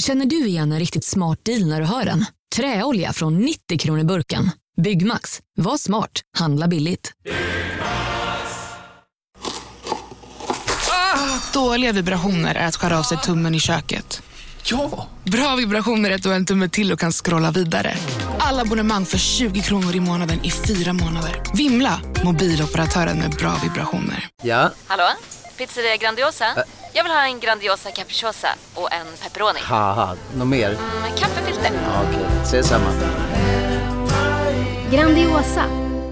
[0.00, 2.24] Känner du igen en riktigt smart deal när du hör den?
[2.56, 4.50] Träolja från 90 kronor burken.
[4.82, 5.40] Byggmax.
[5.56, 6.10] Var smart.
[6.38, 7.12] Handla billigt.
[11.52, 14.22] Dåliga vibrationer är att skära av sig tummen i köket.
[14.64, 15.08] Ja!
[15.24, 17.94] Bra vibrationer är att du har en tumme till och kan scrolla vidare.
[18.38, 21.42] Alla abonnemang för 20 kronor i månaden i fyra månader.
[21.54, 22.00] Vimla!
[22.24, 24.28] Mobiloperatören med bra vibrationer.
[24.42, 24.70] Ja?
[24.86, 25.08] Hallå?
[25.60, 26.44] Pizzeria Grandiosa?
[26.94, 29.60] Jag vill ha en Grandiosa capriciosa och en pepperoni.
[29.62, 30.68] Haha, något mer?
[31.02, 31.70] Med kaffefilter.
[31.74, 32.90] Ja, Okej, ses samma.
[34.92, 35.64] Grandiosa,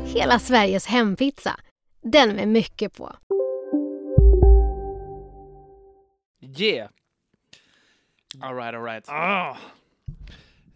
[0.05, 1.60] hela Sveriges hempizza.
[2.02, 3.12] Den med mycket på.
[6.58, 6.88] Yeah.
[8.41, 9.08] Alright, alright.
[9.08, 9.56] Ah.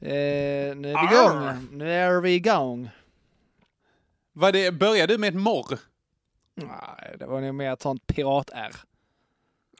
[0.00, 1.68] Eh, nu är vi igång.
[1.70, 2.90] Nu är vi igång.
[4.32, 4.70] Vad det,
[5.06, 5.78] du med ett morr?
[6.54, 8.72] Nej, det var nog mer ett sånt pirat-R.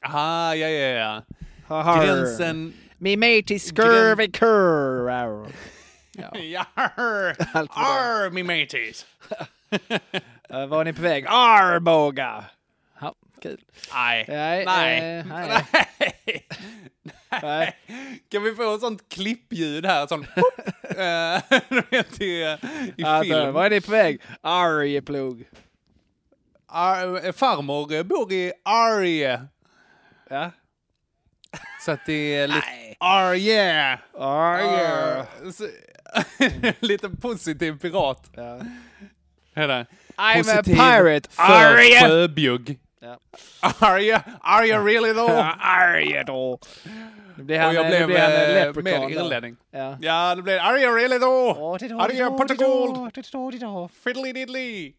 [0.03, 1.23] Ah, ja, ja, ja.
[1.67, 2.05] Haha.
[2.05, 2.73] Gränsen...
[2.99, 5.09] Me mate is scurvy curr.
[6.13, 6.37] Ja.
[6.39, 7.37] Jarr!
[7.71, 9.07] Arr, me mateys!
[10.49, 11.25] Eh, var är ni på väg?
[11.29, 12.45] Arboga!
[13.01, 13.61] Ja, kul.
[13.95, 14.25] Nej.
[14.29, 15.19] Nej, Nej.
[15.19, 16.47] eh, nej.
[17.43, 17.77] Nej.
[18.29, 20.07] Kan vi få ett sånt klippljud här?
[20.07, 20.27] Sånt...
[20.83, 22.57] Eh, Du vet, i,
[22.97, 23.53] i Alltså, film.
[23.53, 24.21] var är ni på väg?
[24.41, 25.45] Arjeplog.
[26.75, 29.47] Ar, farmor bor i Arje.
[30.31, 30.51] Ja.
[31.85, 32.67] Så att det är lite...
[32.99, 33.99] Arje!
[34.19, 35.27] Arje.
[36.81, 38.31] Lite positiv pirat.
[38.35, 38.61] Ja.
[39.55, 39.87] Är det?
[40.17, 41.29] I'm a Positiv pirate.
[41.31, 42.01] för Arje!
[42.01, 42.79] sjöbjugg.
[43.01, 43.19] Ja.
[43.79, 45.67] Are you, are you really though?
[45.67, 46.59] Arje då.
[47.37, 49.57] Nu blir han, Och jag blev blir han en eh, mer irlänning.
[49.71, 49.97] Ja.
[50.01, 51.75] Ja, det blev Are you really though?
[52.01, 53.89] Are you Portugal?
[54.05, 54.93] Fiddly diddly.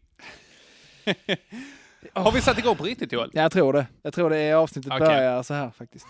[2.12, 3.30] Har vi satt igång på riktigt Joel?
[3.32, 3.86] Jag tror det.
[4.02, 5.06] Jag tror det är avsnittet Okej.
[5.06, 6.06] börjar så här faktiskt.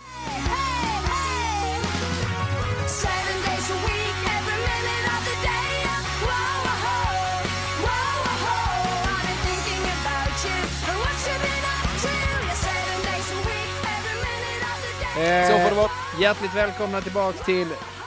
[15.19, 15.91] Eh, Så får det vara.
[16.21, 17.67] Hjärtligt välkomna tillbaks till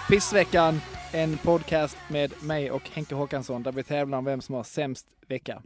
[0.10, 0.82] Pissveckan.
[1.12, 5.06] En podcast med mig och Henke Håkansson där vi tävlar om vem som har sämst
[5.28, 5.62] vecka.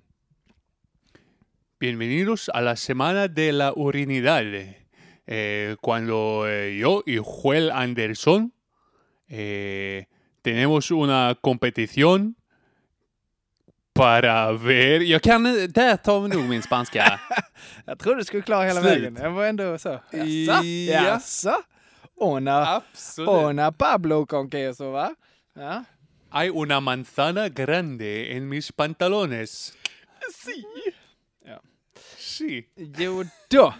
[1.81, 4.43] Bienvenidos a la semana de la urinidad.
[5.25, 8.53] Eh, cuando eh, yo y Joel Anderson
[9.27, 10.05] eh,
[10.43, 12.35] tenemos una competición
[13.93, 15.01] para ver...
[15.01, 15.43] Jag kan...
[15.43, 17.19] Där tar vi nog min spanska.
[17.85, 18.93] Jag trodde du skulle klara hela Slut.
[18.93, 19.17] vägen.
[19.21, 19.99] Jag var ändå så.
[20.11, 20.63] Jaså?
[20.63, 21.03] Ja.
[21.03, 21.63] Jaså?
[22.15, 23.29] Ona, Absolut.
[23.29, 25.15] ona Pablo con queso va?
[25.55, 25.83] Ja.
[26.29, 29.73] Hay una manzana grande en mis pantalones.
[30.31, 30.63] Si.
[32.41, 32.65] Sí.
[32.75, 33.73] Jo då.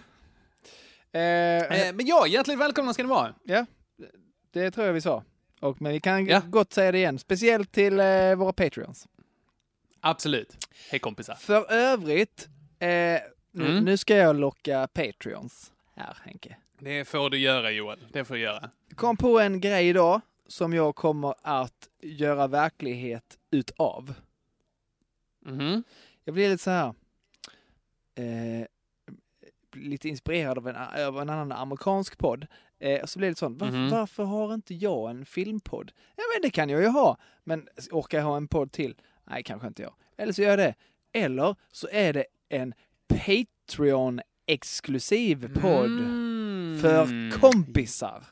[1.12, 1.22] Eh,
[1.62, 3.34] Eh, men ja, hjärtligt välkomna ska ni vara.
[3.44, 3.66] ja,
[4.52, 5.24] det tror jag vi sa.
[5.60, 6.42] Och, men vi kan Ja.
[6.46, 7.18] gott säga det igen.
[7.18, 9.08] Speciellt till eh, våra Patreons.
[10.00, 10.66] Absolut.
[10.90, 11.34] Hej kompisar.
[11.34, 13.20] För övrigt, eh, nu,
[13.70, 13.84] Mm.
[13.84, 16.56] nu ska jag locka Patreons här Henke.
[16.78, 17.98] Det får du göra Joel.
[18.12, 18.70] Det får du göra.
[18.94, 24.14] Kom på en grej idag som jag kommer att göra verklighet utav.
[25.44, 25.84] Mhm.
[26.24, 26.94] Jag blir lite så här,
[28.14, 28.66] eh,
[29.76, 32.46] lite inspirerad av en, av en annan amerikansk podd.
[32.80, 33.90] Eh, så blir det lite sånt, varför, Mhm.
[33.90, 35.92] varför har inte jag en filmpodd?
[36.16, 38.96] Ja men det kan jag ju ha, men orkar jag ha en podd till?
[39.24, 39.94] Nej, kanske inte jag.
[40.16, 40.74] Eller så gör jag det.
[41.12, 42.74] Eller så är det en
[43.08, 46.78] Patreon-exklusiv podd Mm.
[46.80, 48.24] för kompisar.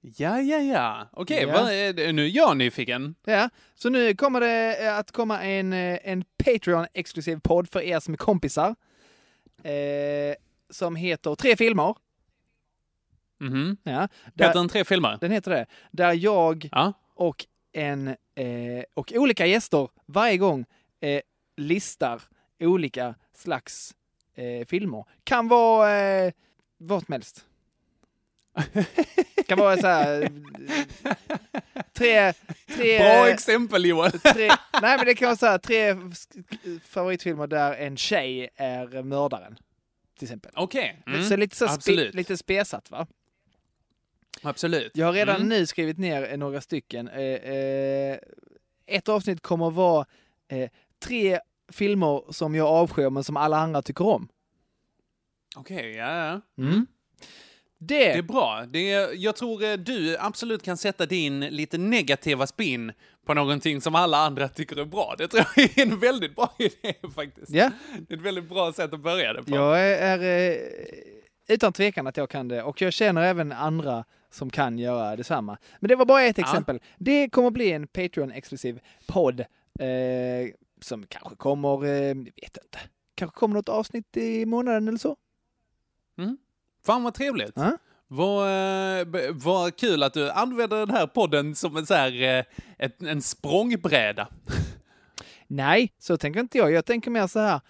[0.00, 1.08] Ja, ja, ja.
[1.12, 1.70] Okej, Ja.
[1.72, 2.12] är det?
[2.12, 3.14] nu är jag nyfiken.
[3.24, 8.00] Ja, så nu kommer det eh, att komma en, eh, en Patreon-exklusiv podd för er
[8.00, 8.74] som är kompisar.
[9.70, 10.34] Eh,
[10.70, 11.94] som heter Tre filmer.
[13.40, 13.76] Mhm.
[13.82, 15.18] Ja, Heter där, den tre filmer?
[15.20, 15.66] den heter det.
[15.90, 16.92] Där jag Ja.
[17.14, 20.64] och en eh, och olika gäster varje gång
[21.00, 21.20] eh,
[21.56, 22.22] listar
[22.60, 23.94] olika slags
[24.34, 25.04] eh, filmer.
[25.24, 26.32] Kan vara eh,
[26.78, 27.46] vad som helst.
[29.46, 30.28] Kan vara så här
[31.92, 32.32] tre,
[32.76, 34.10] tre Bra exempel Joel.
[34.20, 34.48] tre,
[34.82, 35.96] nej men det kan vara så här, tre
[36.84, 39.58] favoritfilmer där en tjej är mördaren.
[40.18, 40.52] Till exempel.
[40.54, 41.02] Okej.
[41.06, 41.24] Mm.
[41.24, 43.06] Så lite, så spe, lite spesat va?
[44.42, 44.96] Absolut.
[44.96, 45.48] Jag har redan Mm.
[45.48, 47.08] nu skrivit ner eh, några stycken.
[47.08, 48.18] Eh, eh,
[48.86, 50.06] ett avsnitt kommer att vara
[51.04, 51.40] tre
[51.72, 54.28] filmer som jag avskyr men som alla andra tycker om.
[55.56, 56.16] Okej, ja,
[56.56, 56.62] ja.
[56.64, 56.86] Mm.
[57.86, 58.64] Det, Det är bra.
[58.68, 62.92] Det är, jag tror eh, du absolut kan sätta din lite negativa spin
[63.26, 65.14] på någonting som alla andra tycker är bra.
[65.18, 67.50] Det tror jag är en väldigt bra idé faktiskt.
[67.50, 67.70] ja,
[68.08, 69.54] Det är ett väldigt bra sätt att börja det på.
[69.54, 70.58] jag är, är eh,
[71.48, 75.58] utan tvekan att jag kan det och jag känner även andra som kan göra detsamma.
[75.80, 76.44] Men det var bara ett Ja.
[76.44, 76.80] exempel.
[76.98, 79.46] Det kommer bli en Patreon-exklusiv podd eh,
[80.80, 82.78] som kanske kommer, eh, vet inte,
[83.14, 85.16] kanske kommer något avsnitt i månaden eller så.
[86.86, 87.52] Fan vad trevligt.
[87.54, 87.78] Ja.
[88.08, 88.48] Vad,
[89.00, 92.44] eh, vad kul att du använder den här podden som en, så här, eh,
[92.78, 94.28] ett, en språngbräda.
[95.46, 96.72] Nej, så tänker inte jag.
[96.72, 97.60] Jag tänker mer så här,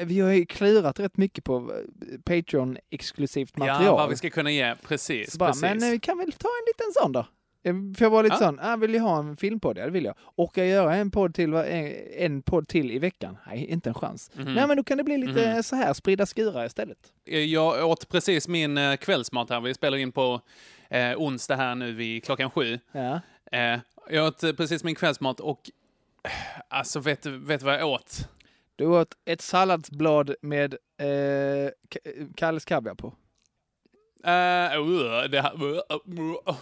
[0.00, 3.84] vi har ju klurat rätt mycket på eh, Patreon-exklusivt material.
[3.84, 4.74] Ja, vad vi ska kunna ge.
[4.82, 5.62] Precis, bara, precis.
[5.62, 7.26] men vi kan väl ta en liten sån då?
[7.62, 8.38] Jag- För jag var lite Ja.
[8.38, 9.78] sån, ah, vill jag ha en filmpodd?
[9.78, 10.14] Ja, det vill jag.
[10.18, 13.36] Och jag göra en podd till, en, en podd till i veckan?
[13.46, 14.30] Nej, inte en chans.
[14.34, 14.54] Mhm.
[14.54, 15.62] Nej, men då kan det bli lite Mhm.
[15.62, 16.98] så här, spridda skurar istället.
[17.24, 19.60] Eh, Jag åt precis min eh, kvällsmat här.
[19.60, 20.40] Vi spelar in på
[20.90, 22.78] eh, onsdag här nu vid klockan sju.
[22.92, 23.20] Ja.
[23.52, 23.80] Eh,
[24.10, 25.70] jag åt eh, precis min kvällsmat och
[26.24, 26.30] eh,
[26.68, 28.28] alltså vet du vet du vad jag åt?
[28.76, 31.70] Du åt ett salladsblad med eh,
[32.36, 33.14] Kalles kaviar på.
[34.26, 35.52] Uh, uh, det här...
[36.12, 36.54] Uh.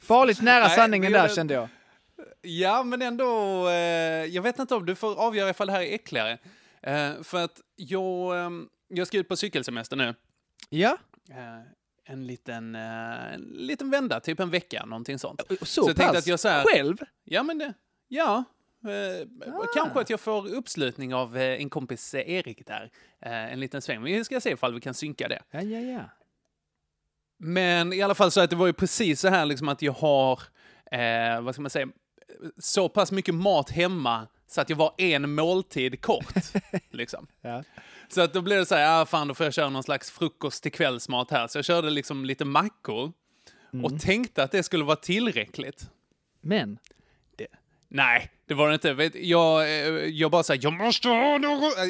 [0.00, 1.68] Farligt nära Nej, sanningen där kände jag.
[2.42, 3.68] Ja, men ändå...
[3.68, 3.74] Eh,
[4.24, 6.38] jag vet inte om du får avgöra ifall det här är äckligare.
[6.82, 8.50] Eh, för att jag, eh,
[8.88, 10.14] jag ska ut på cykelsemester nu.
[10.68, 10.98] Ja,
[12.04, 15.42] en liten, en liten vända, typ en vecka, någonting sånt.
[15.62, 16.16] så, Så pass.
[16.16, 16.96] att jag så här- Själv?
[17.24, 17.74] Ja, men det...
[18.08, 18.44] Ja.
[18.84, 19.66] Eh, Ah.
[19.74, 22.90] Kanske att jag får uppslutning av eh, en kompis eh, Erik där.
[23.20, 24.02] En liten sväng.
[24.02, 25.42] Vi ska se ifall vi kan synka det.
[25.50, 26.00] Ja, ja, ja.
[27.38, 29.92] Men i alla fall så att det var ju precis så här liksom att jag
[29.92, 30.42] har,
[30.92, 31.88] eh, vad ska man säga,
[32.58, 36.34] så pass mycket mat hemma så att jag var en måltid kort.
[36.90, 37.26] liksom.
[37.40, 37.64] Ja.
[38.08, 40.10] Så att då blev det så här, ah, fan då får jag köra någon slags
[40.10, 41.46] frukost till kvällsmat här.
[41.46, 43.12] Så jag körde liksom lite mackor
[43.84, 45.90] och tänkte att det skulle vara tillräckligt.
[46.40, 46.78] Men,
[47.90, 49.18] Nej, det var det inte.
[49.18, 51.78] Jag, eh, jag bara säger jag måste ha något.
[51.78, 51.84] Eh,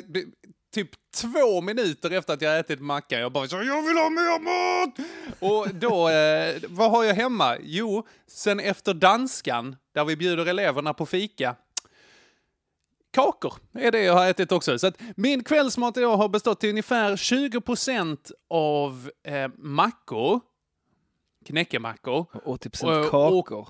[0.74, 4.40] Typ två minuter efter att jag ätit macka, jag bara så jag vill ha mer
[4.40, 4.94] mat!
[5.40, 7.56] Och då, eh, vad har jag hemma?
[7.62, 11.56] Jo, sen efter danskan, där vi bjuder eleverna på fika,
[13.12, 14.78] kakor är det jag har ätit också.
[14.78, 20.40] Så att min kvällsmat idag har bestått till ungefär 20% av eh, mackor,
[21.46, 23.68] knäckemackor, 80% Och- och- kakor.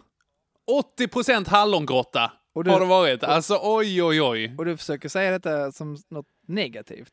[0.99, 3.23] 80% hallongrotta Och du- har det varit.
[3.25, 4.55] Alltså oj, oj, oj.
[4.59, 7.13] Och du försöker säga detta som något negativt?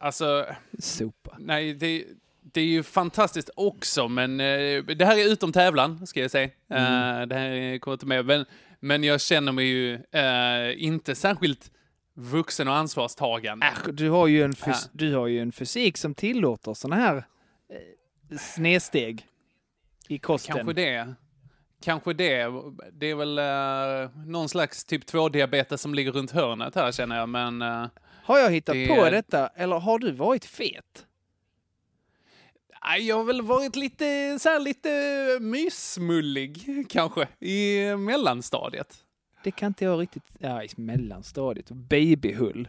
[0.00, 0.46] Alltså,
[0.78, 1.36] Sopa.
[1.38, 2.04] nej, det,
[2.42, 6.44] det är ju fantastiskt också, men eh, det här är utom tävlan, ska jag säga.
[6.44, 8.24] Eh, det här kommer inte med.
[8.26, 8.44] Men,
[8.80, 11.70] men jag känner mig ju eh, inte särskilt
[12.14, 13.66] vuxen och ansvarstagande.
[13.66, 14.74] Äsch, du har ju en, Ja.
[14.92, 19.26] du har ju en fysik som tillåter såna här eh, snedsteg
[20.08, 20.54] i kosten.
[20.56, 21.14] Kanske det.
[21.82, 22.46] Kanske det.
[22.92, 27.28] Det är väl eh, någon slags typ 2-diabetes som ligger runt hörnet här, känner jag.
[27.28, 27.86] Men eh,
[28.24, 31.04] Har jag hittat Det- på detta eller har du varit fet?
[33.00, 34.88] jag har väl varit lite, så här, lite
[35.40, 39.04] mysmullig, kanske, i mellanstadiet.
[39.44, 40.24] Det kan inte jag riktigt...
[40.38, 41.70] Ja, i mellanstadiet.
[41.70, 42.68] Babyhull.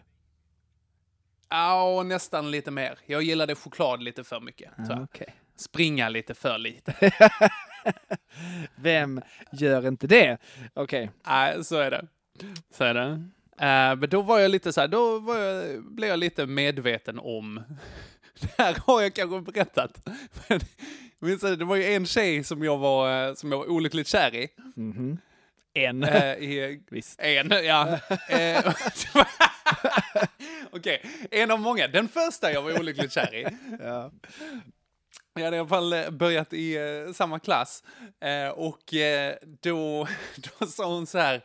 [1.50, 3.00] Ja, och nästan lite mer.
[3.06, 4.72] Jag gillade choklad lite för mycket.
[4.90, 5.02] jag.
[5.04, 5.36] okej.
[5.56, 6.94] Springa lite för lite.
[8.76, 9.22] Vem
[9.52, 10.38] gör inte det?
[10.74, 11.12] Okej.
[11.28, 12.08] Nej, så är det.
[12.74, 13.24] Så är det.
[13.60, 17.20] Eh, men då var jag lite så här, då var jag, blev jag lite medveten
[17.20, 17.64] om,
[18.42, 20.08] det här har jag kanske berättat,
[20.48, 20.60] men
[21.20, 24.36] minns det var ju en tjej som jag var, eh, som jag var olyckligt kär
[24.36, 24.48] i.
[24.76, 25.18] Mhm.
[25.74, 26.04] En.
[26.04, 27.20] Eh, i Visst.
[27.22, 28.00] en, ja.
[30.72, 31.02] Okej,
[31.32, 31.88] en av många.
[31.88, 33.48] Den första jag var olyckligt kär i.
[33.80, 34.12] Ja.
[35.40, 37.84] Jag hade i alla fall eh, börjat i eh, samma klass.
[38.22, 40.08] Eh, och eh, då,
[40.60, 41.44] då sa hon så här,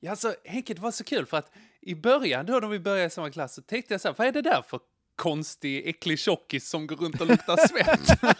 [0.00, 3.06] ja alltså Henke det var så kul för att i början då när vi började
[3.06, 4.80] i samma klass så tänkte jag så här, vad är det där för
[5.16, 8.36] konstig äcklig tjockis som går runt och luktar svett?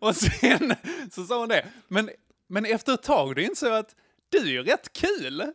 [0.00, 0.74] och sen
[1.10, 2.10] så sa hon det, men,
[2.48, 3.94] men efter ett tag då insåg jag att
[4.28, 5.52] du är ju rätt kul.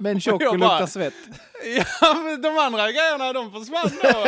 [0.00, 1.14] Men tjock och luktar svett.
[2.00, 4.24] Ja, men de andra grejerna de försvann då.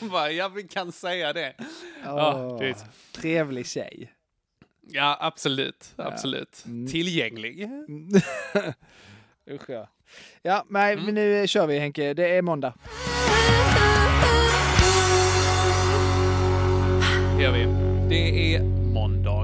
[0.10, 1.54] Bara, ja vi kan säga det.
[2.04, 2.84] Ja, du vet.
[3.12, 4.12] trevlig tjej.
[4.90, 5.92] Ja, absolut.
[5.96, 6.64] Absolut.
[6.90, 7.68] Tillgänglig.
[9.50, 9.88] Usch ja.
[10.42, 11.04] Ja, nej, Mm.
[11.04, 12.14] men nu kör vi Henke.
[12.14, 12.74] Det är måndag.
[17.36, 17.64] Det gör vi.
[18.08, 18.62] Det är
[18.94, 19.37] måndag.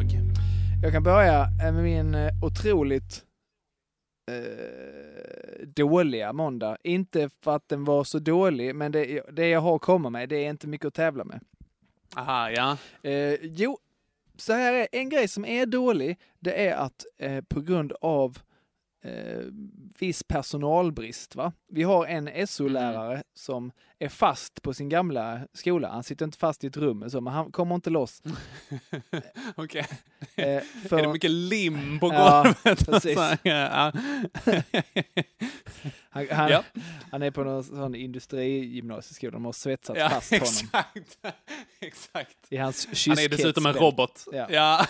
[0.85, 3.25] Jag kan börja med min eh, otroligt
[4.31, 6.76] eh, dåliga måndag.
[6.83, 10.29] Inte för att den var så dålig, men det, det jag har att komma med,
[10.29, 11.41] det är inte mycket att tävla med.
[12.17, 12.76] Aha, ja.
[13.03, 13.79] Eh, jo,
[14.37, 16.19] så här är en grej som är dålig.
[16.38, 18.38] Det är att eh, på grund av
[19.05, 19.39] eh,
[19.99, 21.37] viss personalbrist.
[21.37, 21.53] Va?
[21.69, 25.89] Vi har en SO-lärare som är fast på sin gamla skola.
[25.89, 28.23] Han sitter inte fast i ett rum, så, men han kommer inte loss.
[29.55, 29.87] Okej.
[30.35, 32.87] Eh, för, Är det mycket lim på golvet?
[32.87, 33.19] precis.
[33.43, 33.93] Ja.
[36.11, 36.65] han, han, Ja.
[37.11, 39.33] han är på någon sån industrigymnasieskola.
[39.33, 40.47] De har svetsat ja, fast honom
[40.95, 41.19] exakt.
[41.81, 42.37] exakt.
[42.49, 44.25] i hans Han är dessutom en robot.
[44.33, 44.47] Ja.
[44.51, 44.87] Ja.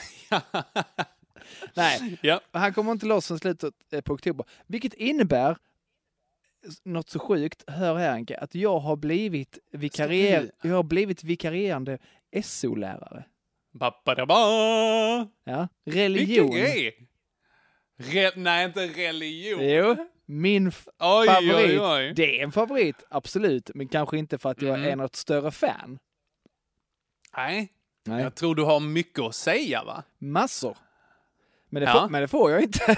[1.75, 2.41] Nej, ja.
[2.53, 4.47] han kommer inte loss från slutet eh, på oktober.
[4.67, 5.57] Vilket innebär
[6.85, 11.99] något så sjukt, hör här Anka, att jag har blivit, vikarier, jag har blivit vikarierande
[12.43, 13.25] SO-lärare.
[15.45, 15.69] Ja.
[15.85, 16.51] Vilken Religion.
[16.51, 17.09] grej!
[17.99, 19.69] Re- nej, inte religion.
[19.69, 19.97] Jo,
[20.27, 20.67] min
[20.99, 21.55] Oj, favorit.
[21.55, 22.13] oj, oj.
[22.17, 24.91] Det är en favorit, absolut, men kanske inte för att jag Mm.
[24.91, 25.99] är något större fan.
[27.37, 27.73] Nej,
[28.07, 28.23] Nej.
[28.23, 30.03] jag tror du har mycket att säga va?
[30.19, 30.77] Massor.
[31.75, 32.01] Men det, Ja.
[32.01, 32.97] får, men det får jag inte.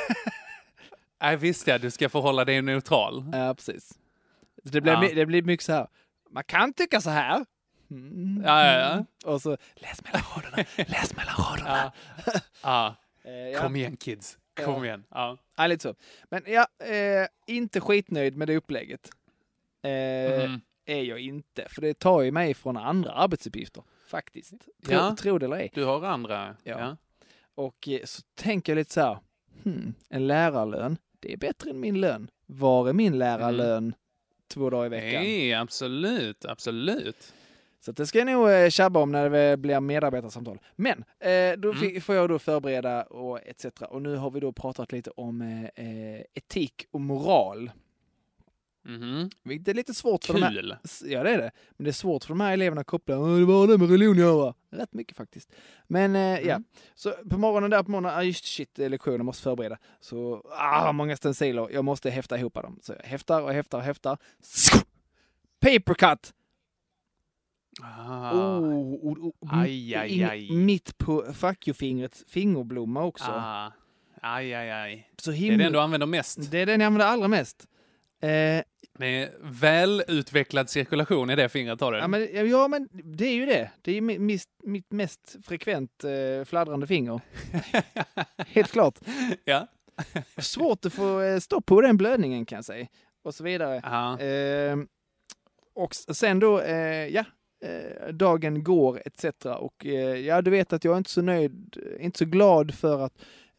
[1.20, 3.24] Nej, visst ja, du ska förhålla dig neutral.
[3.32, 3.98] ja, precis.
[4.62, 5.08] Det blir, Ja.
[5.14, 5.86] det blir mycket så här.
[6.30, 7.44] Man kan tycka så här.
[7.90, 8.42] Mm.
[8.46, 9.30] Ja, ja, ja.
[9.32, 11.92] Och så, läs mellan raderna, läs mellan raderna.
[12.24, 12.42] Ja.
[12.62, 12.94] Ja.
[13.30, 13.60] Eh.
[13.62, 15.04] Kom igen kids, kom igen.
[15.10, 15.38] Ja.
[15.56, 15.94] Ja, lite så.
[16.30, 19.10] Men ja, eh, inte skitnöjd med det upplägget.
[19.82, 19.90] Eh,
[20.44, 20.60] Mm.
[20.86, 23.82] Är jag inte, för det tar ju mig från andra arbetsuppgifter.
[24.10, 24.50] Faktiskt.
[24.84, 25.16] Tro, Ja.
[25.18, 25.70] tro det eller ej.
[25.74, 26.56] Du har andra.
[26.62, 26.78] Ja.
[26.80, 26.96] Ja.
[27.56, 29.18] Och eh, så tänker jag lite så här,
[29.64, 32.30] hmm, en lärarlön, det är bättre än min lön.
[32.46, 33.94] Var är min lärarlön
[34.54, 35.22] två dagar i veckan?
[35.22, 37.32] Nej, absolut, absolut.
[37.80, 40.58] Så det ska jag nog eh, tjabba om när det blir medarbetarsamtal.
[40.76, 42.00] Men eh, då Mm.
[42.00, 43.66] får jag då förbereda och etc.
[43.88, 45.66] Och nu har vi då pratat lite om
[46.34, 47.70] etik och moral.
[48.88, 49.30] Mhm.
[49.42, 50.50] Vilket är lite svårt för de här...
[50.52, 50.76] Kul.
[51.04, 51.50] Ja, det är det.
[51.76, 53.18] Men det är svårt för de här eleverna att koppla.
[53.18, 54.54] "Åh, Det var det med religion göra.
[54.70, 55.52] Rätt mycket faktiskt.
[55.86, 56.64] Men eh, ja, Mm.
[56.94, 59.78] så på morgonen där på morgonen, ah, just shit, lektioner, måste förbereda.
[60.00, 62.78] Så, ah, många stenciler, jag måste häfta ihop dem.
[62.82, 64.18] Så jag häftar och häftar och häftar.
[65.60, 66.32] Paper cut!
[67.82, 68.32] Ah.
[68.32, 70.50] Oh, oh, oh, Aj, aj, aj.
[70.50, 73.30] Mitt på fuck you-fingret fingerblomma också.
[73.30, 73.72] Ah.
[74.22, 75.10] Aj, aj, aj.
[75.18, 75.64] Så Det är himla...
[75.64, 76.50] den du använder mest.
[76.50, 77.68] Det är den jag använder allra mest.
[78.20, 78.62] Eh,
[78.98, 81.98] Med välutvecklad cirkulation i det fingret har du.
[81.98, 83.70] Ja men, ja, men det är ju det.
[83.82, 87.20] Det är mis, mitt mest frekvent eh, fladdrande finger.
[88.46, 88.98] Helt klart.
[89.44, 89.66] ja.
[90.38, 92.86] Svårt att få eh, stopp på den blödningen kan jag säga.
[93.22, 93.76] Och så vidare.
[94.26, 94.76] Eh,
[95.74, 97.24] och sen då, eh, ja,
[97.64, 99.24] eh, dagen går etc.
[99.58, 99.84] Och
[100.24, 103.12] ja, du vet att jag är inte så nöjd, inte så glad för att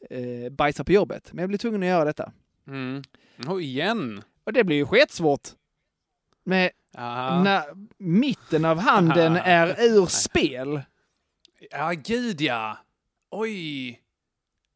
[0.10, 1.30] eh, bajsa på jobbet.
[1.34, 2.32] Men jag blir tvungen att göra detta.
[2.68, 3.02] Mm.
[3.48, 4.22] Oh, igen.
[4.48, 5.50] Och det blir ju skitsvårt.
[6.46, 6.72] Med
[7.44, 7.64] när
[7.98, 10.82] mitten av handen är ur spel.
[11.72, 12.78] ja, gud ja.
[13.32, 13.90] Oj.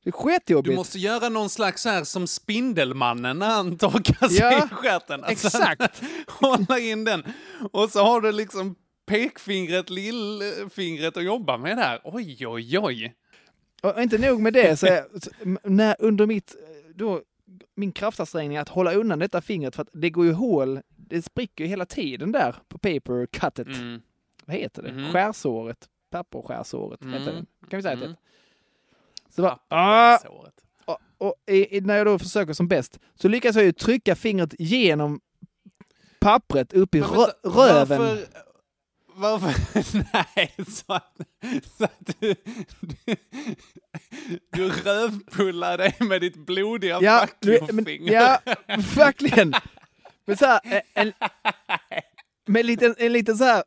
[0.03, 0.71] Det är skitjobbigt.
[0.71, 5.23] Du måste göra någon slags här som Spindelmannen när han torkar sig Ja, i stjärten.
[5.23, 6.01] Alltså, exakt.
[6.27, 7.23] Hålla in den.
[7.71, 8.75] Och så har du liksom
[9.07, 12.01] pekfingret, lillfingret att jobba med där.
[12.03, 13.15] Oj, oj, oj.
[13.83, 14.87] Och inte nog med det, så,
[15.41, 17.21] m- när under mitt, eh, då,
[17.75, 21.63] min kraftansträngning att hålla undan detta fingret, för att det går ju hål, det spricker
[21.63, 23.67] ju hela tiden där på paper cuttet.
[23.67, 24.01] Mm.
[24.45, 24.91] Vad heter det?
[24.93, 25.11] Mhm.
[25.11, 25.89] Skärsåret?
[26.09, 27.13] Papperskärsåret Mm.
[27.13, 27.45] heter det.
[27.69, 28.09] Kan vi säga Mm.
[28.09, 28.15] det?
[29.35, 30.17] Så bara, ah,
[30.85, 34.15] och, och i, i, när jag då försöker som bäst, så lyckas jag ju trycka
[34.15, 35.19] fingret genom
[36.19, 37.99] pappret upp i rö, röven.
[37.99, 38.25] Varför,
[39.21, 39.53] varför,
[40.35, 41.17] nej, så att,
[41.77, 42.35] så att du,
[43.05, 43.15] du,
[44.51, 48.13] du rövpullar dig med ditt blodiga Ja, fuck you-finger.
[48.13, 48.39] ja,
[48.95, 49.53] verkligen.
[50.25, 51.13] Men så här, en,
[52.45, 53.63] med en liten, en liten så här,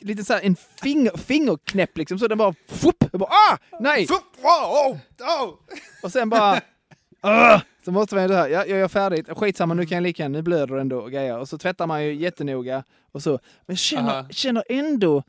[0.00, 4.06] lite så här, en finger, fingerknäpp liksom, så den bara, fupp, bara, ah, nej!
[4.06, 5.54] Fupp, oh, oh.
[6.02, 6.60] Och sen bara,
[7.20, 10.28] ah, så måste man ju här, ja, jag gör färdigt, skitsamma, nu kan jag lika
[10.28, 11.38] nu blöder det ändå och grejer.
[11.38, 14.28] Och så tvättar man ju jättenoga och så, men känner, Aha.
[14.30, 15.22] känner ändå,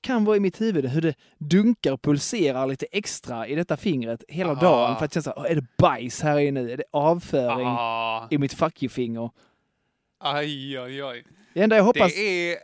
[0.00, 4.24] kan vara i mitt huvud hur det dunkar och pulserar lite extra i detta fingret
[4.28, 4.54] hela Ah.
[4.54, 6.60] dagen för att känna så här, "Åh, är det bajs här inne?
[6.72, 9.30] Är det avföring Ah, i mitt fuck you-finger?
[10.18, 11.24] aj, aj, aj.
[11.54, 12.58] Det enda jag hoppas, Det är...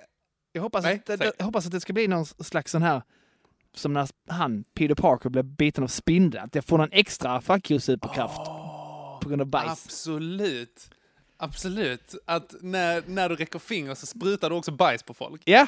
[0.52, 3.02] jag hoppas, Nej, att, jag hoppas att det ska bli någon slags sån här,
[3.74, 7.70] som när han, Peter Parker, blev biten av spindeln, att jag får någon extra fuck
[7.70, 8.36] you-superkraft
[9.20, 9.70] på grund av bajs.
[9.70, 10.90] Absolut.
[11.36, 12.14] Absolut.
[12.26, 15.42] Att när, när du räcker finger så sprutar du också bajs på folk.
[15.44, 15.66] Ja!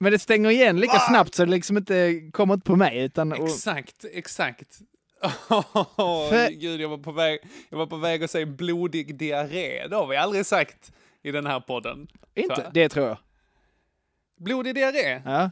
[0.00, 3.32] Men det stänger igen lika snabbt så det liksom inte kommer inte på mig utan...
[3.32, 4.78] Och, Exakt, exakt.
[5.48, 5.62] Oh,
[6.30, 7.38] För- Gud, jag var, på väg,
[7.70, 9.86] jag var på väg att säga blodig diarré.
[9.88, 12.08] Det har vi aldrig sagt i den här podden.
[12.34, 13.18] inte, det tror jag.
[14.40, 15.22] Blodig diarré?
[15.24, 15.50] Ja,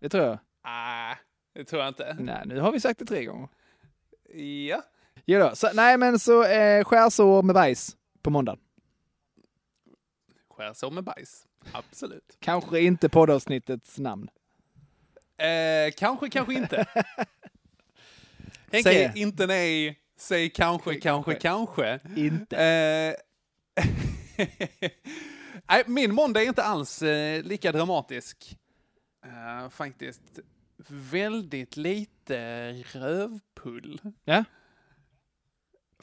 [0.00, 0.38] det tror jag.
[0.62, 1.14] Ah,
[1.54, 2.16] det tror jag inte.
[2.18, 3.48] Nej, nu har vi sagt det tre gånger.
[4.68, 4.82] Ja.
[5.24, 5.56] Jo då.
[5.56, 8.58] Så, nej, men så eh, skärsår med bajs på måndag.
[10.50, 11.46] Skärsår med bajs.
[11.72, 12.36] Absolut.
[12.38, 14.28] Kanske inte poddavsnittets namn.
[15.36, 16.86] Eh, kanske, kanske inte.
[18.72, 18.82] Henke.
[18.82, 19.98] Säg inte nej.
[20.16, 22.00] Säg kanske, kanske, kanske.
[22.16, 22.56] Inte.
[22.56, 23.14] Eh,
[25.68, 28.56] Nej, min måndag är inte alls eh, lika dramatisk.
[29.24, 30.38] Eh, faktiskt
[30.88, 34.00] väldigt lite rövpull.
[34.24, 34.44] Ja.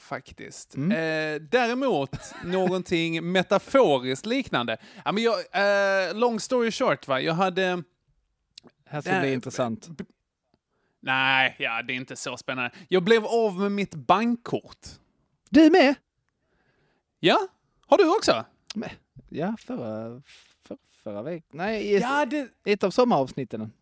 [0.00, 0.74] Faktiskt.
[0.74, 0.92] Mm.
[0.92, 2.10] Eh, däremot
[2.44, 4.76] någonting metaforiskt liknande.
[5.04, 5.38] Ja, men jag,
[6.08, 7.20] eh, long story short, va?
[7.20, 7.82] jag hade...
[8.84, 9.88] Här ska Det- bli intressant.
[11.00, 12.70] Nej, ja, det är inte så spännande.
[12.88, 14.86] Jag blev av med mitt bankkort.
[15.50, 15.94] Du med?
[17.20, 17.48] Ja,
[17.86, 18.44] har du också?
[19.28, 20.22] Ja, förra, för,
[21.08, 21.48] förra veckan.
[21.52, 22.48] Nej, i Ja, det...
[22.64, 23.72] ett av sommaravsnitten.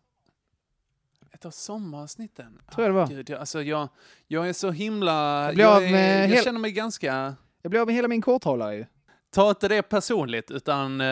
[1.31, 2.59] Ett av sommaravsnitten.
[2.71, 3.03] Tror jag det var.
[3.03, 3.87] Ah, Gud, jag, alltså jag,
[4.27, 5.45] jag är så himla...
[5.45, 7.35] Jag blir av är- jag hel- känner mig ganska...
[7.61, 8.85] Jag blev av med hela min korthållare ju.
[9.29, 11.01] Ta inte det personligt, utan...
[11.01, 11.07] eh,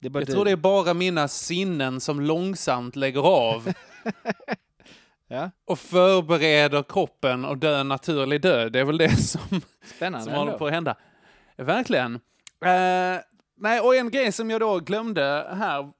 [0.00, 0.24] jag du.
[0.24, 3.72] tror det är bara mina sinnen som långsamt lägger av
[5.28, 8.72] Ja, och förbereder kroppen och dö en naturlig död.
[8.72, 9.60] Det är väl det som,
[9.96, 10.96] spännande som håller på att hända.
[11.56, 12.14] Verkligen.
[12.64, 13.20] Eh,
[13.62, 15.92] nej, och en grej som jag då glömde här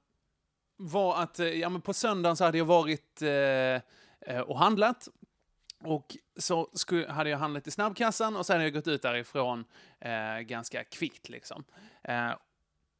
[0.77, 3.29] var att eh, ja, men på söndagen så hade jag varit eh,
[4.35, 5.07] eh, och handlat.
[5.83, 9.65] Och så skulle, hade jag handlat i snabbkassan och sen hade jag gått ut därifrån
[9.99, 11.29] eh, ganska kvickt.
[11.29, 11.63] Liksom.
[12.03, 12.31] Eh,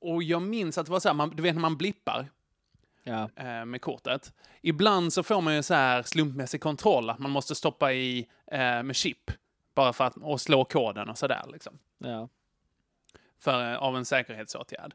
[0.01, 2.29] och jag minns att det var så här, man, du vet när man blippar
[3.03, 3.29] Ja.
[3.35, 4.33] eh, med kortet.
[4.61, 8.83] Ibland så får man ju så här slumpmässig kontroll, att man måste stoppa i eh,
[8.83, 9.31] med chip
[9.75, 11.41] bara för att och slå koden och sådär.
[11.51, 12.29] Liksom Ja.
[13.43, 14.93] För, eh, av en säkerhetsåtgärd.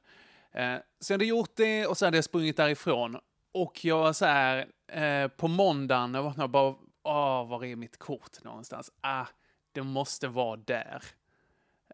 [0.53, 3.19] Eh, så jag hade gjort det och så hade jag sprungit därifrån.
[3.53, 7.99] Och jag var så här, eh, på måndagen, jag vaknade bara, åh, var är mitt
[7.99, 8.93] kort någonstans?
[9.01, 9.27] Ah,
[9.73, 11.03] det måste vara där.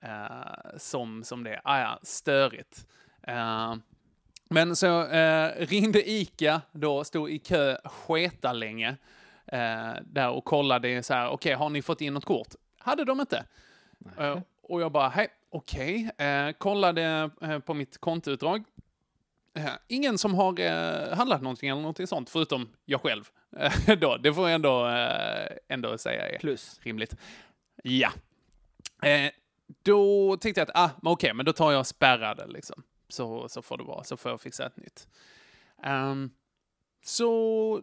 [0.03, 1.61] Eh, som, som det är.
[1.65, 2.87] Ah, ja, störigt.
[3.23, 3.75] Eh,
[4.49, 8.97] men så eh, ringde Ica då, stod i kö sketa länge
[9.47, 12.55] eh, där och kollade så här, okej, har ni fått in något kort?
[12.79, 13.45] Hade de inte.
[14.19, 16.11] Eh, och jag bara, hej, okej.
[16.19, 18.65] Eh, kollade eh, på mitt kontoutdrag.
[19.55, 23.25] Eh, ingen som har eh, handlat någonting eller någonting sånt, förutom jag själv.
[24.01, 26.81] Då, det får jag ändå, eh, ändå säga är Plus.
[26.83, 27.17] rimligt.
[27.83, 28.13] Ja.
[29.03, 29.31] Eh,
[29.83, 31.87] då tyckte jag att, ah, men okej, men då tar jag
[32.37, 32.83] det liksom.
[33.09, 35.09] Så, så får det vara, så får jag fixa ett nytt.
[35.83, 36.31] Ehm,
[37.05, 37.83] så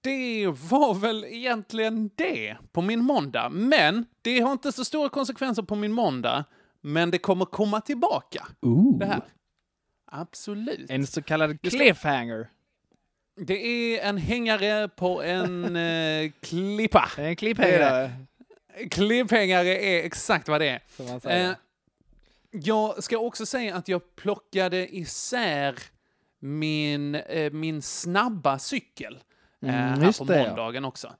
[0.00, 3.48] det var väl egentligen det på min måndag.
[3.48, 6.44] Men det har inte så stora konsekvenser på min måndag.
[6.80, 8.98] Men det kommer komma tillbaka, Ooh.
[8.98, 9.22] det här.
[10.12, 10.90] Absolut.
[10.90, 12.50] En så kallad cliffhanger.
[13.36, 17.10] Det är en hängare på en eh, klippa.
[17.16, 18.10] En cliffhanger,
[18.90, 20.80] Klipphängare är exakt vad det
[21.26, 21.48] är.
[21.48, 21.54] Eh,
[22.50, 25.74] jag ska också säga att jag plockade isär
[26.38, 29.18] min, eh, min snabba cykel
[29.62, 30.46] Mm, här på det, ja.
[30.48, 31.14] måndagen också.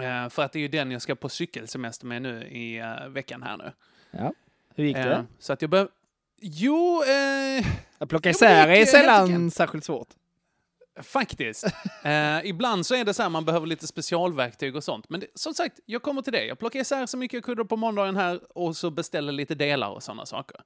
[0.00, 3.08] Eh, för att det är ju den jag ska på cykelsemester med nu i eh,
[3.08, 3.72] veckan här nu.
[4.10, 4.32] ja.
[4.74, 5.24] Hur gick Eh, det?
[5.38, 5.90] så att jag behöver...
[6.40, 7.66] Jo, eh,
[7.98, 10.08] Att plocka isär är eh, sällan särskilt svårt.
[11.02, 11.64] Faktiskt.
[12.04, 15.08] Eh, ibland så är det så här man behöver lite specialverktyg och sånt.
[15.08, 16.44] Men det, som sagt, jag kommer till det.
[16.44, 19.88] Jag plockar isär så mycket jag kunde på måndagen här och så beställer lite delar
[19.90, 20.60] och sådana saker.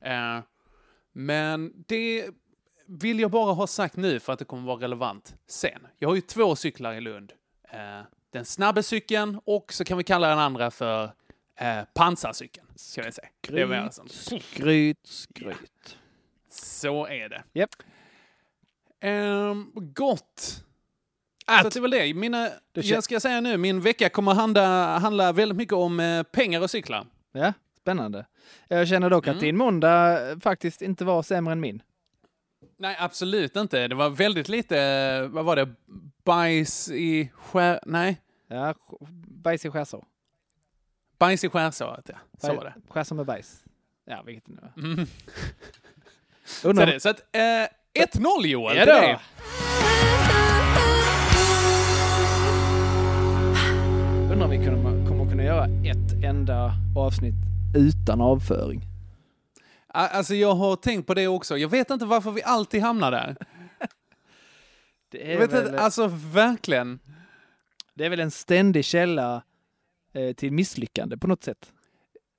[0.00, 0.40] Eh,
[1.12, 2.26] men det
[2.88, 5.86] vill jag bara ha sagt nu för att det kommer vara relevant sen.
[5.98, 7.32] Jag har ju två cyklar i Lund.
[7.70, 8.00] Eh,
[8.32, 11.04] den snabba cykeln och så kan vi kalla den andra för
[11.56, 12.66] eh, pansarcykeln.
[12.76, 13.28] Ska vi säga.
[13.48, 14.08] Det är mer som.
[14.08, 15.96] Skryt, skryt.
[16.50, 17.42] Så är det.
[17.52, 17.70] Japp.
[19.00, 20.64] Ehm, gott.
[21.46, 22.14] Att- Så det väl det.
[22.14, 26.22] Mina, Det jag ska säga nu, min vecka kommer handla, handla väldigt mycket om eh,
[26.22, 27.06] pengar och cyklar.
[27.32, 28.26] Ja, spännande.
[28.68, 29.36] Jag känner dock Mm.
[29.36, 31.82] att din måndag faktiskt inte var sämre än min.
[32.80, 33.88] Nej, absolut inte.
[33.88, 35.68] Det var väldigt lite, eh, vad var det,
[36.24, 37.80] bajs i skär...
[37.86, 38.74] Nej, Ja,
[39.28, 40.04] bajs i skärsår.
[41.18, 42.16] bajs i skärsåret, ja.
[42.40, 42.74] Så var det.
[42.88, 43.64] Skärsår med bajs.
[44.04, 44.82] Ja, vilket det nu var.
[44.92, 45.06] Mm.
[46.44, 47.00] Så, är det.
[47.00, 49.18] så att, eh, 1-0 Joel Ja till dig.
[54.32, 54.56] undrar om vi
[55.08, 57.34] kommer kunna göra ett enda avsnitt
[57.76, 58.87] utan avföring.
[59.98, 61.58] Alltså jag har tänkt på det också.
[61.58, 63.36] Jag vet inte varför vi alltid hamnar där.
[65.10, 66.98] Det är, vet väl, inte, alltså verkligen.
[67.94, 69.42] det är väl en ständig källa
[70.12, 71.72] eh, till misslyckande på något sätt.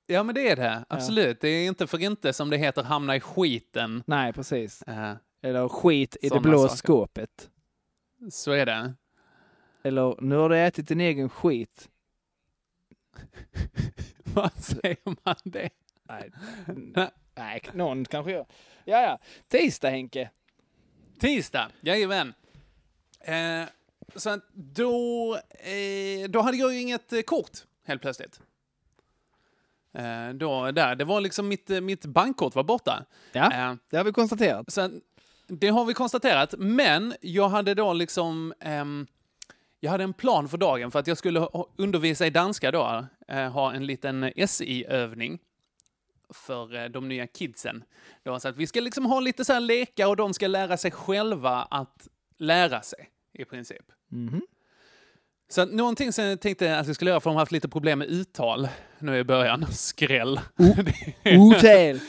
[0.06, 1.40] Ja men det är det, absolut.
[1.40, 4.02] Det är inte för inte som det heter hamna i skiten.
[4.06, 4.82] Nej, precis.
[4.82, 6.76] Eh, Eller skit i det blå saker.
[6.76, 7.50] skåpet.
[8.30, 8.94] så är det.
[9.82, 11.88] Eller nu har du ätit din egen skit.
[14.24, 15.70] Vad säger man det?
[16.08, 16.30] Nej,
[17.40, 18.46] nej, någon kanske gör.
[18.84, 19.18] Ja, ja.
[19.48, 20.30] Tisdag Henke.
[21.20, 22.34] Tisdag, jajamän.
[23.20, 23.62] Eh,
[24.16, 28.40] så att då, eh, då hade jag ju inget eh, kort helt plötsligt.
[29.94, 33.04] Eh, då, där, det var liksom mitt, eh, mitt bankkort var borta.
[33.32, 34.72] Ja, Eh, det har vi konstaterat.
[34.72, 34.92] så att,
[35.46, 39.06] det har vi konstaterat, men jag hade då liksom ehm,
[39.80, 43.50] jag hade en plan för dagen för att jag skulle undervisa i danska då, eh,
[43.50, 45.38] ha en liten SI-övning
[46.30, 47.84] för eh, de nya kidsen.
[48.22, 50.76] Då, så att vi ska liksom ha lite så här lekar och de ska lära
[50.76, 53.84] sig själva att lära sig i princip.
[54.08, 54.42] Mhm.
[55.48, 57.68] Så att någonting som jag tänkte att jag skulle göra, för de har haft lite
[57.68, 59.66] problem med uttal nu i början.
[59.72, 60.40] Skräll.
[61.38, 62.00] Otel.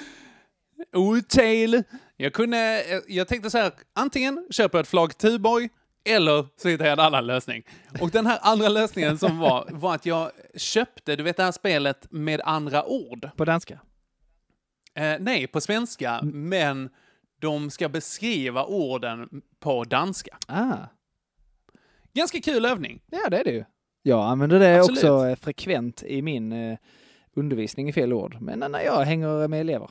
[0.93, 1.84] Uttal.
[2.17, 5.69] Jag kunde, jag tänkte så här, antingen köper jag ett flagg Tuborg
[6.03, 7.63] eller så hittar jag en annan lösning.
[8.01, 11.51] Och den här andra lösningen som var, var att jag köpte, du vet det här
[11.51, 13.29] spelet med andra ord.
[13.36, 13.79] På danska.
[14.95, 16.49] Eh, nej, på svenska, Mm.
[16.49, 16.89] men
[17.39, 20.38] de ska beskriva orden på danska.
[20.47, 20.77] Ah.
[22.13, 23.01] Ganska kul övning.
[23.12, 23.63] Ja, det är det ju.
[24.04, 25.04] Jag använder det Absolut.
[25.04, 26.77] också frekvent i min eh,
[27.36, 28.38] undervisning i fel ord.
[28.41, 29.89] Men när jag hänger med elever.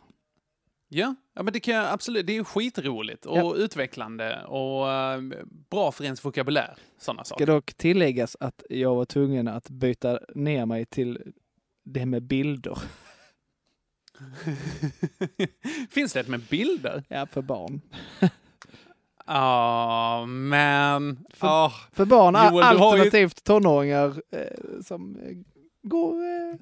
[0.88, 2.26] Ja, ja men det kan jag absolut.
[2.26, 3.54] Det är skitroligt och Ja.
[3.56, 5.20] utvecklande och eh,
[5.70, 6.74] bra för ens vokabulär.
[6.98, 7.46] Sådana Ska saker.
[7.46, 11.32] dock tilläggas att jag var tvungen att byta ner mig till
[11.84, 12.78] det med bilder.
[15.90, 17.02] Finns det ett med bilder?
[17.08, 17.80] Ja, för barn.
[19.26, 21.24] Ja, men...
[21.34, 25.36] För- ah, För barn, Joel, har ju- alternativt tonåringar eh, som eh,
[25.82, 26.56] går eh,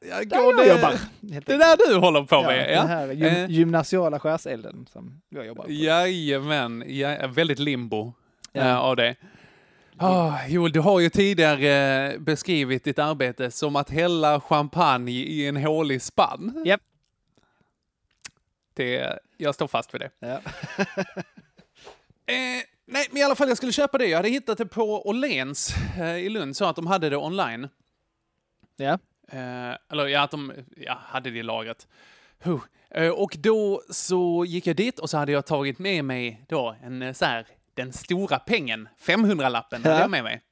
[0.00, 0.94] där går jag det, jobbar.
[1.20, 2.82] Det där du håller på Ja, med, Den ja.
[2.82, 3.50] här gym, Eh.
[3.50, 5.70] gymnasiala skärselden som jag jobbar på.
[5.72, 8.12] Jajamän, ja, väldigt limbo
[8.52, 8.60] Ja.
[8.62, 9.16] eh, av det.
[10.00, 15.46] Ah, Joel, du har ju tidigare eh, beskrivit ditt arbete som att hälla champagne i
[15.48, 16.62] en hålig spann.
[16.66, 16.80] Japp.
[18.74, 20.10] Det, jag står fast vid det.
[20.18, 20.40] Ja.
[22.26, 24.06] Eh, nej, men i alla fall jag skulle köpa det.
[24.06, 27.68] Jag hade hittat det på Åhléns eh, i Lund, så att de hade det online.
[28.76, 28.98] ja.
[29.32, 31.88] Eh, eller ja, att de ja, hade det i lagret.
[32.42, 32.60] Huh.
[32.90, 36.76] Eh, och då så gick jag dit och så hade jag tagit med mig då
[36.82, 37.46] en eh, så här,
[37.78, 40.00] den stora pengen, 500-lappen hade Ja.
[40.00, 40.42] jag med mig.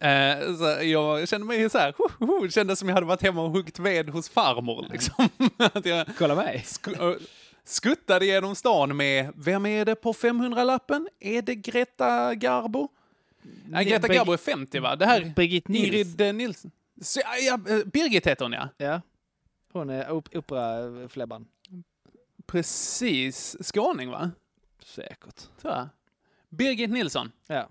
[0.00, 3.42] Eh, så jag kände mig så här, huh, huh, kände som jag hade varit hemma
[3.42, 4.86] och huggit ved hos farmor.
[4.92, 5.28] Liksom.
[5.58, 6.62] att jag Kolla mig.
[6.66, 7.26] sk-
[7.64, 11.08] skuttade genom stan med, vem är det på 500-lappen?
[11.20, 12.88] Är det Greta Garbo?
[13.68, 14.96] Nej, Greta Brig- Garbo är 50 va?
[14.96, 15.84] Det här, Brigitte Nils.
[15.86, 16.70] Ingrid eh, Nilsson.
[17.02, 18.68] Så, ja, Birgit heter hon ja.
[18.76, 19.00] Ja.
[19.72, 21.46] Hon är op- operafläbban.
[22.46, 23.56] Precis.
[23.60, 24.30] Skåning va?
[24.84, 25.36] Säkert.
[25.60, 25.88] Tror jag.
[26.56, 27.32] Birgit Nilsson.
[27.46, 27.68] Ja.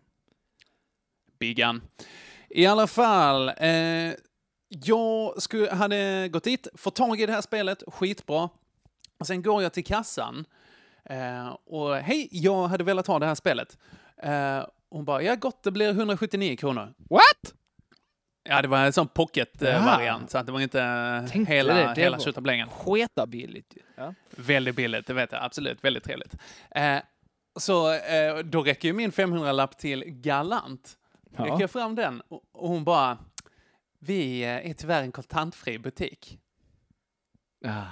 [1.40, 1.82] Biggan.
[2.50, 3.52] I alla fall.
[3.58, 4.14] Eh,
[4.68, 8.50] jag skulle, hade gått dit, fått tag i det här spelet, skitbra.
[9.20, 10.46] Och sen går jag till kassan.
[11.06, 13.78] Eh, och hej, jag hade velat ha det här spelet.
[14.18, 16.94] Eh, hon bara, ja gott, det blir 179 kronor.
[17.10, 17.54] What?
[18.44, 22.02] Ja, det var en sån pocket-variant, så att det var inte Tänkte hela, det, det
[22.02, 22.70] hela tjottablängen.
[22.70, 23.82] Sketa billigt ju.
[23.96, 24.14] Ja.
[24.30, 25.44] Väldigt billigt, det vet jag.
[25.44, 26.36] Absolut, väldigt trevligt.
[26.76, 26.98] Eh,
[27.56, 30.98] så eh, då räcker ju min 500-lapp till Galant.
[31.38, 31.44] Ja.
[31.46, 33.18] Räcker jag fram den och, och hon bara,
[34.00, 36.40] vi eh, är tyvärr en kontantfri butik.
[37.66, 37.84] Ah.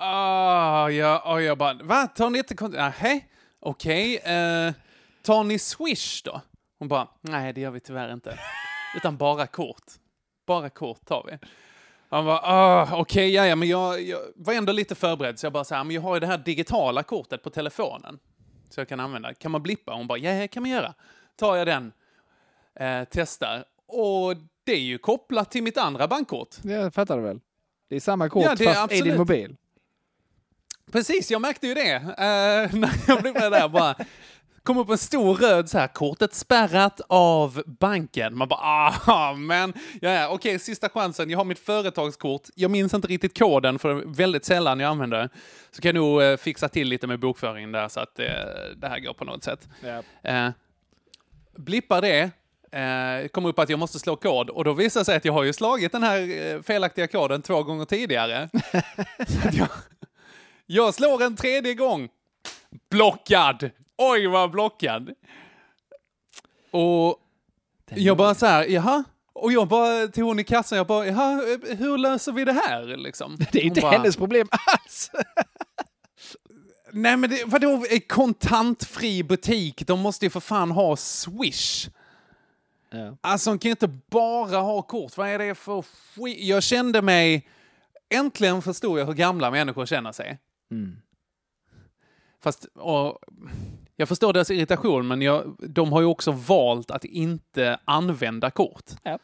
[0.00, 2.06] Ah, ja, och jag bara, va?
[2.06, 2.94] Tar ni inte kontant?
[3.02, 3.28] Nej,
[3.60, 4.16] okej.
[4.16, 4.72] eh,
[5.22, 6.40] tar ni Swish då?
[6.78, 8.38] Hon bara, nej det gör vi tyvärr inte.
[8.96, 9.84] Utan bara kort.
[10.46, 11.38] Bara kort tar vi.
[12.10, 15.52] Han bara, ah, okej, ja, ja, men jag, jag var ändå lite förberedd, så jag
[15.52, 18.18] bara så här, men jag har ju det här digitala kortet på telefonen.
[18.70, 19.34] Så jag kan använda.
[19.34, 19.92] Kan man blippa?
[19.92, 20.94] Hon bara, ja, ja, kan man göra.
[21.36, 21.92] Tar jag den,
[22.80, 23.64] eh, testar.
[23.86, 26.56] Och det är ju kopplat till mitt andra bankkort.
[26.62, 27.40] Jag fattar du väl?
[27.88, 29.56] Det är samma kort Ja, det är fast i din mobil.
[30.92, 31.92] Precis, jag märkte ju det.
[31.94, 33.94] Eh, när jag blev där bara.
[34.68, 38.36] Kom upp en stor röd så här, kortet spärrat av banken.
[38.36, 38.60] Man bara,
[39.06, 41.30] ah, men, ja, ja, okej, sista chansen.
[41.30, 42.42] Jag har mitt företagskort.
[42.54, 45.28] Jag minns inte riktigt koden, för väldigt sällan jag använder det.
[45.70, 48.26] Så kan jag nog eh, fixa till lite med bokföringen där, så att eh,
[48.76, 49.68] det här går på något sätt.
[49.80, 50.02] Ja.
[50.30, 50.50] Eh,
[51.56, 52.30] blippar det,
[52.78, 55.32] eh, kommer upp att jag måste slå kod och då visar det sig att jag
[55.32, 58.48] har ju slagit den här eh, felaktiga koden två gånger tidigare.
[59.52, 59.68] Jag,
[60.66, 62.08] jag slår en tredje gång.
[62.90, 63.70] Blockad!
[63.98, 65.14] Oj, vad blockad!
[66.70, 67.20] Och
[67.88, 69.04] jag bara så här, jaha?
[69.32, 71.42] Och jag bara till hon i kassan, jag bara, jaha,
[71.78, 73.36] hur löser vi det här liksom?
[73.52, 75.10] Det är inte bara, hennes problem alls.
[76.92, 79.86] Nej men det, vadå, kontantfri butik?
[79.86, 81.88] De måste ju för fan ha Swish.
[82.90, 83.16] Ja.
[83.20, 85.16] Alltså hon kan ju inte bara ha kort.
[85.16, 86.38] Vad är det för skit?
[86.40, 87.48] Jag kände mig...
[88.10, 90.38] Äntligen förstod jag hur gamla människor känner sig.
[90.70, 90.96] Mm.
[92.40, 93.18] Fast, och,
[94.00, 98.84] jag förstår deras irritation, men jag, de har ju också valt att inte använda kort.
[99.02, 99.18] Ja.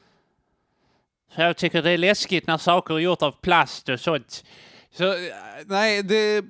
[1.35, 4.45] Jag tycker det är läskigt när saker är gjort av plast och sånt.
[4.91, 5.17] Så, eh,
[5.67, 6.45] nej, det,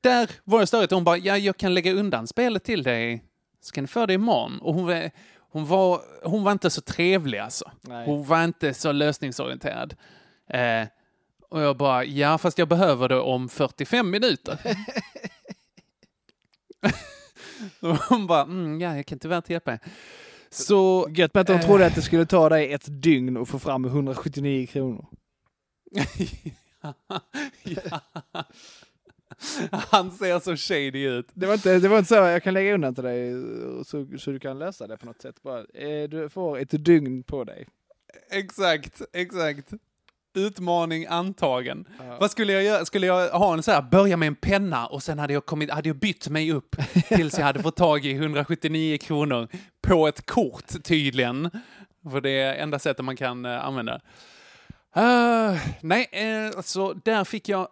[0.00, 0.92] där var det störigt.
[0.92, 3.24] Hon bara, ja, jag kan lägga undan spelet till dig.
[3.60, 4.58] Ska ni få det imorgon?
[4.60, 7.70] Och hon var, hon var, hon var inte så trevlig alltså.
[7.80, 8.06] Nej.
[8.06, 9.94] Hon var inte så lösningsorienterad.
[10.50, 10.86] Eh,
[11.48, 14.58] och jag bara, ja, fast jag behöver det om 45 minuter.
[17.80, 19.78] och hon bara, mm, ja, jag kan tyvärr inte hjälpa er.
[20.50, 21.60] Så, Gött med att de Eh.
[21.60, 25.06] trodde att det skulle ta dig ett dygn att få fram 179 kronor.
[27.64, 28.00] ja.
[29.70, 31.26] Han ser så shady ut.
[31.34, 33.32] Det var, inte, det var inte så, jag kan lägga undan till dig
[33.84, 35.42] så, så du kan lösa det på något sätt.
[35.42, 37.66] Bara, eh, du får ett dygn på dig.
[38.30, 39.70] Exakt, exakt.
[40.34, 41.88] Utmaning antagen.
[41.98, 42.16] Ja.
[42.20, 42.84] Vad skulle jag göra?
[42.84, 45.70] Skulle jag ha en så här, börja med en penna och sen hade jag, kommit,
[45.70, 46.76] hade jag bytt mig upp
[47.08, 49.48] tills jag hade fått tag i 179 kronor
[49.82, 51.50] på ett kort tydligen.
[52.10, 54.00] För det är enda sättet man kan eh, använda.
[54.96, 57.68] Uh, nej, uh, alltså där fick jag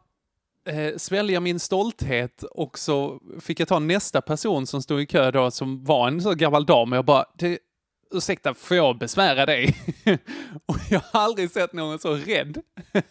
[0.73, 5.31] uh, svälja min stolthet och så fick jag ta nästa person som stod i kö
[5.31, 7.59] då som var en så gammal dam och jag bara, det,
[8.13, 9.75] ursäkta, får jag besvära dig?
[10.67, 12.59] och jag har aldrig sett någon så rädd.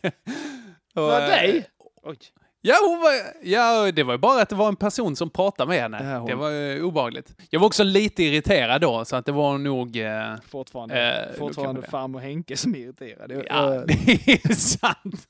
[0.96, 1.66] Och, För eh, dig?
[2.04, 2.18] Oj.
[2.64, 3.12] Ja, hon var,
[3.44, 6.04] ja, det var ju bara att det var en person som pratade med henne.
[6.12, 7.36] Ja, hon- Det var ju obehagligt.
[7.50, 9.98] Jag var också lite irriterad då, så att det var nog...
[9.98, 13.30] Eh, Fortfarande, Eh, fortfarande farmor Henke som är irriterad.
[13.30, 15.28] Det- ja, eh, det är sant.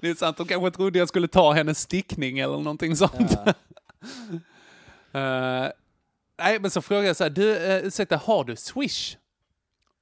[0.00, 3.36] Det är sant, de kanske trodde jag skulle ta hennes stickning eller någonting sånt.
[5.12, 5.20] Ja.
[5.20, 5.70] Eh,
[6.38, 9.16] nej, men så frågade jag så här, du, uh, ursäkta, har du Swish?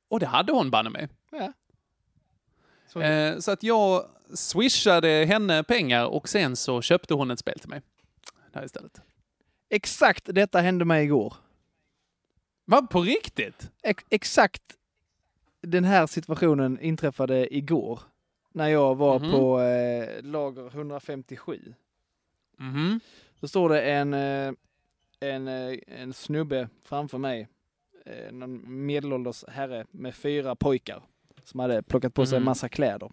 [0.08, 1.08] Och det hade hon banne mig.
[1.30, 1.52] ja.
[2.92, 7.58] Så, Eh, så att jag swishade henne pengar och sen så köpte hon ett spel
[7.58, 7.82] till mig.
[8.52, 9.00] Där istället.
[9.70, 11.34] Exakt detta hände mig igår.
[12.64, 13.70] Va, på riktigt?
[13.82, 14.62] Ex exakt
[15.62, 18.00] den här situationen inträffade igår.
[18.52, 19.30] När jag var Mhm.
[19.30, 21.74] på eh, lager 157.
[22.58, 23.00] Mhm.
[23.40, 24.52] Då står det en, eh,
[25.30, 27.48] en, eh, en snubbe framför mig.
[28.06, 31.02] Eh, någon medelålders herre med fyra pojkar.
[31.44, 32.44] Som hade plockat på sig en Mhm.
[32.46, 33.10] massa kläder.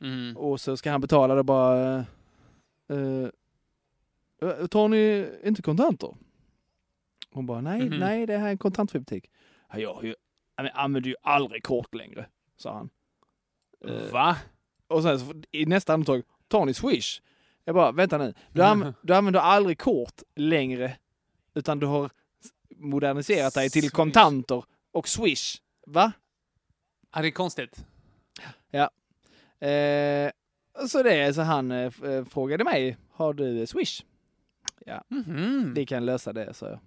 [0.00, 0.36] Mm.
[0.36, 1.96] Och så ska han betala det bara...
[2.88, 3.28] eh,
[4.70, 6.14] tar ni inte kontanter?
[7.30, 7.98] Hon bara, nej, Mhm.
[7.98, 9.30] nej, det här är en kontantfri butik.
[9.72, 10.04] Ja, jag,
[10.56, 12.90] jag, använder ju aldrig kort längre, sa han.
[14.12, 14.36] Va?
[14.88, 17.22] och sen så, i nästa andetag, tar ni swish?
[17.68, 18.34] Jag bara, vänta nu.
[18.52, 20.96] Du, anv- du använder aldrig kort längre,
[21.54, 22.10] utan du har
[22.76, 23.90] moderniserat dig till Swish.
[23.92, 25.60] kontanter och swish.
[25.86, 26.12] Va?
[27.14, 27.86] Ja, det är konstigt.
[29.60, 30.30] Eh,
[30.88, 34.02] så det är så han eh, eh, frågade mig, har du eh, swish?
[35.08, 35.74] Mhm.
[35.74, 36.78] Vi kan lösa det, så jag.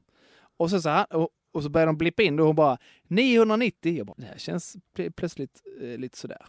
[0.57, 2.77] Och så, så han, och, och så började de blippa in då och hon bara
[3.07, 3.97] 990.
[3.97, 6.45] Jag bara, det här känns pl- plötsligt eh, lite sådär.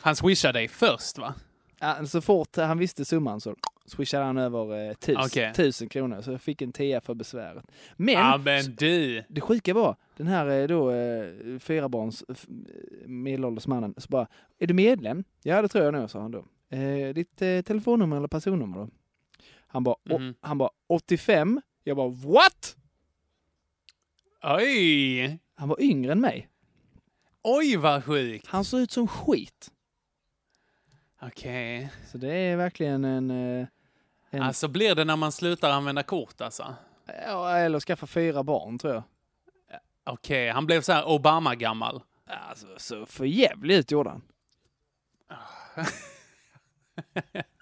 [0.00, 1.34] Han swishade dig först, va?
[1.84, 5.52] Ja, så fort han visste summan så swishade han över eh, tusen, Okej.
[5.54, 6.22] tusen kronor.
[6.22, 7.64] Så jag fick en tia för besväret.
[7.96, 9.24] Men Ja, men du.
[9.28, 12.46] det sjuka var, den här eh, då eh, fyrabarns f-
[13.06, 14.26] medelålders mannen, så bara,
[14.58, 15.24] är du medlem?
[15.42, 16.44] Ja, det tror jag nog, sa han då.
[16.76, 18.88] Eh, ditt eh, telefonnummer eller personnummer då?
[19.66, 20.34] Han bara, "Å- Mhm.
[20.40, 21.60] han bara 85.
[21.84, 22.76] Jag bara, what?
[24.42, 25.38] Oj!
[25.54, 26.48] Han var yngre än mig.
[27.42, 28.46] Oj, vad sjukt.
[28.46, 29.70] Han såg ut som skit.
[31.26, 31.90] Okej.
[32.12, 33.30] Så det är verkligen en...
[33.30, 33.66] eh,
[34.30, 36.74] en Alltså blir det när man slutar använda kort, alltså?
[37.26, 39.02] ja, eller skaffa fyra barn, tror jag.
[40.06, 42.02] Okej, han blev så här Obama-gammal.
[42.48, 44.22] Alltså, så för jävligt gjorde han.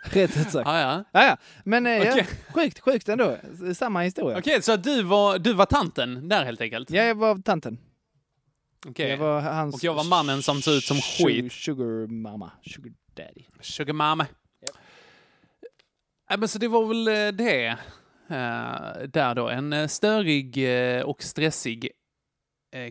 [0.05, 0.69] Rätt ut sagt.
[0.69, 1.05] Ah, ja.
[1.13, 1.37] Ja, ja.
[1.65, 2.27] Men eh, Okej.
[2.29, 3.37] ja, sjukt, sjukt ändå.
[3.75, 4.39] Samma historia.
[4.39, 6.91] Okej, så du var, du var tanten där helt enkelt?
[6.91, 7.79] Ja, jag var tanten.
[8.87, 9.11] Okej.
[9.11, 9.75] Jag var hans...
[9.75, 11.53] Och jag var mannen som såg ut som skit.
[11.53, 12.51] Sugar mamma.
[12.63, 13.45] Sugar daddy.
[13.61, 14.27] Sugar mama.
[16.29, 17.67] Ja, men så det var väl eh, det.
[18.29, 20.59] Eh, där då, en eh, störig
[21.05, 21.91] och stressig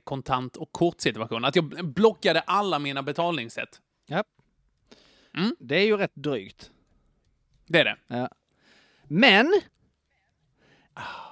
[0.04, 1.46] kontant och kortsituation.
[1.46, 3.82] Att jag blockade alla mina betalningssätt.
[5.60, 6.72] Det är ju rätt drygt.
[7.68, 7.98] Det är det.
[8.08, 8.30] Ja.
[9.04, 9.62] Men!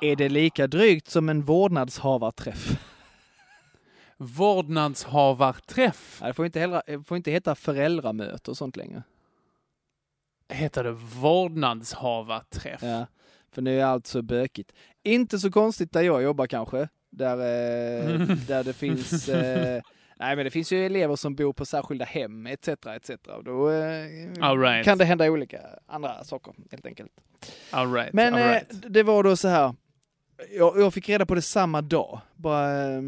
[0.01, 2.79] Är det lika drygt som en vårdnadshavarträff?
[4.21, 6.19] Vårdnadshavarträff.
[6.21, 9.03] Det får inte, hellra, det får inte heta föräldramöte och sånt längre.
[10.49, 12.83] Heter det vårdnadshavarträff?
[12.83, 13.07] Ja,
[13.51, 14.71] för nu är allt så bökigt.
[15.03, 16.87] Inte så konstigt där jag jobbar kanske.
[17.09, 19.29] Där, eh, där det finns...
[20.19, 22.67] Eh, nej, men det finns ju elever som bor på särskilda hem etc.
[22.67, 23.09] etc.
[23.09, 24.85] Och Då eh, right.
[24.85, 27.11] kan det hända olika andra saker helt enkelt.
[27.71, 28.13] All right.
[28.13, 28.83] Men all eh, right.
[28.87, 29.75] det var då så här.
[30.57, 32.21] Jag, jag fick reda på det samma dag.
[32.35, 33.01] Bara, eh,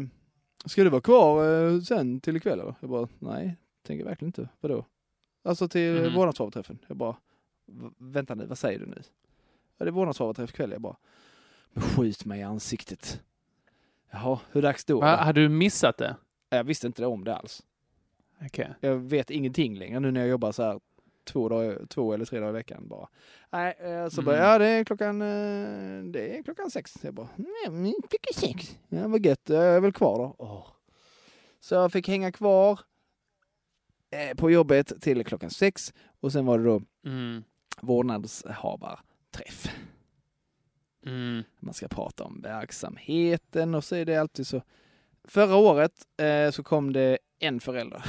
[0.64, 2.74] ska du vara kvar eh, sen till ikväll eller?
[2.80, 4.48] Jag bara, nej, tänker verkligen inte.
[4.60, 4.84] Vadå?
[5.44, 6.14] Alltså till mm.
[6.14, 6.78] vårdnadshavarträffen.
[6.86, 7.16] Jag bara,
[7.66, 9.02] "V- vänta nu, vad säger du nu?
[9.78, 10.70] Ja, det är vårdnadshavarträff ikväll.
[10.70, 10.96] Jag bara,
[11.72, 13.22] men skjut mig i ansiktet.
[14.10, 15.00] Jaha, hur dags då?
[15.00, 16.16] Va, hade du missat det?
[16.48, 17.62] Jag visste inte om det alls.
[18.46, 18.74] Okej.
[18.80, 20.80] Jag vet ingenting längre nu när jag jobbar så här
[21.24, 23.08] två, dagar, två eller tre dagar i veckan bara.
[23.50, 24.48] Nej, eh, så bara, Mm.
[24.48, 26.94] ja det är klockan, eh, det är klockan sex.
[27.02, 28.76] Jag bara, nej klockan sex.
[28.88, 30.34] Ja vad gött, jag är väl kvar då.
[30.38, 30.66] Åh.
[31.60, 32.80] Så jag fick hänga kvar
[34.10, 37.44] eh, på jobbet till klockan sex och sen var det då Mm.
[37.80, 39.66] vårdnadshavarträff.
[41.06, 41.42] Mm.
[41.60, 44.62] Man ska prata om verksamheten och så är det alltid så.
[45.24, 48.04] Förra året eh, så kom det en förälder.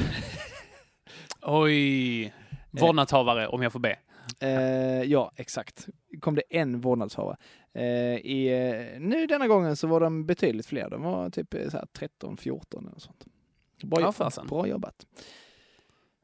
[1.42, 2.34] Oj.
[2.82, 4.00] Vårdnadshavare, om jag får be.
[4.40, 5.88] Eh, ja, exakt.
[6.20, 7.38] Kom det en vårdnadshavare.
[7.74, 7.84] Eh,
[8.16, 8.48] i,
[8.96, 10.90] eh, nu denna gången så var de betydligt fler.
[10.90, 13.26] De var typ eh, så här 13, 14 eller sånt.
[13.84, 14.48] Bra, Ja, jobb- fasen.
[14.48, 15.06] bra jobbat.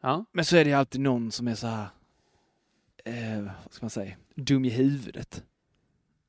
[0.02, 0.26] Ja.
[0.32, 1.88] Men så är det alltid någon som är så här,
[3.06, 5.44] eh, vad ska man säga, dum i huvudet.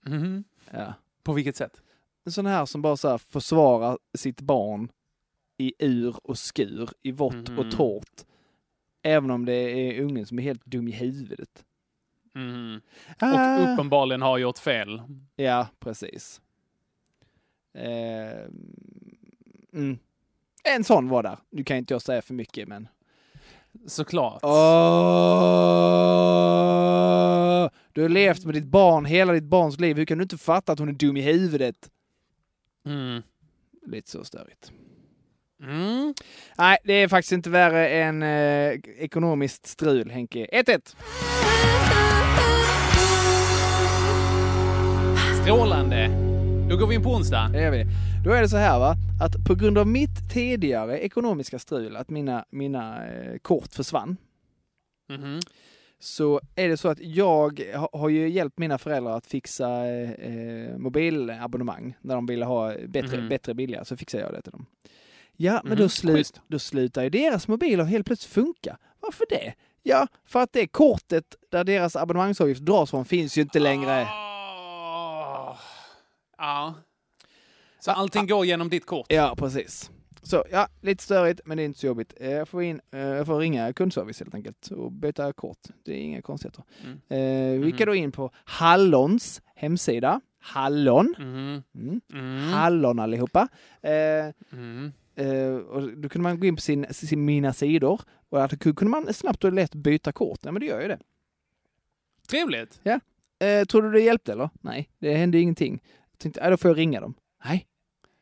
[0.06, 0.44] Mhm.
[0.70, 0.94] Ja.
[1.22, 1.83] På vilket sätt?
[2.24, 4.88] En sån här som bara så här försvarar sitt barn
[5.59, 7.59] i ur och skur, i vått Mhm.
[7.59, 8.24] och torrt.
[9.02, 11.64] Även om det är ungen som är helt dum i huvudet.
[12.34, 12.80] Mhm.
[13.18, 13.58] Ah.
[13.58, 15.02] Och uppenbarligen har gjort fel.
[15.36, 16.40] Ja, precis.
[17.74, 18.44] Eh,
[19.72, 19.98] mm.
[20.64, 21.38] En sån var där.
[21.50, 22.88] Nu kan inte jag säga för mycket, men...
[23.86, 24.40] Såklart.
[24.42, 24.50] Åh!
[27.92, 29.96] Du har levt med ditt barn hela ditt barns liv.
[29.96, 31.90] Hur kan du inte fatta att hon är dum i huvudet?
[32.84, 33.22] Mm.
[33.86, 34.72] Lite så störigt.
[35.62, 36.14] Mm.
[36.58, 40.46] Nej, det är faktiskt inte värre än eh, ekonomiskt strul, Henke.
[40.52, 40.96] 1-1.
[45.42, 46.08] Strålande.
[46.70, 47.50] Då går vi in på onsdag.
[47.52, 47.84] Det gör vi.
[48.24, 52.10] Då är det så här va, att på grund av mitt tidigare ekonomiska strul, att
[52.10, 54.16] mina, mina eh, kort försvann,
[55.08, 55.40] Mhm.
[55.98, 60.10] så är det så att jag ha- har ju hjälpt mina föräldrar att fixa eh,
[60.10, 63.28] eh, mobilabonnemang när de ville ha bättre, Mhm.
[63.28, 64.66] bättre billiga, så fixar jag det till dem.
[65.42, 66.40] Ja, men Mhm, då, slut, schysst.
[66.48, 68.79] då slutar ju deras mobiler helt plötsligt funka.
[69.00, 69.55] Varför det?
[69.83, 74.03] Ja, för att det kortet där deras abonnemangsavgift dras från finns ju inte längre.
[74.03, 75.57] Åh.
[76.38, 76.74] Ja.
[77.81, 79.07] Så allting går genom ditt kort?
[79.09, 79.90] Ja, precis.
[80.22, 82.12] Så ja, lite störigt, men det är inte så jobbigt.
[82.20, 85.59] Eh, Jag får, in, eh, jag får ringa kundservice helt enkelt och byta kort.
[85.85, 86.64] Det är inga konstigheter.
[86.85, 87.00] Mm.
[87.09, 87.79] Eh, vi Mhm.
[87.79, 90.20] kan då in på Hallons hemsida.
[90.42, 91.14] Hallon.
[91.18, 91.62] Mhm.
[91.74, 92.00] Mm.
[92.12, 92.53] Mm.
[92.53, 93.48] Hallon allihopa.
[93.83, 94.92] Eh, Mm.
[95.20, 98.85] Eh, och då kunde man gå in på sin, sin, mina sidor och att kunde
[98.85, 100.38] man snabbt och lätt byta kort.
[100.42, 100.98] Ja, men det gör ju det.
[102.28, 102.80] Trevligt.
[103.40, 104.50] Eh, tror du det hjälpte eller?
[104.61, 105.83] Nej, det hände ingenting.
[106.11, 107.14] Jag tänkte, äh, då får jag ringa dem.
[107.44, 107.66] Nej,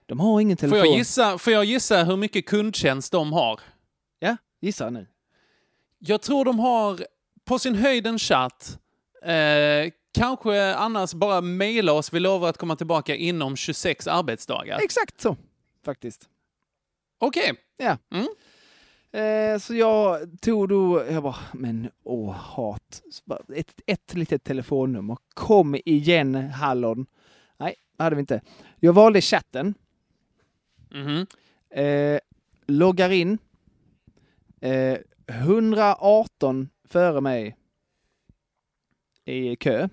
[0.06, 0.86] de har ingen Får telefon.
[0.88, 3.60] jag, gissa, får jag gissa hur mycket kundtjänst de har?
[4.18, 5.06] Ja, gissa nu.
[5.98, 7.00] Jag tror de har
[7.44, 8.78] på sin höjd en chatt.
[9.22, 12.12] Eh, kanske annars bara mejla oss.
[12.12, 14.78] Vi lovar att komma tillbaka inom 26 arbetsdagar.
[14.82, 15.36] Exakt så,
[15.84, 16.28] faktiskt.
[17.18, 17.52] Okej.
[19.12, 23.02] Eh, så jag tog då, jag bara, men åh, hat.
[23.24, 25.16] Bara, Ett, ett litet telefonnummer.
[25.34, 27.06] Kom igen, Hallon.
[27.56, 28.40] Nej, det hade vi inte.
[28.80, 29.74] Jag valde chatten,
[30.90, 31.26] Mhm.
[31.70, 32.20] eh,
[32.66, 33.38] loggar in,
[34.60, 37.56] eh, 118 före mig
[39.24, 39.88] i kö.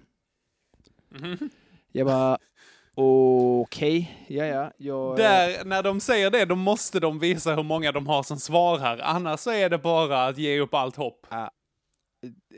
[1.09, 1.49] Mhm.
[1.91, 2.37] Jag bara,
[2.95, 4.71] okej, ja ja.
[4.77, 8.37] Jag, Där, när de säger det, då måste de visa hur många de har som
[8.39, 8.99] svarar.
[9.03, 11.27] Annars så är det bara att ge upp allt hopp.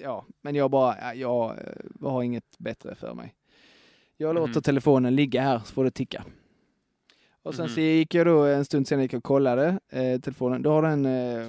[0.03, 3.33] ja, men jag bara, ja, jag eh, har inget bättre för mig.
[4.17, 4.61] Jag låter Mhm.
[4.61, 6.23] telefonen ligga här så får det ticka.
[7.43, 7.73] Och sen Mhm.
[7.75, 10.61] så gick jag då en stund senare gick jag och kollade eh, telefonen.
[10.61, 11.47] Då har den eh,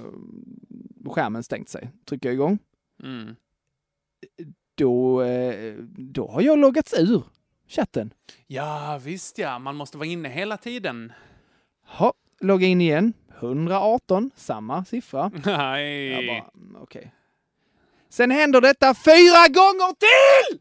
[1.11, 1.89] skärmen stängt sig.
[2.09, 2.59] Trycker jag igång.
[3.03, 3.35] Mm.
[4.75, 7.23] Då, eh, då har jag loggats ur
[7.69, 8.13] chatten.
[8.47, 9.59] Ja, visst ja.
[9.59, 11.13] Man måste vara inne hela tiden.
[11.85, 13.13] Ha, logga in igen.
[13.39, 15.31] 118, samma siffra.
[15.45, 16.07] Nej.
[16.11, 17.11] Jag bara, mm, okej.
[18.09, 20.59] Sen händer detta fyra gånger till!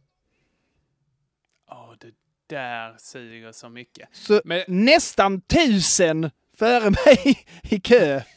[1.70, 2.14] Åh, det
[2.46, 4.08] där suger så mycket.
[4.12, 8.20] Så Men- nästan tusen före mig i kö.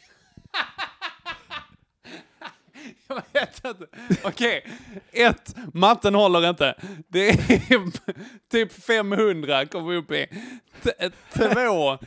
[3.07, 3.85] Jag vet inte.
[4.23, 4.65] Okej,
[5.11, 6.75] ett, matten håller inte.
[7.07, 7.91] Det är
[8.51, 10.27] typ 500 kommer vi upp i.
[10.83, 11.97] T- Två,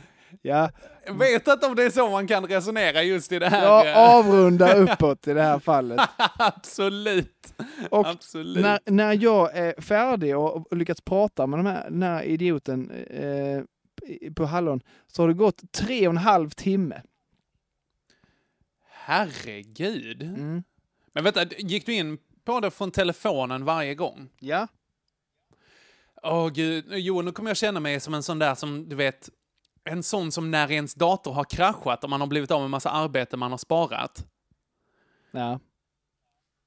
[0.41, 0.69] Ja,
[1.11, 3.63] vet inte om det är så man kan resonera just i det här.
[3.63, 6.01] jag eh, avrundar uppåt i det här fallet.
[6.37, 7.53] Absolut.
[7.89, 8.63] Och Absolut.
[8.63, 13.61] när, när jag är färdig och, lyckats prata med de här, den här idioten eh,
[14.35, 17.01] på Hallon så har det gått tre och en halv timme.
[19.05, 20.21] Herregud.
[20.23, 20.63] Mm.
[21.13, 24.29] Men vänta, gick du in på det från telefonen varje gång?
[24.39, 24.67] Ja.
[26.23, 29.29] Åh gud, jo nu kommer jag känna mig som en sån där som, du vet,
[29.83, 32.89] en sån som när ens dator har kraschat och man har blivit av med massa
[32.89, 34.25] arbete man har sparat.
[35.31, 35.59] Ja.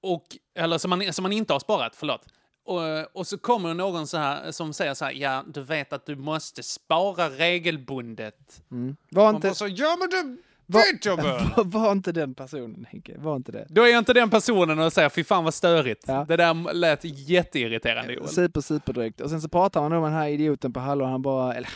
[0.03, 2.26] Och, eller som man, som man inte har sparat, förlåt.
[2.64, 6.07] Och, och så kommer någon så här, som säger så här, ja, du vet att
[6.07, 8.62] du måste spara regelbundet.
[8.70, 8.97] Mm.
[9.11, 13.18] Var inte, så, ja men det var, var, inte den personen, Henke.
[13.18, 13.66] Var inte det.
[13.68, 16.04] Då är jag inte den personen och säger, fy fan vad störigt.
[16.06, 16.24] Ja.
[16.28, 18.28] Det där lät jätteirriterande, Joel.
[18.28, 19.20] Super, superdrygt.
[19.20, 21.10] Och sen så pratar man med den här idioten på Hallon.
[21.10, 21.70] Han bara, eller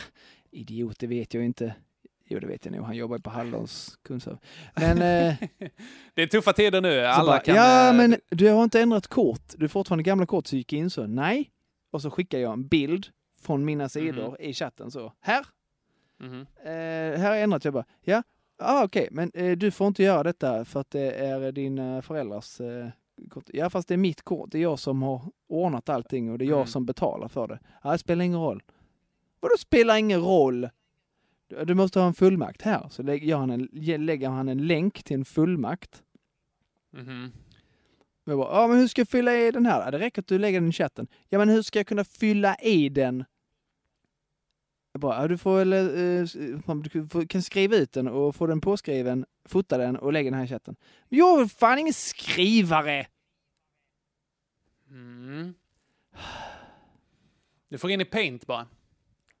[0.51, 1.75] idiot, det vet jag inte.
[2.25, 2.85] Jo, det vet jag nog.
[2.85, 4.39] Han jobbar ju på Hallons kundservice.
[4.75, 5.35] Men, eh,
[6.13, 7.55] Det är tuffa tider nu, alla bara, kan...
[7.55, 9.53] ja, eh, men du har inte ändrat kort.
[9.55, 11.07] Du har fortfarande gamla kort, så gick in så.
[11.07, 11.49] Nej.
[11.91, 13.07] Och så skickar jag en bild
[13.41, 15.13] från mina sidor i chatten så.
[15.19, 15.45] Här,
[16.19, 16.45] mhm.
[16.65, 16.71] eh,
[17.19, 17.65] här har jag ändrat.
[17.65, 18.23] Jag bara, ja,
[18.65, 22.61] ah, okej, men eh, du får inte göra detta för att det är dina föräldrars
[22.61, 22.87] eh,
[23.29, 23.43] kort.
[23.53, 24.51] Ja, fast det är mitt kort.
[24.51, 26.67] Det är jag som har ordnat allting och det är jag Mm.
[26.67, 27.59] som betalar för det.
[27.83, 28.63] Ja, det spelar ingen roll.
[29.39, 30.69] Vadå spelar ingen roll?
[31.47, 32.87] Du, du måste ha en fullmakt här.
[32.89, 36.03] Så lägger, han en, ge- lägger han en länk till en fullmakt.
[36.93, 37.31] Mhm.
[38.25, 39.91] Jag bara, ja men hur ska jag fylla i den här?
[39.91, 41.07] Det räcker att du lägger den i chatten.
[41.29, 43.23] Ja men hur ska jag kunna fylla i den?
[45.01, 46.27] Ja, du får väl, eh,
[47.13, 50.45] du kan skriva ut den och få den påskriven, fota den och lägga den här
[50.45, 50.75] i chatten.
[51.09, 53.07] Jag är fan ingen skrivare!
[54.89, 55.53] Mm.
[57.69, 58.67] Du får in i Paint bara.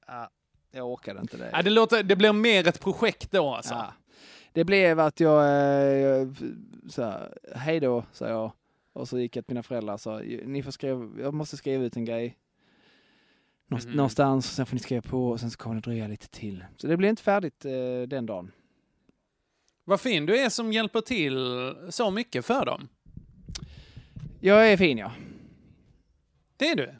[0.07, 0.29] Ja,
[0.71, 1.49] jag orkade inte det.
[1.53, 3.73] Ja, det, låter, det blir mer ett projekt då alltså.
[3.73, 3.93] Ja.
[4.53, 6.35] Det blev att jag, eh, jag
[6.89, 8.51] så här, hej då, sa jag.
[8.93, 11.83] Och så gick jag till mina föräldrar och sa, ni får skriva, jag måste skriva
[11.83, 12.37] ut en grej.
[13.67, 13.91] Mhm.
[13.91, 16.65] Någonstans, sen får ni skriva på och sen så kommer det dröja lite till.
[16.77, 17.71] Så det blev inte färdigt eh,
[18.07, 18.51] den dagen.
[19.85, 21.37] Vad fin du är som hjälper till
[21.89, 22.87] så mycket för dem.
[24.39, 25.11] Jag är fin ja.
[26.57, 26.93] Det är du.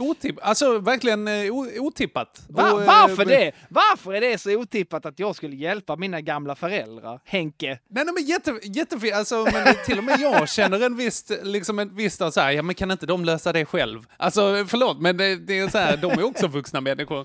[0.00, 2.42] Otipp, alltså verkligen eh, otippat.
[2.48, 3.52] Va, Och, eh, varför det?
[3.68, 7.20] Varför är det så otippat att jag skulle hjälpa mina gamla föräldrar?
[7.24, 7.66] Henke?
[7.88, 9.14] Nej, nej men jätte, jättefint.
[9.14, 12.62] Alltså, men till och med jag känner en viss, liksom en viss så här, ja
[12.62, 14.06] men kan inte de lösa det själv?
[14.16, 17.24] Alltså förlåt, men det, det är så här, de är också vuxna människor.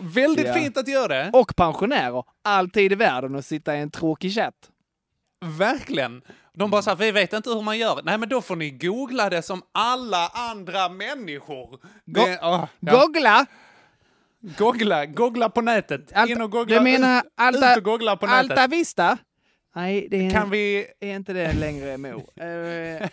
[0.00, 0.54] Väldigt Ja.
[0.54, 1.30] fint att göra det.
[1.32, 2.24] Och pensionärer.
[2.44, 4.54] Alltid i världen att sitta i en tråkig chatt.
[5.58, 6.22] Verkligen.
[6.58, 8.00] De bara så här, vi vet inte hur man gör.
[8.04, 11.70] Nej, men då får ni googla det som alla andra människor.
[11.70, 11.78] Go-
[12.26, 12.92] Det- åh, ja.
[12.92, 13.46] Googla!
[14.58, 16.12] Googla, googla på nätet.
[16.12, 16.76] Alta, In och googla.
[16.78, 18.50] du menar Alta, ut och googla på nätet.
[18.50, 19.18] Alta Vista?
[19.74, 20.86] Nej, det är, Kan vi...
[21.00, 22.24] är inte det längre Mo.
[22.36, 23.08] Eh,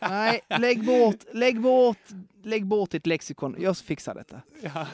[0.00, 1.98] nej, lägg bort, lägg bort,
[2.44, 3.56] lägg bort ditt lexikon.
[3.58, 4.40] Jag fixar detta.
[4.62, 4.86] Ja,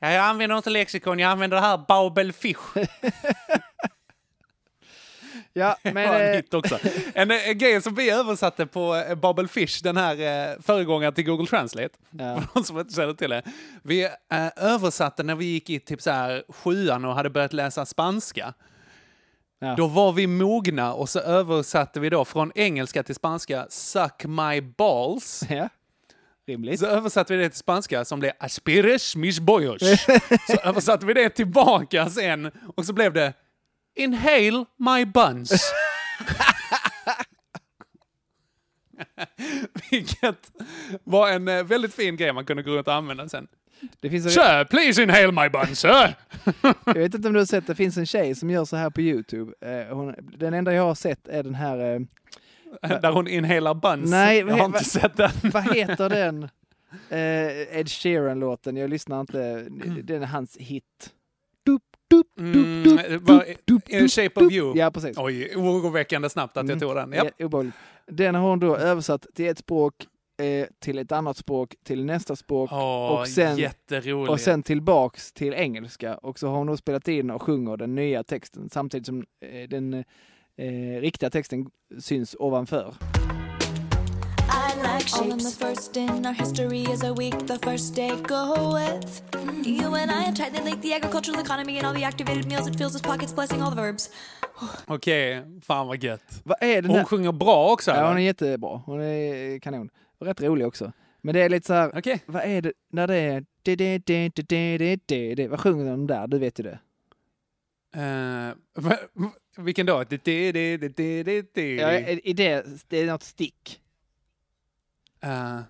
[0.12, 2.56] jag använder inte lexikon, jag använder det här Babelfish.
[5.54, 6.04] Ja, Men, men...
[6.04, 6.80] en eh.
[7.14, 11.46] En, en grej som vi översatte på eh, Babelfish, den här eh, föregångaren till Google
[11.46, 11.90] Translate.
[12.10, 12.40] Ja.
[12.40, 13.42] För de som inte känner till det.
[13.82, 17.86] Vi eh, översatte när vi gick i typ så här sjuan och hade börjat läsa
[17.86, 18.54] spanska.
[19.58, 19.74] Ja.
[19.76, 24.60] Då var vi mogna och så översatte vi då från engelska till spanska Suck my
[24.60, 25.44] balls.
[25.50, 25.68] ja,
[26.46, 26.80] rimligt.
[26.80, 29.80] Så översatte vi det till spanska som blev Aspires mis bollos.
[30.46, 33.32] så översatte vi det tillbaka sen och så blev det
[33.94, 35.52] Inhale my buns.
[39.90, 40.52] Vilket
[41.04, 43.46] var en eh, väldigt fin grej man kunde gå runt och använda sen.
[44.00, 46.14] Det finns en, Sir, please inhale my buns, sir!
[46.86, 48.90] jag vet inte om du har sett, det finns en tjej som gör så här
[48.90, 49.52] på Youtube.
[49.60, 52.00] Eh, hon, den enda jag har sett är den här, eh,
[53.00, 54.10] Där hon inhalar buns.
[54.10, 55.30] Nej, jag har vad- inte sett den.
[55.52, 56.42] vad heter den?
[57.08, 59.66] Eh, Ed Sheeran-låten, jag lyssnar inte,
[60.02, 61.10] den är hans hit.
[62.38, 64.52] Mm, Shape of.
[64.52, 64.76] You.
[64.78, 65.18] Ja, precis.
[65.18, 67.12] Oj, oroväckande snabbt att jag tog den.
[67.12, 67.24] Ja.
[67.38, 67.74] Ja, obehagligt.
[68.06, 69.94] Den har hon då översatt till ett språk,
[70.42, 73.56] eh, till ett annat språk, till nästa språk Åh, och sen-
[74.30, 76.16] och sen tillbaks till engelska.
[76.16, 79.68] Och så har hon då spelat in och sjunger den nya texten samtidigt som eh,
[79.68, 79.94] den
[80.56, 81.66] eh, riktiga texten
[82.00, 82.94] syns ovanför.
[85.02, 88.74] Like All in the first in our history is a week the first day go
[88.74, 89.22] with.
[89.66, 92.76] You and I have tightly linked the agricultural economy and all the activated meals it
[92.78, 94.10] fills his pockets, blessing all the verbs.
[94.86, 96.40] Okej, fan vad gött.
[96.44, 98.08] Vad är det Hon sjunger bra också Ja, eller?
[98.08, 98.82] hon är jättebra.
[98.86, 99.90] Hon är kanon.
[100.18, 100.92] Och rätt rolig också.
[101.22, 102.20] Men det är lite så här, Okej.
[102.26, 103.44] vad är det när det är...
[103.62, 105.48] Det, det, det, det, det, det, det, det.
[105.48, 106.26] Vad sjunger de där?
[106.26, 106.78] Du vet ju det.
[107.96, 108.98] Eh, va-
[109.56, 110.04] vilken då?
[110.08, 111.74] Det, det, det, det, det, det, det.
[111.74, 113.78] Ja, i det, det är något stick.
[115.22, 115.62] Uh,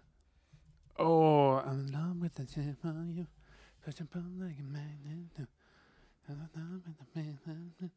[0.98, 3.26] oh, I'm in love with the shape of you.
[3.84, 5.48] Such a bum like a magnet.
[6.28, 7.90] I'm in love with the man.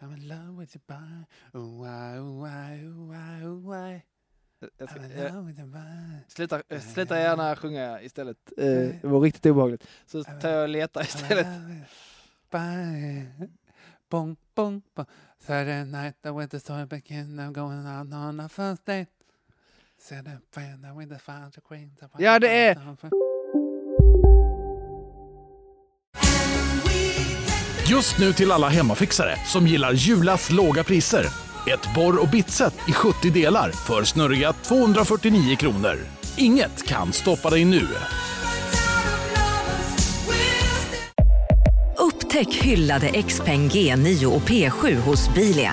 [0.00, 1.26] I'm in love with your body.
[1.54, 4.02] Oh, why, oh, why, oh, why, oh, why.
[4.78, 5.54] Jag ska, jag,
[6.28, 8.52] sluta, eh, sluta gärna sjunga istället.
[8.56, 9.86] Eh, det var riktigt obehagligt.
[10.06, 11.46] Så tar jag och letar istället.
[14.10, 15.06] Boom, boom, boom.
[15.38, 17.38] Saturday night, the winter story begin.
[17.40, 19.17] I'm going out on a first date.
[22.18, 22.74] Ja, det är-
[27.90, 31.24] Just nu till alla hemmafixare som gillar Julas låga priser.
[31.66, 35.96] Ett borr och bitset i 70 delar för snurriga 249 kronor.
[36.36, 37.86] Inget kan stoppa dig nu.
[41.98, 45.72] Upptäck hyllade XPeng G9 och P7 hos Bilia.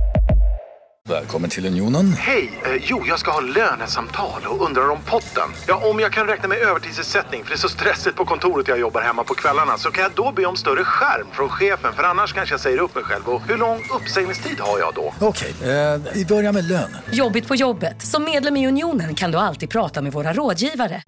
[1.11, 2.05] Välkommen till Unionen.
[2.13, 2.61] Hej!
[2.65, 5.49] Eh, jo, jag ska ha lönesamtal och undrar om potten.
[5.67, 8.79] Ja, om jag kan räkna med övertidsersättning för det är så stressigt på kontoret jag
[8.79, 12.03] jobbar hemma på kvällarna så kan jag då be om större skärm från chefen för
[12.03, 13.29] annars kanske jag säger upp mig själv.
[13.29, 15.13] Och hur lång uppsägningstid har jag då?
[15.19, 16.97] Okej, eh, vi börjar med lön.
[17.11, 18.01] Jobbigt på jobbet.
[18.01, 21.03] Som medlem i Unionen kan du alltid prata med våra rådgivare.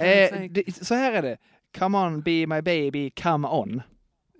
[0.00, 1.36] Eh, det, så här är det.
[1.78, 3.82] Come on be my baby, come on.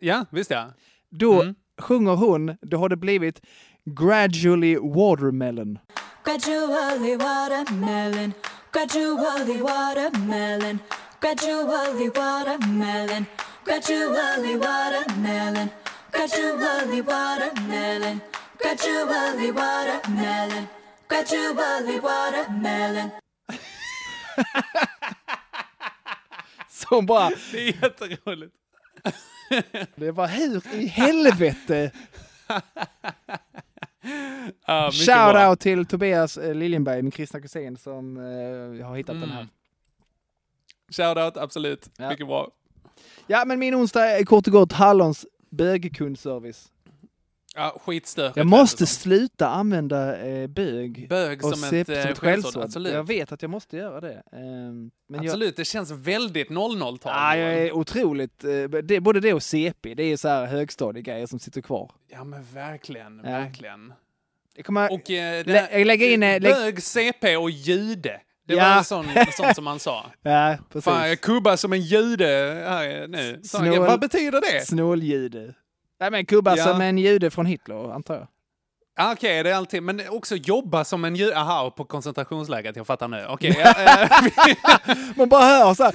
[0.00, 0.66] Ja, visst ja.
[1.10, 1.54] Då Mm.
[1.80, 3.40] Sjunger hon, då har det blivit
[3.84, 5.78] gradually watermelon.
[6.24, 8.32] Gradually watermelon,
[8.72, 10.78] gradually watermelon,
[11.20, 13.26] gradually watermelon,
[13.64, 15.68] gradually watermelon,
[16.12, 18.20] gradually watermelon,
[18.58, 20.66] gradually watermelon,
[21.08, 23.10] gradually watermelon.
[26.68, 28.54] Så hon bara, Det är jätteroligt.
[29.94, 31.90] Det var hur i helvete?
[34.66, 35.48] Ja, mycket Shout bra.
[35.50, 39.40] out till Tobias eh, Liljenberg, min kristna kusin, som eh, har hittat den här.
[39.40, 39.48] Mm.
[40.92, 41.90] Shoutout, absolut.
[41.98, 42.08] Ja.
[42.08, 42.50] Mycket bra.
[43.26, 46.72] Ja, men min onsdag är kort och gott Hallons bögkundservice.
[47.56, 48.36] Ja, skitstörigt.
[48.36, 52.42] Jag måste sluta använda eh, bög Bög och som sepp ett, eh, som ett skällsord,
[52.44, 52.62] skällsord.
[52.64, 52.92] absolut.
[52.92, 54.22] Jag vet att jag måste göra det.
[54.32, 55.14] Ehm, men som.
[55.14, 57.12] jag, Absolut, det känns väldigt 00-tal.
[57.16, 61.26] ah, jag är otroligt, eh, det, både det och CP, det är så här högstadiegrejer
[61.26, 61.90] som sitter kvar.
[62.08, 63.30] Ja men verkligen, Ja.
[63.30, 63.92] verkligen.
[64.56, 68.20] Jag kommer, Och eh, lä- här, jag lägger in, eh, lägg- bög, CP och jude.
[68.46, 68.64] Det Ja.
[68.68, 70.06] var en sån, sånt som man sa.
[70.22, 70.84] ja, precis.
[70.84, 72.26] Fan, jag kubbar som en jude
[72.68, 73.40] här nu.
[73.44, 74.66] Snål- Vad betyder det?
[74.66, 75.54] Snåljude.
[76.00, 76.64] Nej men kubba Ja.
[76.64, 78.26] som en jude från Hitler, antar jag.
[78.96, 81.36] Ah, Okej, det är alltid, men också jobba som en jude.
[81.36, 83.26] Aha, på koncentrationsläget, jag fattar nu.
[83.28, 85.94] Okej, ja, eh, Man bara hör så här.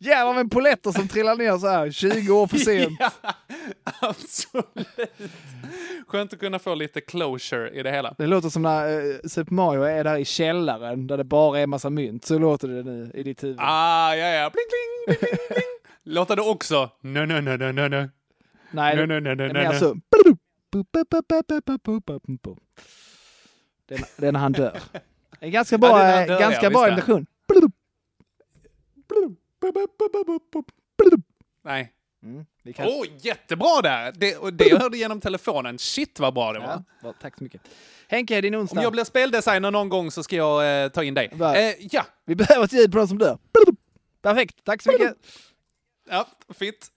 [0.00, 2.96] Jävlar med poletter som trillar ner så här 20 år för sent.
[3.00, 3.10] ja,
[4.00, 4.66] absolut.
[6.08, 8.14] Skönt att kunna få lite closure i det hela.
[8.18, 11.66] Det låter som när uh, Super Mario är där i källaren där det bara är
[11.66, 12.24] massa mynt.
[12.24, 13.56] Så låter det nu i ditt huvud.
[13.60, 14.50] Ah, ja, ja.
[14.50, 16.14] Bling, bling, bling, bling, bling.
[16.14, 16.90] Låter det också?
[17.02, 18.08] No, no, no, no, no, no.
[18.70, 19.78] Nej, no, det, no, no, no, det är no, mer no.
[19.78, 20.00] så.
[23.86, 24.80] Det är, det är när han dör.
[25.40, 27.26] En ganska bra, Ja, eh, dör, ganska ja, bra imitation.
[31.62, 31.92] Nej.
[32.22, 32.86] Mm, kan...
[32.86, 34.12] Oh, jättebra där!
[34.16, 35.78] Det, och det jag hörde genom telefonen.
[35.78, 36.82] Shit vad bra det var.
[37.02, 37.60] ja, tack så mycket.
[38.08, 38.82] Henke, din Om onsdag.
[38.82, 41.30] jag blir speldesigner någon gång så ska jag eh, ta in dig.
[41.40, 43.38] Eh, ja, Vi behöver ett ljud på någon som dör.
[44.22, 45.16] Perfekt, tack så mycket.
[46.10, 46.92] ja, fint.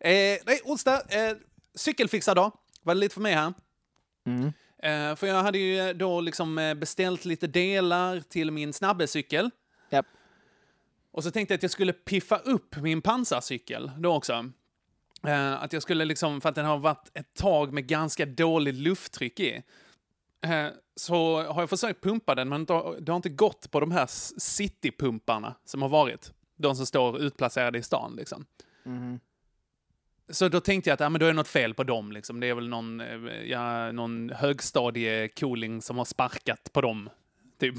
[0.00, 1.02] Eh, nej, onsdag.
[1.08, 1.36] Eh,
[1.74, 3.54] cykelfixardag var det lite för mig här.
[4.26, 4.52] Mm.
[4.82, 9.50] Eh, för jag hade ju då liksom eh, beställt lite delar till min snabbecykel.
[9.90, 10.06] Japp.
[11.12, 14.52] Och så tänkte jag att jag skulle piffa upp min pansarcykel då också.
[15.26, 18.74] Eh, att jag skulle liksom, för att den har varit ett tag med ganska dåligt
[18.74, 19.62] lufttryck i.
[20.42, 24.06] Eh, så har jag försökt pumpa den, men det har, inte gått på de här
[24.40, 26.32] citypumparna som har varit.
[26.56, 28.46] De som står utplacerade i stan liksom.
[28.84, 29.20] Mhm.
[30.30, 32.12] Så då tänkte jag att ja, men då är det något fel på dem.
[32.12, 32.40] Liksom.
[32.40, 37.10] Det är väl någon, eh, ja, någon högstadiekoling som har sparkat på dem.
[37.60, 37.74] Typ.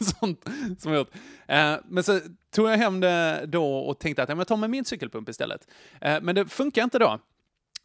[0.20, 0.44] Sånt
[0.78, 1.06] som jag.
[1.46, 2.20] Eh, men så
[2.54, 5.28] tog jag hem det då och tänkte att ja, men jag tar med min cykelpump
[5.28, 5.68] istället.
[6.00, 7.18] Eh, men det funkar inte då.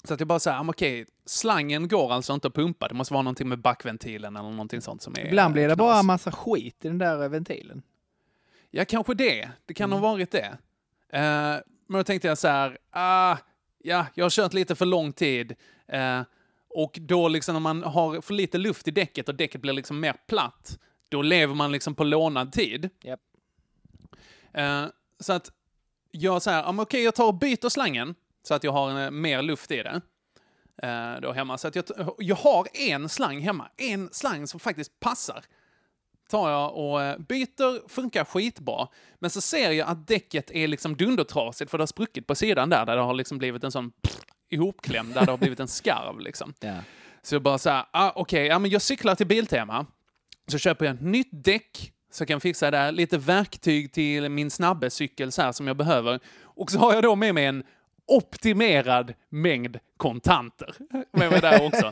[0.04, 2.88] Så att jag bara säger, men okej, slangen går alltså inte att pumpa.
[2.88, 5.78] Det måste vara någonting med backventilen eller någonting sånt som är Ibland blir det knas.
[5.78, 7.82] bara massa skit i den där ventilen.
[8.72, 9.50] Ja, kanske det.
[9.66, 10.02] Det kan Mm.
[10.04, 10.58] ha varit det.
[11.10, 11.56] Eh,
[11.88, 13.38] men då tänkte jag så här, ah,
[13.86, 15.56] ja, jag har kört lite för lång tid.
[15.88, 16.22] Eh,
[16.70, 20.00] och då liksom när man har för lite luft i däcket och däcket blir liksom
[20.00, 20.80] mer platt,
[21.10, 22.90] då lever man liksom på lånad tid.
[23.04, 23.20] Japp.
[24.54, 24.86] Eh,
[25.20, 25.52] så att
[26.12, 29.72] jag säger, okej, jag tar och byter slangen så att jag har eh, mer luft
[29.72, 30.02] i det.
[30.88, 31.58] Eh, då hemma.
[31.58, 31.86] Så att jag,
[32.18, 33.70] jag har en slang hemma.
[33.78, 35.44] En slang som faktiskt passar
[36.30, 38.88] tar jag och eh, byter, funkar skitbra.
[39.20, 42.70] Men så ser jag att däcket är liksom dundertrasigt för det har spruckit på sidan
[42.70, 44.20] där, där det har liksom blivit en sån pff,
[44.50, 46.54] ihopklämd, där det har blivit en skarv liksom.
[46.60, 46.76] Ja.
[47.22, 49.86] Så jag bara så här, ah, okej, ja men jag cyklar till Biltema,
[50.48, 54.30] så köper jag ett nytt däck, så jag kan fixa det där, lite verktyg till
[54.30, 56.20] min snabbe cykel så här som jag behöver.
[56.42, 57.64] Och så har jag då med mig en
[58.08, 60.76] optimerad mängd kontanter
[61.12, 61.92] med mig där också.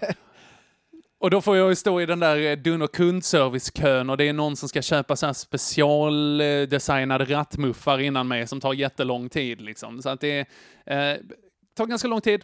[1.23, 4.29] Och då får jag ju stå i den där eh, Dun och kundservicekön och det
[4.29, 9.61] är någon som ska köpa så här specialdesignade rattmuffar innan mig som tar jättelång tid.
[9.61, 10.01] Liksom.
[10.01, 10.39] Så att det
[10.85, 11.15] eh,
[11.75, 12.43] tar ganska lång tid.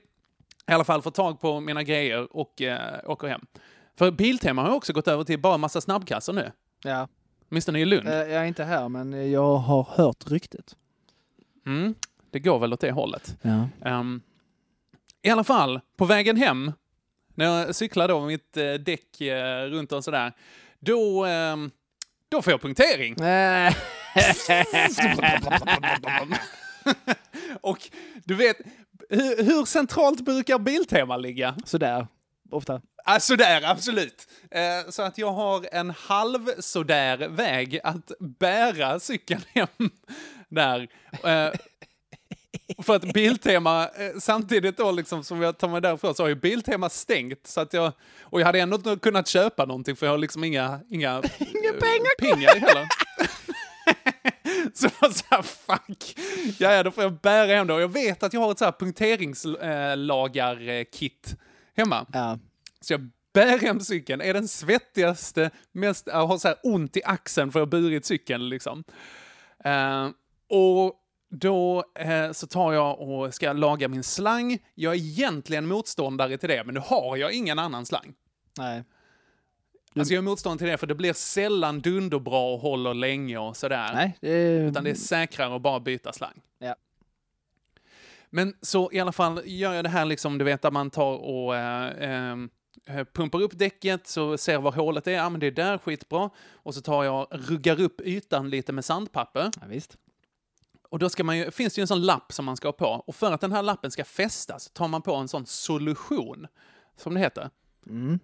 [0.67, 3.41] I alla fall få tag på mina grejer och eh, åker hem.
[3.97, 6.51] För Biltema har ju också gått över till bara massa snabbkassor nu.
[6.83, 7.07] Ja.
[7.49, 8.07] Åtminstone i Lund.
[8.07, 10.75] Eh, Jag är inte här, men jag har hört ryktet.
[11.65, 11.95] Mm,
[12.31, 13.37] det går väl åt det hållet.
[13.41, 13.69] Ja.
[13.85, 14.21] Ehm,
[15.21, 16.71] I alla fall, på vägen hem,
[17.39, 20.33] när jag cyklar då med mitt eh, däck eh, runt och sådär,
[20.79, 21.71] då, ehm,
[22.29, 23.15] då får jag punktering.
[27.61, 27.89] och
[28.23, 28.57] du vet,
[29.09, 31.55] hur, hur centralt brukar Biltema ligga?
[31.65, 32.07] Sådär,
[32.51, 32.81] ofta.
[33.05, 34.27] Ah, sådär, absolut.
[34.51, 39.89] Eh, så att jag har en halv sådär väg att bära cykeln hem
[40.49, 40.87] där.
[41.23, 41.51] Eh,
[42.83, 43.89] för att Biltema, eh,
[44.19, 47.47] samtidigt då liksom som jag tar mig därifrån så har ju Biltema stängt.
[47.47, 47.91] Så att jag,
[48.21, 51.73] och jag hade ändå inte kunnat köpa någonting för jag har liksom inga, inga, inga
[51.73, 52.87] pengar, pengar heller.
[54.73, 56.19] Så jag var så här, fuck.
[56.57, 57.73] Ja, ja, då får jag bära hem det.
[57.73, 61.35] Och jag vet att jag har ett så här punkteringslagar-kit
[61.75, 62.05] hemma.
[62.81, 67.03] Så jag bär hem cykeln, är den svettigaste, mest, jag har så här ont i
[67.03, 68.83] axeln för att ha burit cykeln liksom.
[69.63, 70.09] Eh,
[70.49, 70.95] och
[71.29, 74.59] då eh, så tar jag och ska laga min slang.
[74.75, 78.13] Jag är egentligen motståndare till det, men nu har jag ingen annan slang.
[78.57, 78.83] Nej.
[79.95, 83.57] Alltså jag är motståndare till det, för det blir sällan dunderbra och håller länge och
[83.57, 83.93] sådär.
[83.93, 84.67] Nej, det är...
[84.67, 86.41] Utan det är säkrare att bara byta slang.
[86.59, 86.75] Ja.
[88.29, 91.15] Men så i alla fall gör jag det här liksom, du vet, att man tar
[91.15, 92.31] och eh,
[92.85, 96.29] eh, pumpar upp däcket, så ser var hålet är, ja men det är där, skitbra.
[96.53, 99.51] Och så tar jag, ruggar upp ytan lite med sandpapper.
[99.61, 99.97] Ja, visst.
[100.89, 102.73] Och då ska man ju, finns det ju en sån lapp som man ska ha
[102.73, 103.03] på.
[103.07, 106.47] Och för att den här lappen ska fästas tar man på en sån solution,
[106.97, 107.49] som det heter.
[107.89, 108.19] Mm.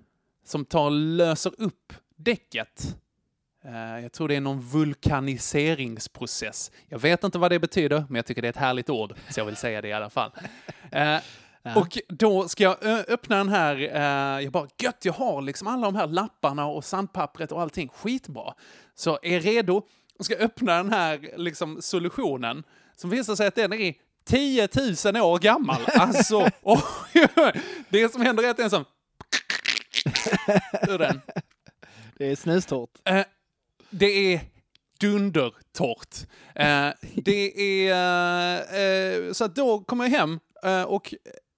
[0.46, 2.98] Som tar löser upp däcket.
[3.64, 6.72] Eh, jag tror det är någon vulkaniseringsprocess.
[6.88, 9.40] Jag vet inte vad det betyder, men jag tycker det är ett härligt ord, så
[9.40, 10.32] jag vill säga det i alla fall.
[10.92, 11.20] Eh,
[11.76, 15.86] Och då ska jag öppna den här, eh, jag bara gött, jag har liksom alla
[15.86, 18.54] de här lapparna och sandpappret och allting, skitbra.
[18.96, 19.82] Så är redo
[20.20, 22.64] och ska öppna den här liksom solutionen,
[22.96, 23.94] som visar sig att den är
[24.26, 24.70] 10
[25.06, 25.82] 000 år gammal.
[25.94, 26.82] Alltså, oj,
[27.90, 28.86] det som händer är att det är en sån
[30.88, 31.22] ur den.
[32.18, 32.90] Det är snustort.
[33.04, 33.26] Eh,
[33.90, 34.42] det är
[35.00, 36.16] dundertorrt.
[36.56, 38.58] Eh, det är...
[39.28, 41.14] Eh, så att då kommer jag hem eh, och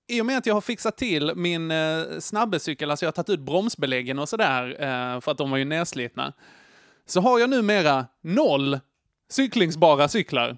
[0.07, 3.29] i och med att jag har fixat till min eh, snabbecykel, alltså jag har tagit
[3.29, 6.33] ut bromsbeläggen och sådär, eh, för att de var ju nedslitna,
[7.07, 8.79] så har jag numera noll
[9.29, 10.57] cyklingsbara cyklar.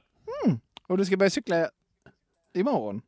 [0.87, 1.69] Och du ska börja cykla
[2.53, 3.01] imorgon?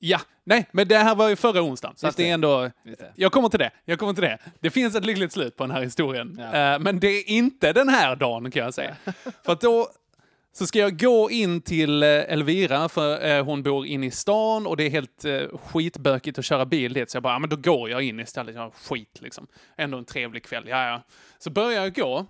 [0.00, 2.70] Ja, nej, men det här var ju förra onsdagen, så det är ändå...
[3.14, 4.38] Jag kommer till det, jag kommer till det.
[4.60, 6.36] Det finns ett lyckligt slut på den här historien.
[6.38, 6.74] Ja.
[6.74, 8.96] Eh, men det är inte den här dagen kan jag säga.
[9.44, 9.88] för att då
[10.52, 14.66] så ska jag gå in till eh, Elvira, för eh, hon bor inne i stan
[14.66, 15.24] och det är helt
[15.62, 17.10] skitbökigt att köra bil dit.
[17.10, 18.54] Så jag bara, ja men då går jag in istället.
[18.54, 19.46] Jag har skit liksom.
[19.76, 21.02] Ändå en trevlig kväll, ja ja.
[21.38, 22.26] Så börjar jag gå.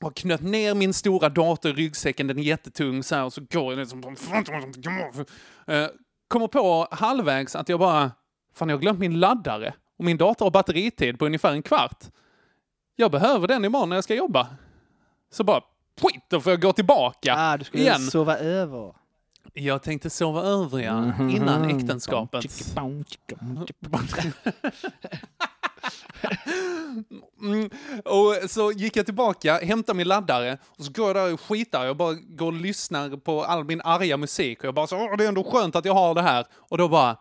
[0.00, 3.40] Och knöt ner min stora dator i ryggsäcken, den är jättetung så här, och så
[3.50, 4.16] går jag liksom...
[5.66, 5.86] Eh,
[6.28, 8.10] Kommer på halvvägs att jag bara,
[8.54, 9.74] fan jag har glömt min laddare.
[9.98, 12.04] Och min dator har batteritid på ungefär en kvart.
[12.96, 14.48] Jag behöver den imorgon när jag ska jobba.
[15.32, 15.60] Så bara,
[16.02, 18.00] skit, då får jag gå tillbaka Ah, du skulle igen.
[18.00, 18.94] sova över.
[19.52, 21.30] Jag tänkte sova över, ja, Mhm.
[21.30, 22.44] innan äktenskapet.
[27.40, 27.70] Mm,
[28.04, 31.86] och så gick jag tillbaka, hämtade min laddare och så går jag där och skitar.
[31.86, 35.16] Jag bara går och lyssnar på all min arga musik och jag bara så, Åh,
[35.16, 36.46] det är ändå skönt att jag har det här.
[36.54, 37.16] Och då bara,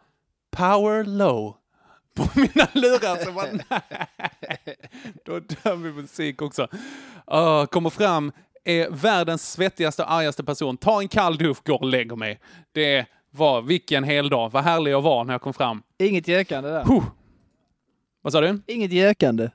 [0.52, 1.56] power low
[2.16, 3.26] på mina lurar.
[3.26, 4.76] Så bara, nej.
[5.26, 6.68] Då dör vi musik också.
[7.34, 8.32] Uh, kommer fram,
[8.64, 10.78] är världens svettigaste och argaste person.
[10.78, 12.40] Ta en kall dusch, går och lägger mig.
[12.72, 14.52] Det var vilken hel dag.
[14.52, 15.82] Vad härlig jag var när jag kom fram.
[16.00, 16.84] Inget gökande där.
[16.84, 17.04] Huh.
[18.30, 18.62] Vad sa du?
[18.68, 19.50] Inget gökande.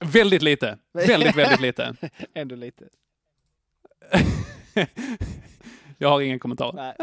[0.00, 0.78] Väldigt lite.
[0.92, 1.94] Väldigt, väldigt lite.
[2.34, 2.84] Ändå lite.
[5.98, 6.72] Jag har ingen kommentar.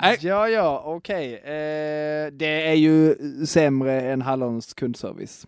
[0.00, 0.18] Nej.
[0.20, 1.34] Ja, ja, okej.
[1.34, 3.14] Eh, det är ju
[3.46, 5.46] sämre än Hallons kundservice.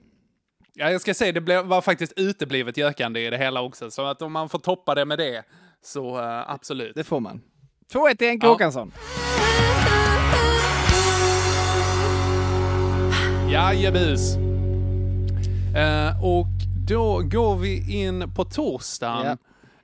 [0.75, 3.91] Ja, jag ska säga, det var faktiskt uteblivet gökande i det hela också.
[3.91, 5.45] Så att om man får toppa det med det,
[5.83, 6.95] så uh, absolut.
[6.95, 7.43] Det får man.
[7.93, 8.51] 2-1 till Henke Ja.
[8.53, 8.93] Håkansson.
[13.51, 14.37] Jajebus.
[15.77, 16.47] Eh, och
[16.87, 19.39] då går vi in på torsdagen.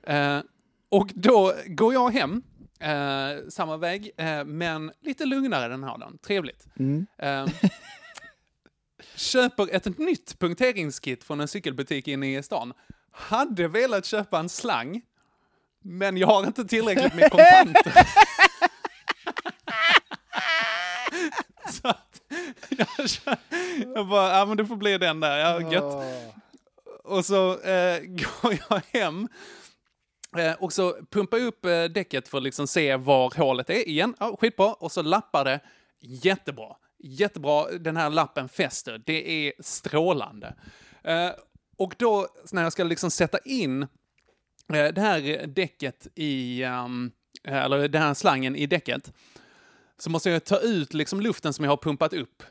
[0.07, 0.39] Eh,
[0.89, 2.41] och då går jag hem,
[2.79, 6.17] eh, samma väg, eh, men lite lugnare den här dagen.
[6.17, 6.67] Trevligt.
[6.79, 7.05] Mm.
[7.17, 7.45] Eh,
[9.15, 12.73] köper ett nytt punkteringskit från en cykelbutik inne i stan.
[13.11, 15.01] Hade velat köpa en slang,
[15.83, 17.93] men jag har inte tillräckligt med kontanter.
[21.69, 21.93] Så
[23.95, 26.05] jag, bara, ja men det får bli den där, ja gött.
[27.03, 29.27] Och så eh, går jag hem
[30.37, 33.87] eh, och så pumpar jag upp eh, däcket för att liksom se var hålet är
[33.87, 34.15] igen.
[34.19, 34.73] Ja, skitbra.
[34.73, 35.59] Och så lappar det
[36.01, 36.75] jättebra.
[36.99, 39.03] Jättebra, den här lappen fäster.
[39.05, 40.55] Det är strålande.
[41.03, 41.31] Eh,
[41.77, 43.83] och då när jag ska liksom sätta in
[44.73, 47.11] eh, det här däcket i, ehm,
[47.43, 49.13] eller den här slangen i däcket,
[50.03, 52.43] så måste jag ta ut liksom luften som jag har pumpat upp.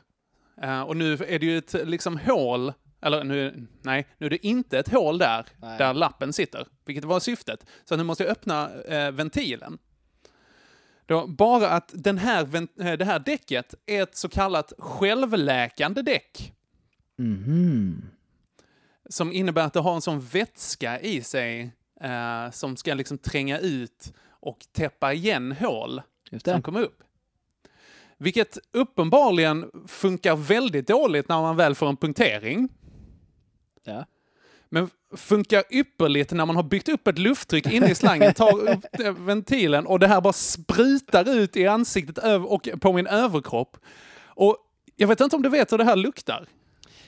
[0.61, 4.47] Eh, och nu är det ju ett liksom hål, eller nu, nej, nu är det
[4.47, 5.77] inte ett hål där, Nej.
[5.77, 7.65] där lappen sitter, vilket var syftet.
[7.85, 9.77] Så nu måste jag öppna eh, ventilen.
[11.05, 16.53] Då, bara att den här, eh, det här däcket är ett så kallat självläkande däck.
[17.17, 18.09] Mhm.
[19.09, 23.59] Som innebär att det har en sån vätska i sig eh, som ska liksom tränga
[23.59, 26.01] ut och täppa igen hål
[26.43, 27.03] som kommer upp.
[28.17, 32.69] Vilket uppenbarligen funkar väldigt dåligt när man väl får en punktering.
[33.83, 34.05] Ja.
[34.69, 38.85] Men funkar ypperligt när man har byggt upp ett lufttryck inne i slangen, tar upp
[39.05, 43.77] eh, ventilen och det här bara sprutar ut i ansiktet och på min överkropp.
[44.25, 44.57] Och
[44.95, 46.47] jag vet inte om du vet hur det här luktar?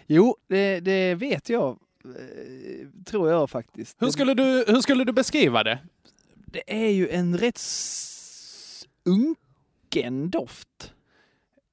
[0.08, 1.70] Jo, det, det vet jag.
[2.06, 4.02] eh, Tror jag faktiskt.
[4.02, 5.80] Hur skulle du, hur skulle du beskriva det?
[6.46, 7.62] Det är ju en rätt
[9.06, 10.94] unken doft.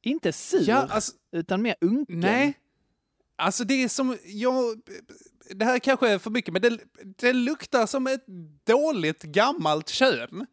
[0.02, 2.20] Inte sur, Ja, alltså- utan mer unken.
[2.20, 2.58] Nej.
[3.36, 4.80] Alltså det är som, jag,
[5.50, 8.24] det här kanske är för mycket, men det, det luktar som ett
[8.64, 10.46] dåligt gammalt kön.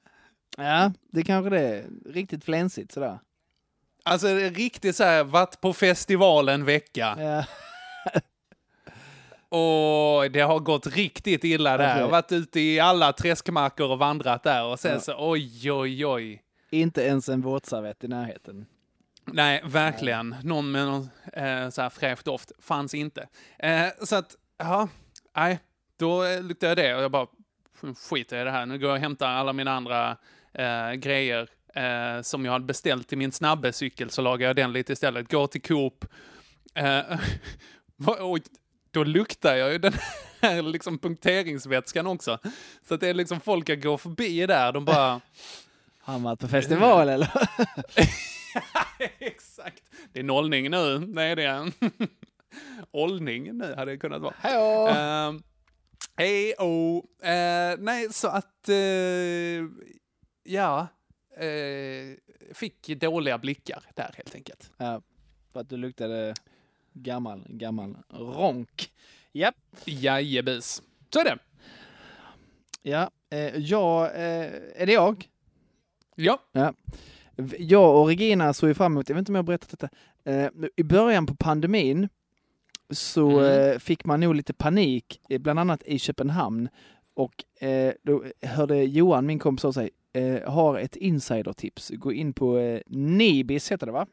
[0.58, 1.86] Ja, det kanske det är.
[2.06, 3.20] Riktigt flänsigt sådär.
[4.04, 7.16] Alltså riktigt så här, varit på festival en vecka.
[7.20, 7.45] Ja.
[9.50, 11.97] Och det har gått riktigt illa där.
[11.97, 15.00] Jag har varit ute i alla träskmarker och vandrat där och sen Ja.
[15.00, 16.41] så oj, oj, oj.
[16.70, 18.66] Inte ens en våtservett i närheten.
[19.34, 20.36] Nej, verkligen.
[20.44, 23.28] Någon med någon eh, så här fräsch doft fanns inte.
[23.60, 24.88] Eh, så att, ja,
[25.36, 25.60] nej,
[25.98, 27.28] då eh, luktade jag det och jag bara
[28.10, 28.66] skiter i det här.
[28.66, 30.18] Nu går jag och hämtar alla mina andra
[30.54, 34.94] eh, grejer eh, som jag hade beställt till min snabbecykel så lagar jag den lite
[34.94, 35.32] istället.
[35.32, 36.06] Går till Coop.
[36.76, 37.20] Eh,
[38.20, 38.40] och
[38.92, 39.94] då luktar jag ju den
[40.42, 42.40] här liksom punkteringsvätskan också.
[42.88, 45.22] Så att det är liksom folk jag går förbi där, de bara...
[46.02, 47.30] Har han varit på festival eller?
[49.20, 49.84] Exakt.
[50.14, 51.00] Det är nollning nu.
[51.00, 51.74] Det är
[52.91, 54.34] Ollning nu hade det kunnat vara.
[54.38, 54.88] Hejdå!
[54.88, 55.41] Uh,
[56.18, 57.04] hej oh.
[57.80, 58.70] Nej, så att...
[58.70, 58.76] eh,
[60.43, 60.88] ja.
[61.38, 62.18] eh,
[62.54, 64.72] fick dåliga blickar där helt enkelt.
[64.78, 65.02] Ja,
[65.54, 66.34] för att du luktade
[66.93, 68.91] gammal, gammal ronk.
[69.32, 69.56] Japp.
[69.86, 70.82] Jajebus.
[71.14, 71.38] Så är det.
[72.82, 73.60] Ja, eh,
[74.06, 75.30] eh, är det jag?
[76.16, 76.39] Ja.
[76.52, 76.74] ja.
[77.60, 79.90] Jag och Regina såg ju fram emot, jag vet inte om jag har berättat detta,
[80.24, 82.10] eh, i början på pandemin
[82.90, 83.72] så Mm.
[83.72, 86.70] eh, fick man nog lite panik, eh, bland annat i Köpenhamn.
[87.14, 87.44] Och
[88.04, 89.90] då hörde Johan, min kompis, av sig,
[90.46, 91.90] har ett insidertips.
[91.96, 94.08] Gå in på Nibis, heter det va?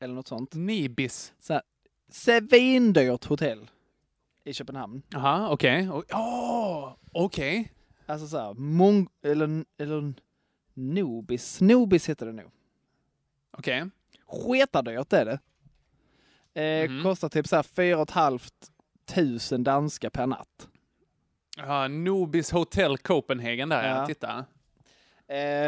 [0.00, 0.54] Eller något sånt.
[0.54, 1.32] Nibis?
[1.38, 1.60] Så
[2.08, 3.70] Svindyrt hotell
[4.44, 5.02] i Köpenhamn.
[5.08, 5.90] Jaha, okej.
[5.90, 6.20] Okay.
[6.20, 7.72] Oh, okej.
[8.06, 9.08] Alltså så här, mong...
[9.22, 10.14] Eller, eller
[10.80, 11.60] Nobis.
[11.60, 12.50] Nobis heter det nog.
[13.50, 13.84] Okej.
[14.26, 15.38] Sketadyrt är det.
[16.62, 17.02] Eh, Mhm.
[17.02, 18.54] Kostar typ så här fyra och ett halvt
[19.06, 20.68] tusen danska per natt.
[21.56, 24.06] Ja, Nobis Hotel Copenhagen där, ja.
[24.06, 24.44] Titta.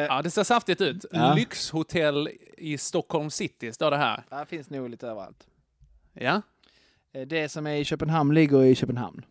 [0.08, 1.04] Ja, det ser saftigt ut.
[1.12, 1.34] Ja.
[1.34, 4.22] Lyxhotell i Stockholm city, står det här.
[4.30, 5.46] Det finns nog lite överallt.
[6.12, 6.42] Ja.
[7.12, 9.24] Eh, Det som är i Köpenhamn ligger i Köpenhamn.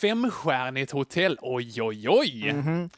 [0.00, 2.52] Femstjärnigt hotell, oj oj oj!
[2.52, 2.90] Mhm.
[2.90, 2.96] Ah,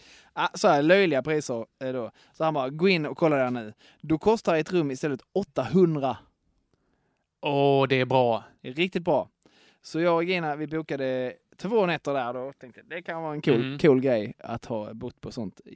[0.55, 2.11] så här, löjliga priser eh, då.
[2.33, 3.73] Så han bara, gå in och kolla där nu.
[4.01, 6.17] Då kostar ett rum istället 800.
[7.41, 8.45] Åh, det är bra.
[8.61, 9.29] Det är riktigt bra.
[9.83, 12.53] Så jag och Gina, vi bokade två nätter där då.
[12.53, 13.79] Tänkte det kan vara en cool, Mm.
[13.79, 15.73] cool grej att ha bott på sånt eh,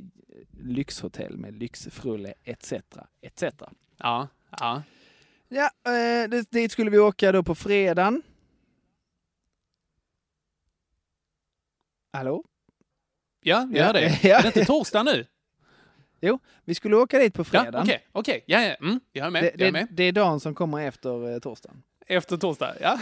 [0.61, 2.73] lyxhotell med lyxfrulle etc.
[3.21, 3.43] etc.
[3.99, 4.29] Ja,
[4.61, 4.83] ja.
[5.49, 8.23] Ja, eh, det- dit skulle vi åka då på fredagen.
[12.13, 12.45] Hallå?
[13.45, 14.21] Ja, Ja, hör det.
[14.23, 14.39] ja.
[14.39, 15.27] Är det inte torsdag nu?
[16.21, 17.83] Jo, vi skulle åka dit på Ja, fredagen.
[17.83, 18.45] okej, okej.
[18.47, 18.75] Ja, ja.
[18.75, 19.43] Mm, jag är med.
[19.43, 19.87] Det, jag är det, med.
[19.91, 21.83] det är dagen som kommer efter eh, torsdagen.
[22.07, 22.99] Efter torsdag, ja.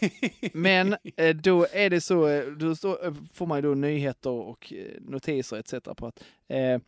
[0.52, 2.70] Men eh, då är det så, eh, då
[3.02, 5.74] eh, får man ju då nyheter och eh, notiser etc.
[5.96, 6.78] på att eh,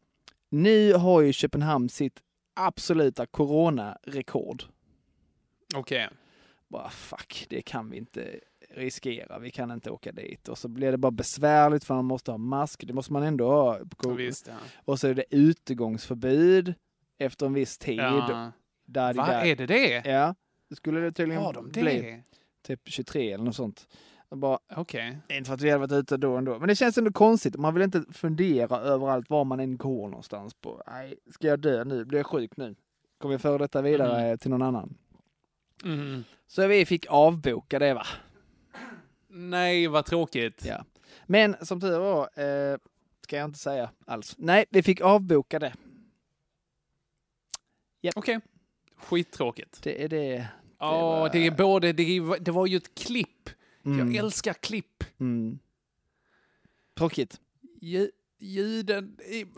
[0.50, 2.20] nu har ju Köpenhamn sitt
[2.54, 4.62] absoluta coronarekord.
[5.74, 6.09] Okej.
[6.68, 8.40] Bara fuck, det kan vi inte
[8.77, 9.39] riskera.
[9.39, 10.49] Vi kan inte åka dit.
[10.49, 12.85] Och så blir det bara besvärligt för man måste ha mask.
[12.87, 13.79] Det måste man ändå ha.
[14.16, 14.55] Visst, ja.
[14.85, 16.74] Och så är det utegångsförbud
[17.18, 17.99] efter en viss tid.
[17.99, 18.53] Ja.
[18.87, 19.45] Där Va, där.
[19.45, 20.03] är det det?
[20.05, 20.35] Ja,
[20.68, 21.83] det skulle det tydligen Har de bli.
[21.83, 22.22] det?
[22.66, 23.89] Typ 23 eller något sånt.
[24.31, 25.18] Bara, Okej.
[25.29, 26.59] inte för att vi hade varit ute då ändå.
[26.59, 27.57] Men det känns ändå konstigt.
[27.57, 30.55] Man vill inte fundera överallt var man än går någonstans.
[30.55, 30.83] på.
[30.87, 32.05] Nej, ska jag dö nu?
[32.05, 32.74] Blir jag sjuk nu?
[33.18, 34.95] Kommer jag föra detta vidare till någon annan?
[35.85, 36.24] Mm.
[36.47, 38.07] Så vi fick avboka det va?
[39.39, 40.64] Nej, vad tråkigt.
[40.64, 40.84] Ja.
[41.26, 42.78] Men som tur var, eh,
[43.20, 44.34] ska jag inte säga alls.
[44.39, 45.72] Nej, vi fick avboka det.
[48.14, 48.41] Okej.
[48.97, 49.82] Skittråkigt.
[49.82, 50.47] Det är det.
[50.78, 53.51] Ja, det är både, det, det var ju ett klipp.
[53.84, 53.99] Mm.
[54.14, 55.05] Jag älskar klipp.
[55.20, 55.59] Mm.
[56.99, 57.41] Tråkigt.
[57.82, 59.45] Lju- Ljuden i...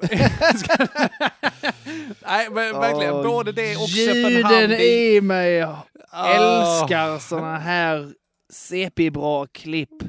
[2.23, 3.23] Nej, men verkligen.
[3.23, 4.69] Både det och ljuden Köpenhamn.
[4.69, 5.53] det- i mig.
[5.53, 5.77] Jag
[6.11, 6.27] Ah.
[6.29, 8.15] älskar såna här
[8.53, 10.03] CP-bra klipp.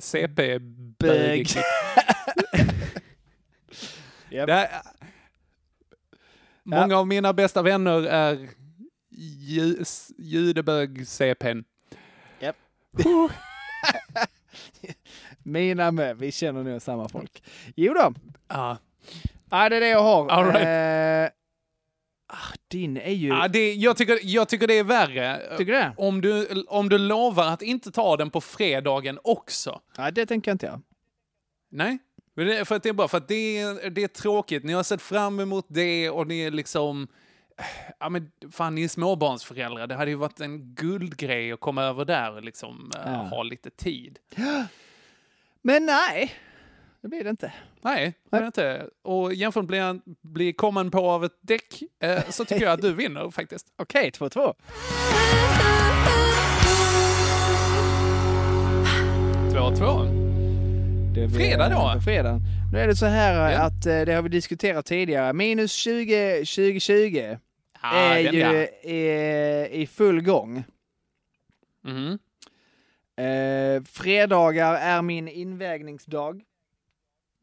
[0.00, 0.62] CP Bög.
[0.98, 1.64] bögklipp.
[4.30, 4.46] Japp.
[4.46, 4.82] Det här-
[6.62, 8.48] Många av mina bästa vänner är
[9.10, 9.84] ju,
[10.18, 11.64] judebög-CPn.
[12.40, 12.56] Japp.
[15.42, 16.16] Mina med.
[16.18, 17.42] Vi känner nog samma folk.
[17.76, 18.14] Jo då.
[18.48, 18.78] Ja.
[19.50, 20.28] Ja, det är det jag har.
[20.28, 21.32] All right.
[21.32, 21.34] Eh,
[22.34, 23.28] ah, din är ju...
[23.28, 25.56] Ja, det, jag, tycker, jag tycker det är värre.
[25.58, 25.94] Tycker du det?
[25.96, 29.80] Om du, om du lovar att inte ta den på fredagen också.
[29.98, 30.80] Nej, det tänker jag inte göra.
[31.70, 31.98] Nej,
[32.64, 33.08] för att det är bra.
[33.08, 34.64] För att det, är- det är tråkigt.
[34.64, 37.08] Ni har sett fram emot det och ni är liksom...
[38.00, 39.86] Ja, men fan, ni är småbarnsföräldrar.
[39.86, 43.10] Det hade ju varit en guldgrej att komma över där och liksom eh, Ja.
[43.12, 44.18] ha lite tid.
[45.62, 46.32] Men nej,
[47.04, 47.52] det blir det inte.
[47.82, 48.86] Nej, det är det inte.
[49.02, 52.80] Och jämfört blir han blir kommen på av ett däck eh, så tycker jag att
[52.82, 53.66] du vinner faktiskt.
[53.76, 54.54] Okej, 2-2.
[59.52, 60.04] 2-2.
[61.14, 62.00] Det blir- Fredag då?
[62.04, 62.40] Fredag.
[62.72, 63.58] Nu är det så här Ja.
[63.58, 65.32] att eh, det har vi diskuterat tidigare.
[65.32, 67.36] Minus 20 2020
[67.82, 68.52] Ja, är ju ja.
[68.90, 70.64] i, i full gång.
[71.84, 72.18] Mhm.
[73.16, 76.42] Eh, fredagar är min invägningsdag.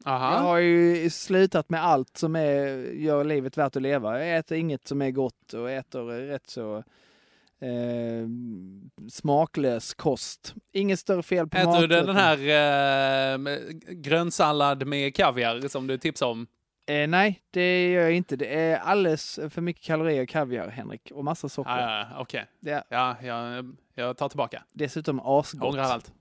[0.04, 0.32] Aha.
[0.34, 4.24] Jag har ju slutat med allt som är, gör livet värt att leva.
[4.24, 6.76] Jag äter inget som är gott och äter rätt så
[7.60, 8.28] eh,
[9.10, 10.54] smaklös kost.
[10.72, 13.38] Inget större fel på Äter du den här eh,
[13.88, 16.46] grönsallad med kaviar som du tipsade om?
[16.86, 18.36] Eh, nej, det gör jag inte.
[18.36, 21.70] Det är alldeles för mycket kalorier i kaviar, Henrik, och massa socker.
[21.70, 22.46] Ja, ja, okej.
[22.60, 22.82] Ja.
[22.88, 24.62] Ja, jag, jag tar tillbaka.
[24.72, 25.72] Dessutom Jag asgott.
[25.72, 26.12] ångrar allt.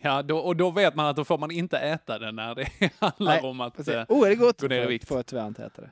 [0.00, 2.68] Ja, då, och då vet man att då får man inte äta det när det
[2.98, 3.94] handlar Nej, om att Precis.
[3.94, 4.60] eh, Oh, är det gott?
[4.60, 5.08] gå ner i Får- vikt.
[5.08, 5.90] Får jag tyvärr inte äta det.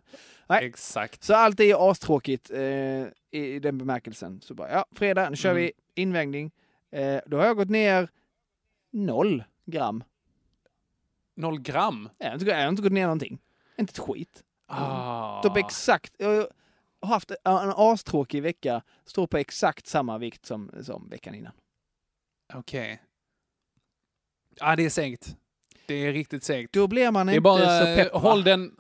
[0.49, 0.65] Nej.
[0.67, 1.25] Exakt.
[1.25, 4.41] Så allt är ju astråkigt eh, i, i den bemärkelsen.
[4.41, 5.63] Så bara, ja, fredag, nu kör Mm.
[5.63, 5.73] vi
[6.03, 6.51] invägning.
[6.91, 8.09] Eh, då har jag gått ner
[8.93, 10.05] noll gram.
[11.37, 12.09] Noll gram?
[12.19, 13.39] Jag har inte, jag har inte gått ner någonting.
[13.79, 14.43] Inte ett skit.
[14.67, 15.43] Ah.
[15.43, 16.29] På exakt, jag
[17.01, 21.53] har haft en astråkig vecka, står på exakt samma vikt som, som veckan innan.
[22.55, 23.03] Okej.
[24.57, 25.37] Ja, det är segt.
[25.87, 26.73] Det är riktigt segt.
[26.73, 28.15] Då blir man Det är inte bara, så pepp.
[28.15, 28.73] eh, håll den...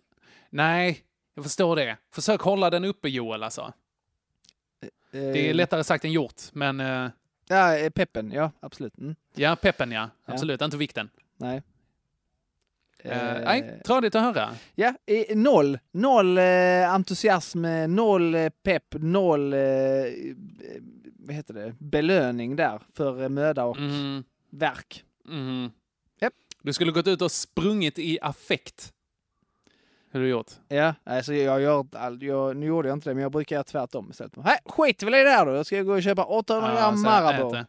[0.50, 1.00] Nej,
[1.34, 1.96] jag förstår det.
[2.12, 3.72] Försök hålla den uppe Joel alltså.
[5.12, 7.10] Det är lättare sagt än gjort, men eh,
[7.48, 8.98] Ja, eh, peppen, ja absolut.
[8.98, 9.14] Mm.
[9.34, 10.10] ja, peppen ja.
[10.26, 10.32] Ja.
[10.32, 11.10] Absolut, inte vikten.
[11.36, 11.56] Nej.
[11.56, 11.62] Eh,
[13.36, 14.50] Eh, nej, tradigt att höra.
[14.74, 15.78] Ja, eh, noll.
[15.90, 20.12] Noll eh, entusiasm, eh, noll eh, pepp, noll eh, eh,
[21.18, 21.74] vad heter det?
[21.78, 24.24] belöning där för eh, möda och Mm.
[24.50, 25.04] verk.
[25.28, 25.70] Mm.
[26.20, 26.34] Japp.
[26.62, 28.92] Du skulle gått ut och sprungit i affekt.
[30.10, 30.50] Hur har du gjort?
[30.68, 31.86] Ja, alltså jag gör
[32.20, 34.36] jag, nu gjorde jag inte det, men jag brukar göra tvärtom istället.
[34.36, 35.52] Nej, skit väl i det där då.
[35.52, 37.64] Jag ska gå och köpa 800 gram Marabou.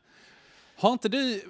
[0.75, 1.41] Har inte du,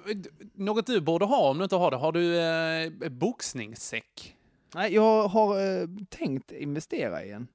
[0.54, 4.36] något du borde ha om du inte har det, har du eh, boxningssäck?
[4.74, 7.48] Nej, jag har eh, tänkt investera i en.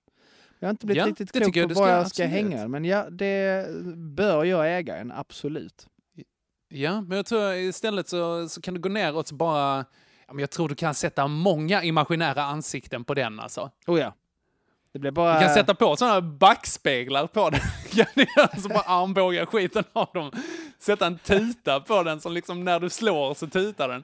[0.59, 2.29] Jag har inte blivit Ja, riktigt klok på var jag ska absolut.
[2.31, 5.87] hänga den, men ja, det bör jag äga en, absolut.
[6.69, 9.85] Ja, men jag tror istället så, så kan du gå ner och så bara...
[10.27, 13.71] Ja, men jag tror du kan sätta många imaginära ansikten på den alltså.
[13.87, 14.13] Oh ja.
[14.93, 15.33] Det blir bara...
[15.39, 17.59] Du kan sätta på sådana backspeglar på den.
[18.61, 20.31] Så bara armbåga skiten av dem.
[20.79, 24.03] Sätta en tuta på den som liksom när du slår så tutar den.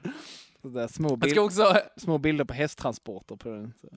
[0.62, 1.76] Sådär små, Jag bild, också...
[1.96, 3.72] små bilder på hästtransporter på den.
[3.80, 3.88] Så.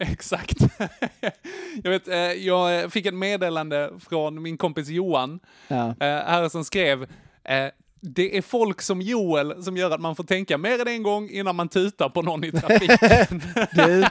[0.00, 0.56] Exakt.
[1.82, 5.88] jag, vet, eh, jag fick ett meddelande från min kompis Johan Ja.
[5.88, 7.06] eh, här som skrev
[7.44, 7.70] eh,
[8.00, 11.28] det är folk som Joel som gör att man får tänka mer än en gång
[11.30, 13.42] innan man tutar på någon i trafiken.
[13.72, 14.04] Du,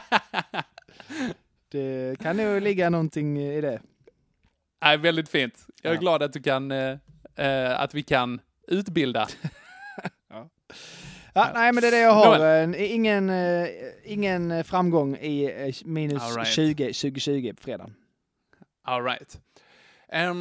[1.72, 3.82] det kan nog ligga någonting i det.
[4.84, 5.68] Nej, väldigt fint.
[5.82, 6.00] Jag är Ja.
[6.00, 6.98] glad att du kan, eh,
[7.36, 9.28] eh, att vi kan utbilda.
[11.36, 12.40] Ja, nej, men det är det jag har.
[12.64, 13.68] Eh, Ingen, eh,
[14.04, 16.48] ingen framgång i minus right.
[16.48, 17.90] 20 2020 på fredag.
[18.84, 19.40] All right.
[20.12, 20.34] Nej,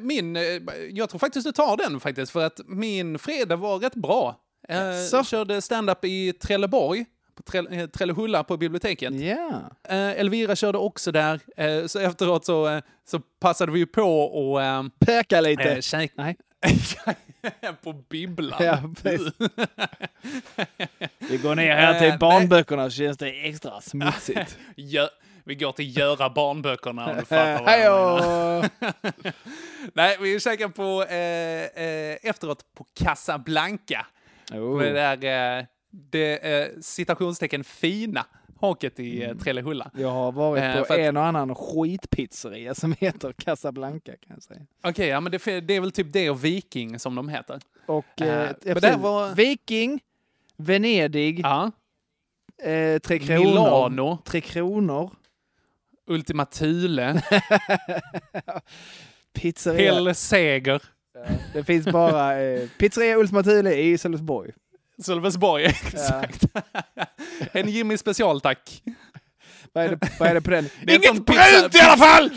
[0.00, 0.42] min, eh,
[0.90, 4.36] jag tror faktiskt du tar den faktiskt, för att min fredag var rätt bra.
[4.70, 5.24] Uh, Jaså?
[5.24, 7.04] körde stand-up i Trelleborg,
[7.36, 9.14] på Trell, eh, Trellehulla på biblioteket.
[9.14, 9.70] Ja.
[9.88, 14.60] Eh, Elvira körde också där, eh, så efteråt så, eh, så passade vi på och...
[14.60, 15.62] Uh, Pöka lite.
[15.72, 16.36] Eh, käk- Nej.
[17.82, 18.64] på bibblan.
[18.64, 18.78] Ja.
[21.18, 24.58] Vi går ner här till Eh, barnböckerna så känns det extra smutsigt.
[24.76, 25.08] Gö-
[25.46, 28.70] vi går till göra barnböckerna om du fattar vad jag menar.
[29.94, 34.06] Nej, vi käkade på eh, eh, efteråt på Casablanca.
[34.52, 34.78] Oh.
[34.78, 38.26] På det där, eh, det eh, citationstecken fina
[38.60, 39.90] haket i eh, Trellehulla.
[39.94, 44.34] Jag har varit Eh, på för att- en och annan skitpizzeria som heter Casablanca kan
[44.36, 44.60] jag säga.
[44.82, 47.60] Okej, ja men det, det är väl typ det och Viking som de heter.
[47.86, 50.00] Och Eh, eh, var- Viking,
[50.56, 51.70] Venedig, Ja.
[52.62, 53.44] eh, Tre Kronor.
[53.44, 54.18] Milano.
[54.24, 55.10] Tre Kronor.
[56.06, 57.22] Ultima Thule.
[59.34, 59.94] Pizzeria.
[59.94, 60.82] Hell Seger.
[61.52, 64.52] Det finns bara eh, Pizzeria Ultima Thule i Sölvesborg.
[65.02, 66.44] Sölvesborg, exakt.
[67.52, 68.82] en Jimmy special, tack.
[69.72, 70.68] Vad är det, vad är det på den?
[70.84, 72.30] Det är Inget pizza- brunt i alla fall!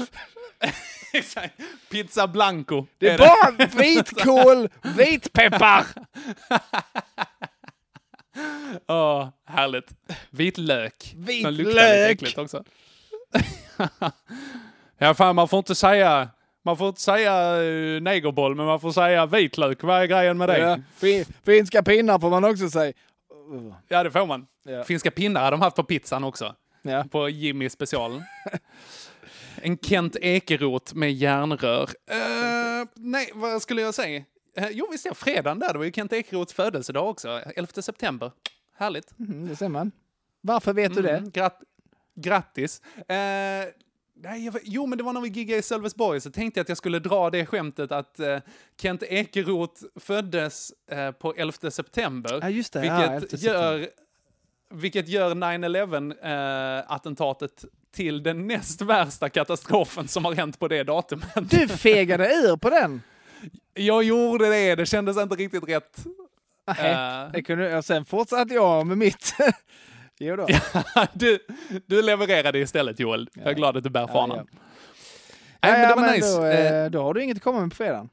[1.13, 1.53] Exakt.
[1.91, 2.86] Pizza Blanco.
[2.97, 5.86] Det är bara vitkål, vitpeppar!
[8.88, 9.89] Åh, härligt.
[10.30, 11.13] Vitlök.
[11.17, 11.43] Vitlök.
[11.45, 12.63] Som luktar lite också.
[14.97, 16.30] Ja, fan man får inte säga...
[16.65, 19.84] Man får inte säga uh, negerboll, men man får säga vitlök.
[19.84, 20.59] Vad är grejen med det?
[20.59, 22.93] Ja, fin, finska pinnar får man också säga.
[23.53, 24.47] Uh, Ja, det får man.
[24.63, 24.84] Ja.
[24.84, 26.55] Finska pinnar har de haft på pizzan också.
[26.82, 27.05] Ja.
[27.11, 28.23] På Jimmy special.
[29.55, 31.89] en Kent Ekeroth med järnrör.
[32.11, 34.23] Eh, nej, vad skulle jag säga?
[34.59, 35.73] Uh, jo, visst ja, fredagen där.
[35.73, 37.41] Det var ju Kent Ekeroths födelsedag också.
[37.55, 38.32] 11 september.
[38.77, 39.19] Härligt.
[39.19, 39.91] Mm, det ser man.
[40.41, 41.17] Varför vet du det?
[41.17, 41.59] Mm, Grat
[42.22, 42.82] grattis.
[42.97, 43.15] Eh,
[44.22, 46.70] nej, jag, jo, men det var när vi giggade i Sölvesborg så tänkte jag att
[46.70, 48.38] jag skulle dra det skämtet att eh,
[48.82, 52.39] Kent Ekeroth föddes eh, på 11 september.
[52.41, 52.86] Ja, just det.
[52.86, 53.78] Ja, Vilket, 11 september.
[53.80, 53.88] gör,
[54.74, 61.34] vilket gör 9-11-attentatet till den näst värsta katastrofen som har hänt på det datumet.
[61.49, 63.01] Du fegade ur på den!
[63.74, 66.03] Jag gjorde det, det kändes inte riktigt rätt.
[66.78, 67.32] Nej, Eh.
[67.34, 69.34] det kunde, och sen fortsatte jag med mitt.
[70.20, 70.47] jo då.
[71.13, 71.39] du,
[71.86, 73.30] du levererade istället Joel.
[73.34, 74.47] Jag är glad att du bär fanan.
[75.61, 76.38] Nej, men det var men nice.
[76.38, 78.09] Då, Eh, eh, då har du inget att komma med på fredagen.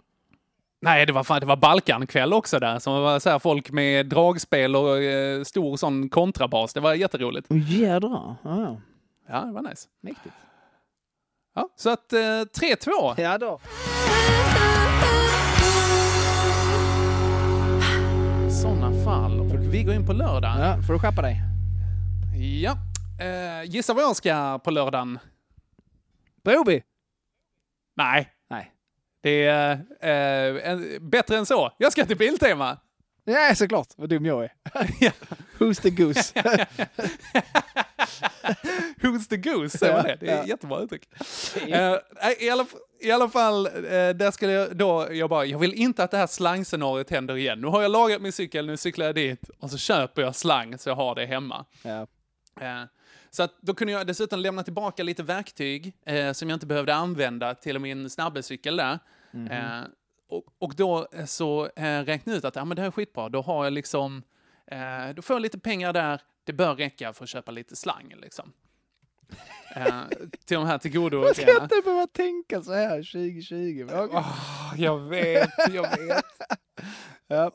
[0.80, 2.78] Nej, det var, fan, det var Balkankväll också där.
[2.78, 6.74] Som var så här, folk med dragspel och eh, stor sån kontrabas.
[6.74, 7.50] Det var jätteroligt.
[7.50, 8.34] Oh, jädrar.
[8.42, 8.76] Ja,
[9.28, 9.88] Ja, det var nice.
[10.02, 10.34] mäktigt.
[11.54, 13.20] Ja, så att eh, 3-2.
[13.20, 13.61] Ja då.
[18.48, 19.40] I sådana fall.
[19.40, 20.54] Och vi går in på lördag.
[20.61, 21.36] Ja, får du skärpa dig.
[22.37, 22.76] Ja.
[23.20, 25.18] Eh, gissa vad jag ska på lördagen?
[26.45, 26.82] Broby?
[27.97, 28.32] Nej.
[28.51, 28.72] Nej.
[29.20, 31.72] Det är eh, en, bättre än så.
[31.78, 32.78] Jag ska till Biltema.
[33.24, 33.89] Ja, såklart.
[33.97, 34.53] Vad dum jag är.
[35.59, 36.32] Who's the goose?
[39.01, 39.78] Who's the goose?
[39.78, 40.16] Säger man det?
[40.20, 40.49] Det är Ja, ett ja.
[40.49, 41.09] jättebra uttryck.
[41.68, 42.01] Nej,
[42.41, 42.66] i, alla,
[43.01, 43.72] I alla fall, eh,
[44.14, 47.61] där skulle jag då, jag bara, jag vill inte att det här slangscenariot händer igen.
[47.61, 50.78] Nu har jag lagat min cykel, nu cyklar jag dit och så köper jag slang
[50.78, 51.64] så jag har det hemma.
[51.82, 52.07] Ja.
[52.61, 52.82] Eh,
[53.30, 56.94] så att då kunde jag dessutom lämna tillbaka lite verktyg eh, som jag inte behövde
[56.94, 58.98] använda till min snabbecykel där.
[59.50, 59.80] Eh,
[60.28, 62.92] och, och då eh, så eh, räknade jag ut att ja, men det här är
[62.92, 64.22] skitbra, då har jag liksom
[64.70, 66.20] Eh, då får jag lite pengar där.
[66.44, 68.52] Det bör räcka för att köpa lite slang liksom.
[70.44, 73.86] Till de här tillgodo Man ska inte behöva tänka så här 2020.
[73.90, 74.22] men okej.
[74.76, 76.24] Jag vet, jag vet.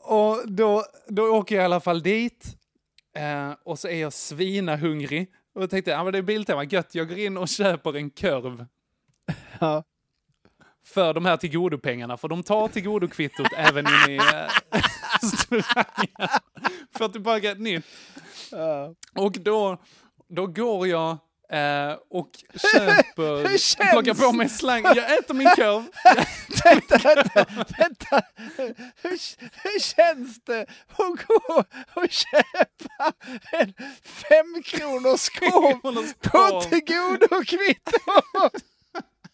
[0.00, 2.56] Och då, då åker jag i alla fall dit.
[3.14, 5.30] Eh, och så är jag svinahungrig.
[5.54, 8.10] Och jag tänkte, ja men det är Biltema, gött, jag går in och köper en
[8.10, 8.66] korv.
[9.58, 9.84] Ja.
[10.84, 14.50] För de här tillgodopengarna, för de tar tillgodokvittot även in i eh,
[15.22, 16.40] restaurangen.
[16.90, 17.86] För tillbaka ett nytt.
[18.50, 18.94] Ja.
[19.14, 19.78] Och då,
[20.28, 21.18] då går jag
[21.52, 22.30] eh, och
[22.72, 24.82] köper, Hur känns- plockar på mig slang.
[24.84, 25.84] Jag äter min korv.
[26.64, 28.22] vänta, vänta, vänta.
[29.02, 29.14] Hur,
[29.62, 33.12] hur känns det att gå och köpa
[33.52, 37.98] en femkronors korv på tillgodokvitto?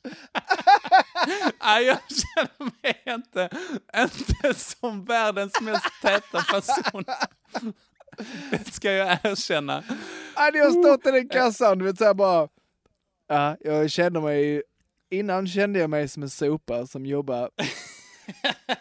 [1.64, 3.48] Nej, jag känner mig inte,
[3.96, 7.04] inte som världens mest täta person.
[8.50, 9.82] Det ska jag erkänna.
[10.54, 12.48] Jag stått i den kassan, du vet såhär bara.
[13.28, 14.62] Ja, jag känner mig,
[15.10, 17.50] innan kände jag mig som en sopa som jobbar,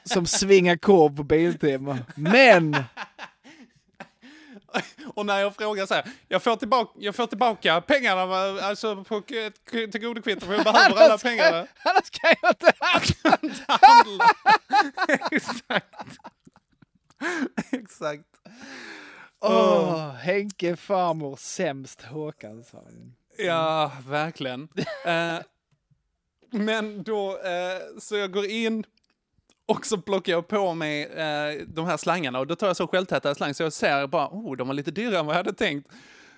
[0.04, 1.98] som svingar korv på Biltema.
[2.16, 2.76] Men,
[5.16, 8.22] Och när jag frågar så här, jag får tillbaka, jag får tillbaka pengarna,
[8.62, 11.68] alltså på ett tillgodokvitto, för jag behöver alla Annars kan- pengarna.
[11.84, 12.74] annars kan jag inte
[13.68, 14.26] handla.
[15.32, 15.96] Exakt.
[17.72, 18.24] Exakt.
[19.42, 23.16] Åh, Henke farmor sämst Håkan sa han.
[23.38, 24.68] Ja, verkligen.
[25.06, 25.40] Eh,
[26.52, 28.84] men då, eh, så jag går in
[29.66, 32.88] och så plockar jag på mig eh, de här slangarna och då tar jag så
[32.88, 35.54] självtäta slang så jag ser bara, oh, de var lite dyrare än vad jag hade
[35.54, 35.92] tänkt.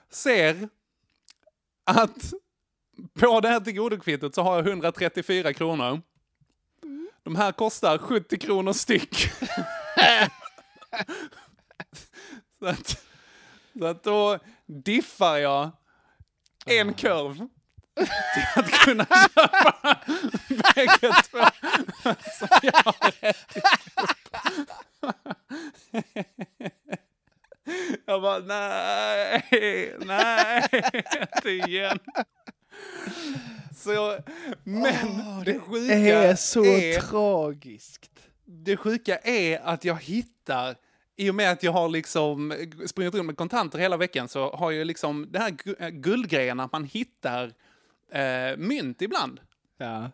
[0.10, 0.70] Ser
[1.84, 2.34] att
[3.20, 6.02] på det här tillgodokvittot så har jag 134 kronor.
[7.24, 9.30] De här kostar 70 kronor styck.
[12.60, 13.06] så, att,
[13.80, 15.72] så att då diffar jag
[16.66, 20.00] en korv till att kunna köpa
[20.50, 21.46] bägge två
[22.40, 23.64] som jag har ätit
[25.02, 25.16] upp.
[28.06, 30.68] Jag bara, nej, nej,
[31.22, 32.00] inte igen.
[33.76, 34.20] Så,
[34.64, 38.12] men det sjuka Det är så är, tragiskt.
[38.46, 40.76] det sjuka är att jag hittar,
[41.20, 42.54] i och med att jag har liksom
[42.86, 46.72] sprungit runt med kontanter hela veckan så har jag liksom det här äh, guldgrejen att
[46.72, 47.54] man hittar
[48.12, 49.40] eh, mynt ibland.
[49.78, 50.12] Ja.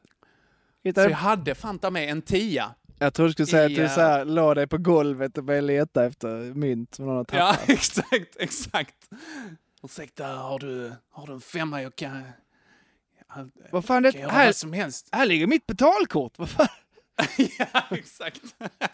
[0.83, 2.75] Så jag hade fanta med en tia.
[2.99, 3.89] Jag trodde du skulle säga att du Ja.
[3.89, 7.53] så här, la dig på golvet och började leta efter mynt som någon har Ja,
[7.53, 7.69] tappat.
[7.69, 9.09] exakt, exakt.
[9.83, 12.23] Ursäkta, har du, har du en femma jag kan...
[13.71, 15.09] Vad fan, det, här, som helst.
[15.11, 16.33] här ligger mitt betalkort.
[16.37, 16.67] Vad fan?
[17.57, 18.41] ja, exakt.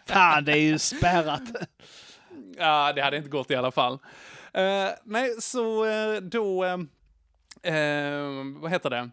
[0.08, 1.42] fan, det är ju spärrat.
[2.58, 4.00] Ja, det hade inte gått i alla fall.
[4.54, 6.66] Eh, nej, så eh, då...
[7.64, 9.10] eh, vad heter det?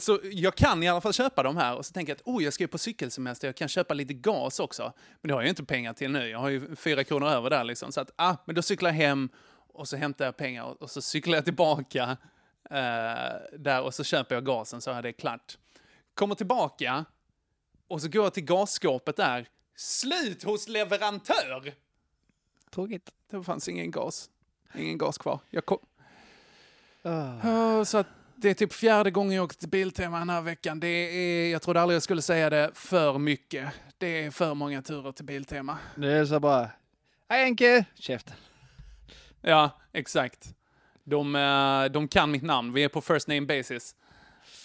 [0.00, 2.44] Så jag kan i alla fall köpa de här och så tänker jag att oh,
[2.44, 4.92] jag ska ju på cykelsemester, jag kan köpa lite gas också.
[5.20, 7.50] Men det har jag ju inte pengar till nu, jag har ju fyra kronor över
[7.50, 7.92] där liksom.
[7.92, 9.28] Så att, ah, men då cyklar jag hem
[9.68, 12.16] och så hämtar jag pengar och, och så cyklar jag tillbaka
[13.58, 15.58] där och så köper jag gasen så är det klart.
[16.14, 17.04] Kommer tillbaka
[17.88, 19.48] och så går jag till gasskåpet där.
[19.76, 21.74] Slut hos leverantör!
[22.70, 23.10] Tråkigt.
[23.30, 24.30] Det fanns ingen gas.
[24.74, 25.40] Ingen gas kvar.
[25.50, 25.78] Jag kom...
[27.42, 30.80] Ja, så att det är typ fjärde gången jag åkt till Biltema den här veckan.
[30.80, 33.68] Det är, jag trodde aldrig jag skulle säga det, för mycket.
[33.98, 35.78] Det är för många turer till Biltema.
[35.96, 36.70] Det är så bara,
[37.28, 38.36] hej Henke, käften.
[39.40, 40.54] Ja, exakt.
[41.04, 42.72] De, eh, de kan mitt namn.
[42.72, 43.94] Vi är på first name basis.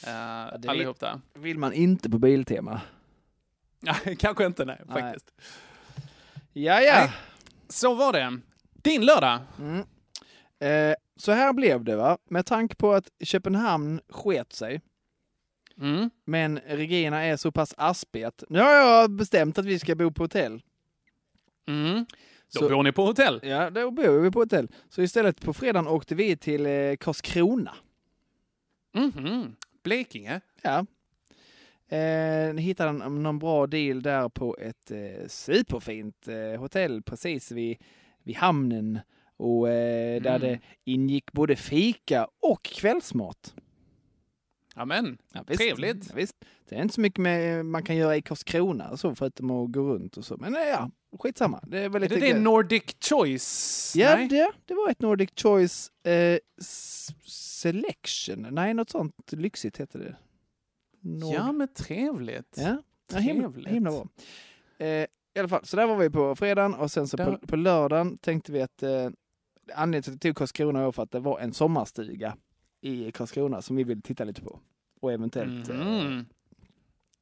[0.08, 1.22] Uh, allihop där.
[1.34, 2.82] vill man inte på Biltema.
[4.20, 5.02] Kanske inte, nej, Nej.
[5.02, 5.32] faktiskt.
[6.54, 7.10] Ja, ja.
[7.70, 8.40] Så var det.
[8.74, 9.40] Din lördag.
[9.60, 9.80] Mm.
[10.60, 14.82] Eh, så här blev det va, med tanke på att Köpenhamn sket sig.
[15.82, 16.10] Mm.
[16.26, 20.12] Men Regina är så pass aspig att nu har jag bestämt att vi ska bo
[20.12, 20.62] på hotell.
[21.68, 22.06] Mm.
[22.54, 23.40] Då Så- bor ni på hotell.
[23.44, 24.68] Ja, då bor vi på hotell.
[24.90, 27.76] Så istället på fredagen åkte vi till eh, Karlskrona.
[28.94, 29.56] Mhm.
[29.84, 30.42] Blekinge.
[30.62, 30.86] Ja.
[31.88, 37.78] Eh, hittade någon bra deal där på ett eh, superfint eh, hotell precis vid,
[38.24, 39.00] vid hamnen.
[39.38, 40.42] Och eh, där Mm.
[40.42, 43.56] det ingick både fika och kvällsmat.
[44.76, 45.18] Amen.
[45.34, 46.06] Ja, visst, Trevligt.
[46.10, 46.36] Ja, visst.
[46.70, 49.82] Det är inte så mycket med, man kan göra i Karlskrona så förutom att gå
[49.94, 50.38] runt och så.
[50.38, 51.60] Men eh, ja, skitsamma.
[51.68, 52.40] Det är väl Är det det.
[52.40, 53.94] Nordic Choice?
[53.96, 54.28] Ja, Nej?
[54.28, 56.38] det, det var ett Nordic Choice eh,
[57.28, 58.48] Selection.
[58.52, 60.16] Nej, något sånt lyxigt heter det.
[61.04, 62.56] Nord- Ja, men trevligt.
[62.58, 62.78] Ja,
[63.12, 64.08] ja himla, himla bra.
[64.78, 65.06] Eh,
[65.36, 67.56] i alla fall, så där var vi på fredagen och sen så på, Där- på
[67.56, 69.10] lördagen tänkte vi att eh,
[69.76, 72.38] anledningen till att vi tog Karlskrona var för att det var en sommarstuga
[72.82, 74.60] i Karlskrona som vi ville titta lite på.
[75.02, 76.26] Och eventuellt eh, Mhm.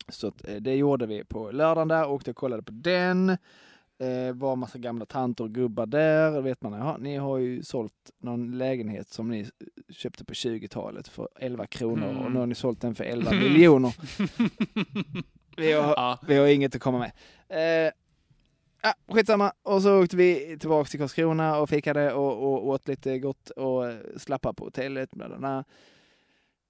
[0.09, 3.37] Så att, eh, det gjorde vi på lördagen där, åkte och kollade på den.
[4.01, 6.31] Eh, var massa gamla tanter och gubbar där.
[6.31, 9.49] Då vet man, jaha, ni har ju sålt någon lägenhet som ni
[9.89, 12.33] köpte på 20-talet för 11 kronor och Mm.
[12.33, 13.95] nu har ni sålt den för 11 miljoner.
[15.57, 17.11] Vi har, vi har inget att komma med.
[17.49, 17.91] Eh,
[18.83, 19.53] ja, skitsamma.
[19.63, 23.83] Och så åkte vi tillbaka till Karlskrona och fikade och, och åt lite gott och
[24.17, 25.11] slappade på hotellet.
[25.11, 25.63] Bla bla bla.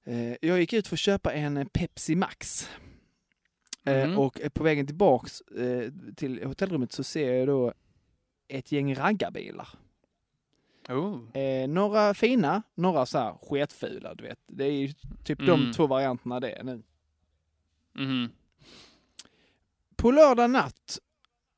[0.06, 2.70] Eh, jag gick ut för att köpa en Pepsi Max.
[3.86, 4.18] Eh, Mhm.
[4.20, 7.74] och på vägen tillbaks eh, till hotellrummet så ser jag då
[8.48, 9.70] ett gäng raggarbilar.
[10.90, 11.38] Oh.
[11.38, 14.40] Eh, några fina, några så här sketfula, du vet.
[14.48, 14.94] Det är ju
[15.24, 15.72] typ de Mm.
[15.74, 16.84] två varianterna det är nu.
[17.94, 18.30] Mhm.
[19.96, 21.00] På lördag natt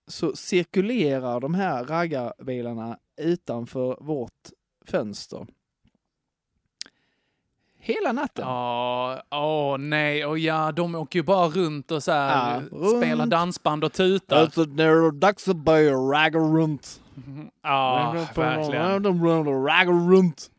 [0.08, 4.50] så cirkulerar de här raggarbilarna utanför vårt
[4.86, 5.48] fönster.
[7.86, 8.46] Hela natten.
[8.48, 12.98] Ja, åh nej, och ja, de åker ju bara runt och så här, Ja, runt.
[13.04, 14.38] spelar dansband och tutar.
[14.38, 17.02] Alltså, det är dags att börja ragga runt.
[17.64, 19.04] Ja, verkligen.
[19.04, 19.26] De
[19.68, 20.50] raggar runt.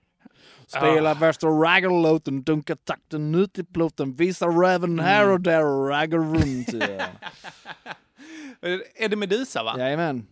[0.67, 1.15] Spela Ja.
[1.15, 6.73] värsta raggarlåten, dunka takten ut i plåten, visa räven här och där och ragga runt.
[6.73, 7.05] Ja.
[8.97, 9.75] Är det Medusa va?
[9.79, 10.27] Jajamän.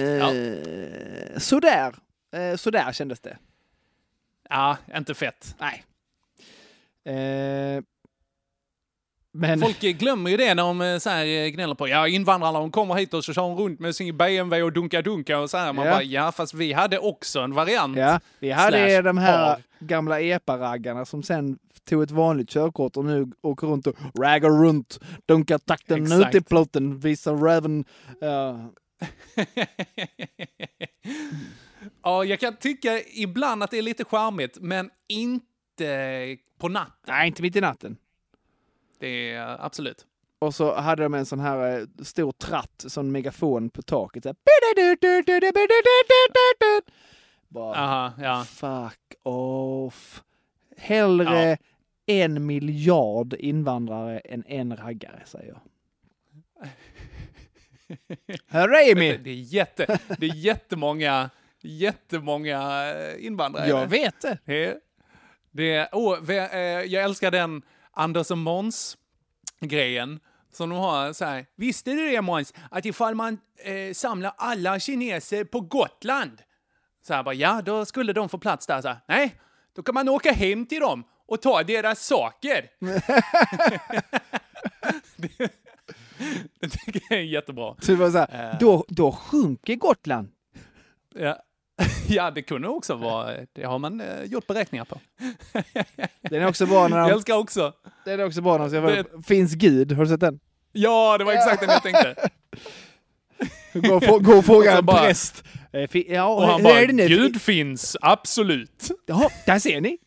[0.00, 1.94] Eh, Sådär.
[2.32, 3.36] Eh, sådär kändes det.
[4.50, 5.56] Ja, inte fett.
[5.58, 5.84] Nej.
[7.08, 7.82] Eh,
[9.32, 9.60] men...
[9.60, 12.70] Folk glömmer ju det när de eh, så här eh, gnäller på ja invandrarna de
[12.70, 15.72] kommer hit och så kör de runt med sin BMW och dunka-dunka och så här.
[15.72, 15.92] Man Ja.
[15.92, 17.96] bara ja fast vi hade också en variant.
[17.96, 19.62] Ja, vi hade Slash de här har.
[19.80, 21.58] gamla epa-raggarna som sen
[21.88, 26.34] tog ett vanligt körkort och nu åker runt och raggar runt, dunkar takten Exakt.
[26.34, 27.84] ut i plåten, visar räven.
[28.20, 28.70] Ja.
[32.02, 35.46] Ja, jag kan tycka ibland att det är lite charmigt, men inte
[36.58, 36.92] på natten.
[37.06, 37.96] Nej, inte mitt i natten.
[38.98, 40.06] Det är absolut.
[40.38, 44.22] Och så hade de en sån här eh, stor tratt, sån megafon på taket.
[44.22, 44.36] Så här.
[47.48, 48.44] Bara, Aha, ja.
[48.44, 50.22] fuck off.
[50.76, 51.58] Hellre
[52.06, 55.60] en miljard invandrare än en raggare, säger jag.
[58.46, 59.16] Hörru Amy!
[59.16, 61.30] Det är, jätte, det är jättemånga,
[61.60, 63.68] jättemånga eh, invandrare.
[63.68, 64.38] Jag vet det.
[64.44, 64.78] Det,
[65.58, 66.58] det oh, vi- eh,
[66.92, 67.62] jag älskar den
[67.92, 70.20] Anders och Måns-grejen.
[70.52, 71.46] Som de har så här.
[71.56, 72.54] Visste du det Måns?
[72.70, 76.42] Att ifall man eh, samlar alla kineser på Gotland.
[77.06, 78.82] Så här bara, ja, då skulle de få plats där.
[78.82, 79.34] Så här, Nej,
[79.72, 82.70] då kan man åka hem till dem och ta deras saker.
[85.16, 85.30] det,
[86.60, 87.74] det tycker jag är jättebra.
[87.80, 88.58] Så det var så här, Eh.
[88.60, 90.28] då, då sjunker Gotland.
[91.14, 91.38] Ja.
[92.08, 95.00] ja, det kunde också vara, det har man eh, gjort beräkningar på.
[96.22, 97.72] Den är också bra när Jag de, älskar också.
[98.04, 99.92] den är också bra när de Det- Finns Gud?
[99.92, 100.40] Har du sett den?
[100.72, 102.14] Ja, det var exakt den jag tänkte.
[103.88, 105.44] Gå och, gå och fråga en bara- präst.
[105.72, 107.08] Eh, Ja, Och han bara, är det nu?
[107.08, 108.90] Gud finns, absolut.
[109.06, 109.98] Ja, där ser ni.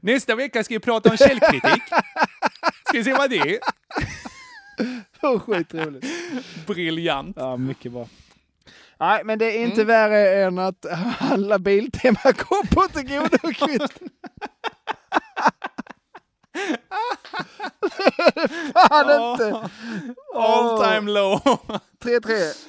[0.00, 1.82] Nästa vecka ska vi prata om källkritik.
[2.88, 3.58] Ska vi se vad det är?
[5.22, 6.06] Oh, skitroligt.
[6.66, 7.36] Briljant.
[7.40, 8.08] Ja, mycket bra.
[9.00, 9.86] Nej, men det är inte Mm.
[9.86, 10.86] värre än att
[11.18, 13.92] alla Biltema går på tillgodokvist.
[18.88, 19.68] Fan Åh, inte!
[20.34, 21.40] All time low.
[22.04, 22.66] 3-3.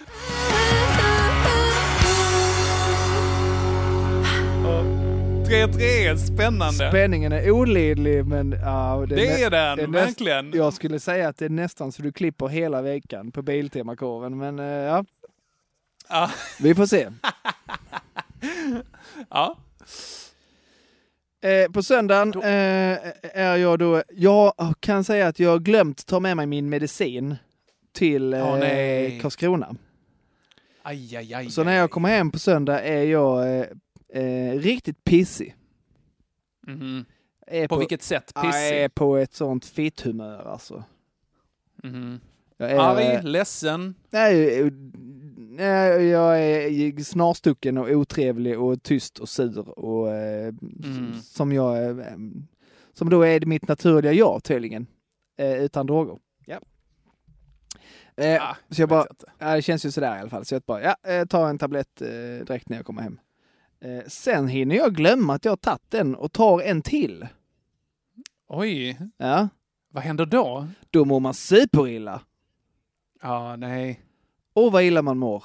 [5.47, 6.89] 3-3, spännande.
[6.89, 10.51] Spänningen är olidlig, men ja, Det är nä- den, näst- verkligen.
[10.53, 14.59] Jag skulle säga att det är nästan så du klipper hela veckan på Biltema-korven, men
[14.59, 15.05] eh, ja,
[16.09, 16.31] Ja.
[16.59, 17.09] vi får se.
[19.29, 19.57] ja.
[21.41, 22.99] Eh, på söndagen eh,
[23.33, 27.35] är jag då, jag kan säga att jag har glömt ta med mig min medicin
[27.93, 29.19] till eh, nej.
[29.21, 29.75] Karlskrona.
[30.83, 31.49] Aj, aj, aj.
[31.49, 33.65] Så när jag kommer hem på söndag är jag eh,
[34.23, 35.55] eh, riktigt pissig.
[36.67, 37.05] Mhm.
[37.47, 38.31] Är På vilket sätt?
[38.35, 38.95] Jag är Pissig?
[38.95, 40.83] på ett sånt fitthumör alltså.
[41.83, 42.19] Mhm.
[42.57, 43.95] Jag är, Arg, ledsen.
[44.09, 44.71] Nej,
[45.63, 50.53] jag är snarstucken och otrevlig och tyst och sur och eh,
[50.83, 51.13] Mm.
[51.21, 52.05] som jag, eh,
[52.93, 54.87] som då är mitt naturliga jag tydligen,
[55.37, 56.17] eh, utan droger.
[56.45, 56.59] Ja.
[58.23, 59.05] Eh, Ah, så jag bara,
[59.39, 61.95] ja, det känns ju sådär i alla fall, så jag bara, ja, tar en tablett
[61.95, 63.19] direkt när jag kommer hem.
[64.07, 67.27] Sen hinner jag glömma att jag har tagit den och tar en till.
[68.47, 69.49] Oj, Ja,
[69.89, 70.67] vad händer då?
[70.89, 72.21] då mår man superilla.
[73.21, 74.01] Ja, nej.
[74.57, 75.43] Åh vad illa man mår.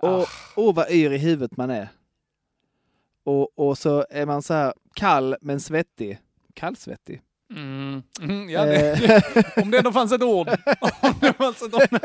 [0.00, 0.26] Och Ah.
[0.56, 1.88] åh vad yr i huvudet man är.
[3.24, 6.18] Och, och så är man så här kall men svettig.
[6.54, 7.22] Kallsvettig.
[7.50, 8.02] Mm.
[8.20, 8.92] Mm, ja, det,
[9.56, 9.62] Eh.
[9.62, 10.48] om det ändå fanns ett ord.
[11.38, 12.00] Fanns ett ord.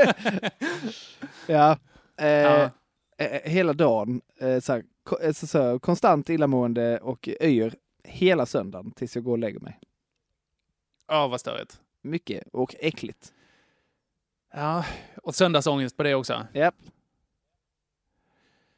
[1.48, 1.78] Ja.
[2.18, 2.70] Eh, Ja.
[3.18, 4.22] eh, hela dagen.
[4.40, 4.84] Eh, så här,
[5.22, 9.80] eh, så, så, konstant illamående och yr hela söndagen tills jag går och lägger mig.
[11.07, 11.80] Ja, vad störigt.
[12.02, 13.34] Mycket och äckligt.
[14.55, 14.85] Ja,
[15.23, 16.47] och söndagsångest på det också.
[16.53, 16.75] Japp.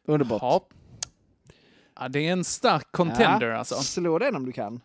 [0.07, 0.41] Underbart.
[0.41, 0.65] Ja.
[1.99, 3.75] ja, det är en stark contender ja, alltså.
[3.75, 4.81] Slå den om du kan.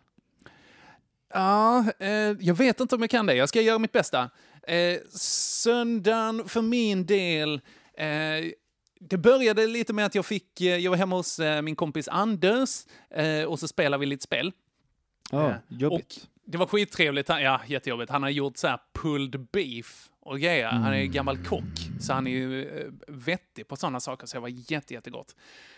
[1.33, 2.09] Ja, eh,
[2.39, 3.35] jag vet inte om jag kan det.
[3.35, 4.29] Jag ska göra mitt bästa.
[4.67, 7.61] Eh, söndagen för min del,
[7.93, 8.51] eh,
[8.99, 12.07] det började lite med att jag fick, eh, jag var hemma hos eh, min kompis
[12.07, 14.51] Anders eh, och så spelade vi lite spel.
[15.31, 16.27] Ja, jobbigt.
[16.45, 17.29] Och det var skittrevligt.
[17.29, 18.11] Ja, jättejobbigt.
[18.11, 20.67] Han har gjort så här pulled beef och grejer.
[20.67, 21.11] Han är ju Mm.
[21.11, 24.93] gammal kock, så han är ju eh, vettig på sådana saker, så det var jätte,
[24.93, 25.35] jättegott.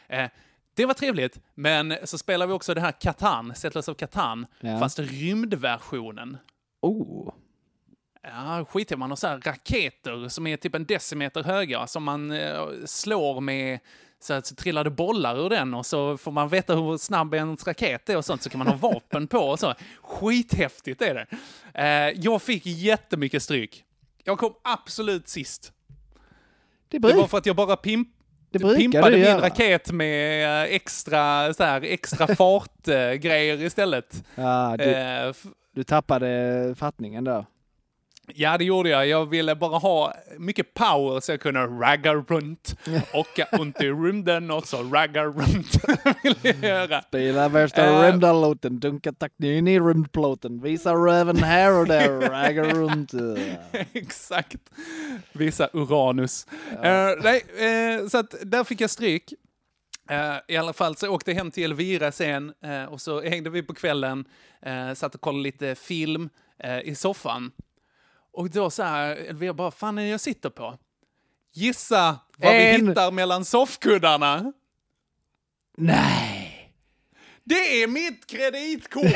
[0.07, 0.29] Eh,
[0.75, 4.79] det var trevligt, men så spelar vi också det här Catan, Settlers of Catan, Ja.
[4.79, 6.37] fast rymdversionen.
[6.81, 7.33] Oh.
[8.23, 12.31] Ja, skit man har så här raketer som är typ en decimeter höga som man
[12.31, 13.79] eh, slår med
[14.19, 17.33] så att så trillar det bollar ur den och så får man veta hur snabb
[17.33, 19.73] ens raket är och sånt så kan man ha vapen på och så.
[20.01, 21.27] Skithäftigt är det.
[21.83, 23.83] Eh, jag fick jättemycket stryk.
[24.23, 25.73] Jag kom absolut sist.
[26.89, 28.07] Det, Det var för att jag bara pimp
[28.51, 29.41] det pimpade du min göra.
[29.45, 34.23] raket med eh, extra, så här, extra fartgrejer istället.
[34.35, 35.33] Ja, du, Eh,
[35.75, 37.45] du tappade fattningen där.
[38.27, 39.07] Ja, det gjorde jag.
[39.07, 42.75] Jag ville bara ha mycket power så jag kunde ragga runt,
[43.13, 45.75] åka runt i rymden och så ragga runt.
[46.23, 47.01] ville jag göra.
[47.01, 48.11] Spela värsta Eh.
[48.11, 53.11] rymdalåten, dunka takten in i rymdplåten, visa röven här och där, ragga runt.
[53.93, 54.57] Exakt.
[55.33, 56.47] Visa Uranus.
[56.83, 59.33] Eh, nej, eh, så att där fick jag stryk.
[60.09, 62.53] Eh, I alla fall så åkte jag hem till Elvira sen
[62.89, 64.25] och så hängde vi på kvällen,
[64.67, 66.29] uh, satt och kollade lite film
[66.83, 67.51] i soffan.
[68.33, 70.77] Och då så här, Elvira bara, fan är det jag sitter på?
[71.53, 74.53] Gissa vad vi En- hittar mellan soffkuddarna?
[75.77, 76.49] Nej!
[77.43, 79.03] Det är mitt kreditkort!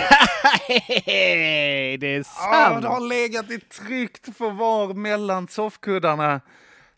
[1.99, 2.81] det är Ah, sant!
[2.81, 6.41] det har legat i tryggt förvar mellan soffkuddarna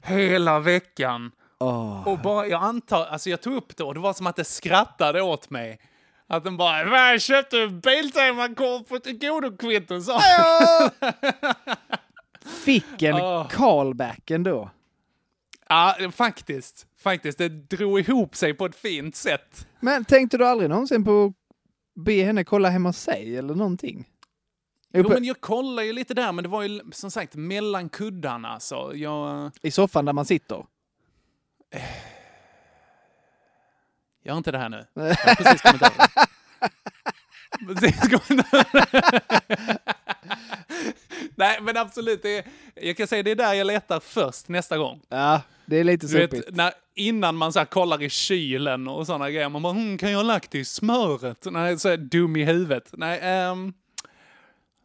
[0.03, 1.31] hela veckan.
[1.59, 2.07] Åh.
[2.07, 4.43] Och bara, jag antar, alltså jag tog upp det och det var som att det
[4.43, 5.79] skrattade åt mig.
[6.27, 9.95] Att den bara, "Va, jag köpte Biltema-kort på ett godokvitto,
[12.69, 13.47] Fick en Åh.
[13.47, 14.69] callback ändå.
[15.69, 16.87] Ja, faktiskt.
[16.99, 19.67] Faktiskt, det drog ihop sig på ett fint sätt.
[19.79, 21.33] Men tänkte du aldrig någonsin på att
[22.05, 24.05] be henne kolla hemma hos sig eller någonting?
[24.93, 27.89] Jo, Uppe men jag kollade ju lite där, men det var ju som sagt mellan
[27.89, 28.59] kuddarna.
[28.59, 30.65] Så jag, I soffan där man sitter?
[34.23, 34.85] gör inte det här nu.
[34.93, 36.07] Jag har precis kommit över
[41.35, 42.21] Nej, men absolut.
[42.23, 42.45] Det är,
[42.75, 45.01] jag kan säga det är där jag letar först nästa gång.
[45.09, 46.49] Ja, det är lite sopigt.
[46.55, 49.49] när, innan man så kollar i kylen och sådana grejer.
[49.49, 51.45] Man bara, hm, kan jag ha lagt det i smöret?
[51.51, 52.89] Nej, så är dum i huvudet.
[52.93, 53.73] Nej, ehm,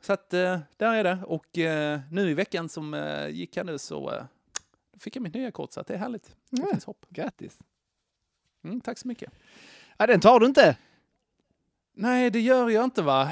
[0.03, 1.19] så att eh, där är det.
[1.27, 4.27] Och eh, nu i veckan som eh, gick här nu så
[5.01, 6.37] fick jag mitt nya kort, så att det är härligt.
[6.51, 6.67] Det Ja.
[6.71, 7.07] finns hopp.
[7.11, 7.59] Grattis.
[8.65, 9.33] Mm, tack så mycket.
[9.97, 10.77] Ja, den tar du inte.
[11.97, 13.31] Nej, det gör jag inte va.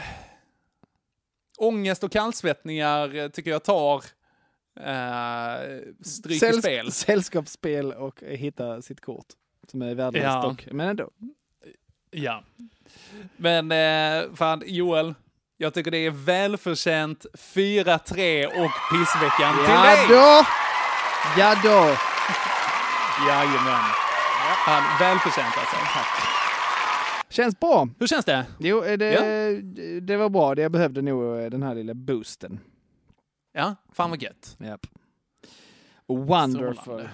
[1.62, 3.96] Ångest och kallsvettningar tycker jag tar
[4.80, 6.92] eh, stryk i Sällsk- spel.
[6.92, 9.26] Sällskapsspel och hitta sitt kort.
[9.70, 10.42] Som är värdelöst Ja.
[10.42, 10.66] dock.
[10.72, 11.10] Men ändå.
[12.10, 12.44] Ja.
[13.36, 15.14] Men eh, fan, Joel,
[15.56, 20.06] jag tycker det är välförtjänt 4-3 och pissveckan till Ja dig!
[20.08, 20.44] då!
[21.40, 21.96] Ja då!
[23.28, 23.84] Jajamän.
[24.66, 25.76] Fan, välförtjänt alltså.
[27.32, 27.88] Känns bra.
[27.98, 28.46] Hur känns det?
[28.58, 29.22] Jo, eh, det, Ja.
[30.00, 30.56] det var bra.
[30.60, 32.60] Jag behövde nog eh, den här lilla boosten.
[33.52, 34.56] Ja, fan vad gött.
[34.60, 34.86] Japp.
[36.06, 36.76] Wonderful.
[36.76, 37.10] Strålande.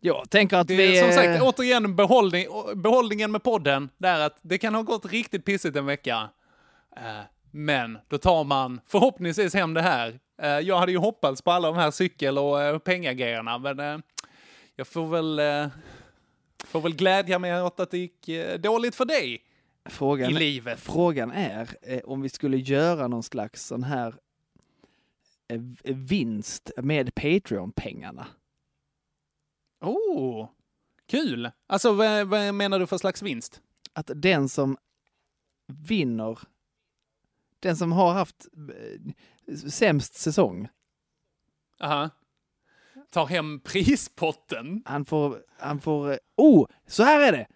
[0.00, 1.00] Jag tänker att Det vi...
[1.00, 5.44] som sagt, eh, återigen behållning, behållningen med podden, där att det kan ha gått riktigt
[5.44, 6.28] pissigt en vecka.
[7.50, 10.20] Men då tar man förhoppningsvis hem det här.
[10.62, 14.02] Jag hade ju hoppats på alla de här cykel och pengagrejerna, men
[14.76, 15.40] jag får väl,
[16.66, 18.28] får väl glädja mig åt att det gick
[18.58, 19.42] dåligt för dig
[19.90, 20.80] frågan, i livet.
[20.80, 24.14] frågan är eh, om vi skulle göra någon slags sån här
[25.48, 28.26] eh, vinst med Patreon-pengarna.
[29.80, 30.48] Oh,
[31.06, 31.50] kul!
[31.66, 33.60] Alltså, vad, vad menar du för slags vinst?
[33.92, 34.76] Att den som
[35.66, 36.38] vinner,
[37.60, 40.68] den som har haft eh, sämst säsong,
[41.80, 42.10] Aha.
[43.10, 44.82] tar hem prispotten.
[44.86, 47.46] Han får, han får, eh, oh, så här är det!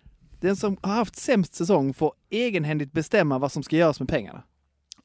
[0.45, 4.43] Den som har haft sämst säsong får egenhändigt bestämma vad som ska göras med pengarna.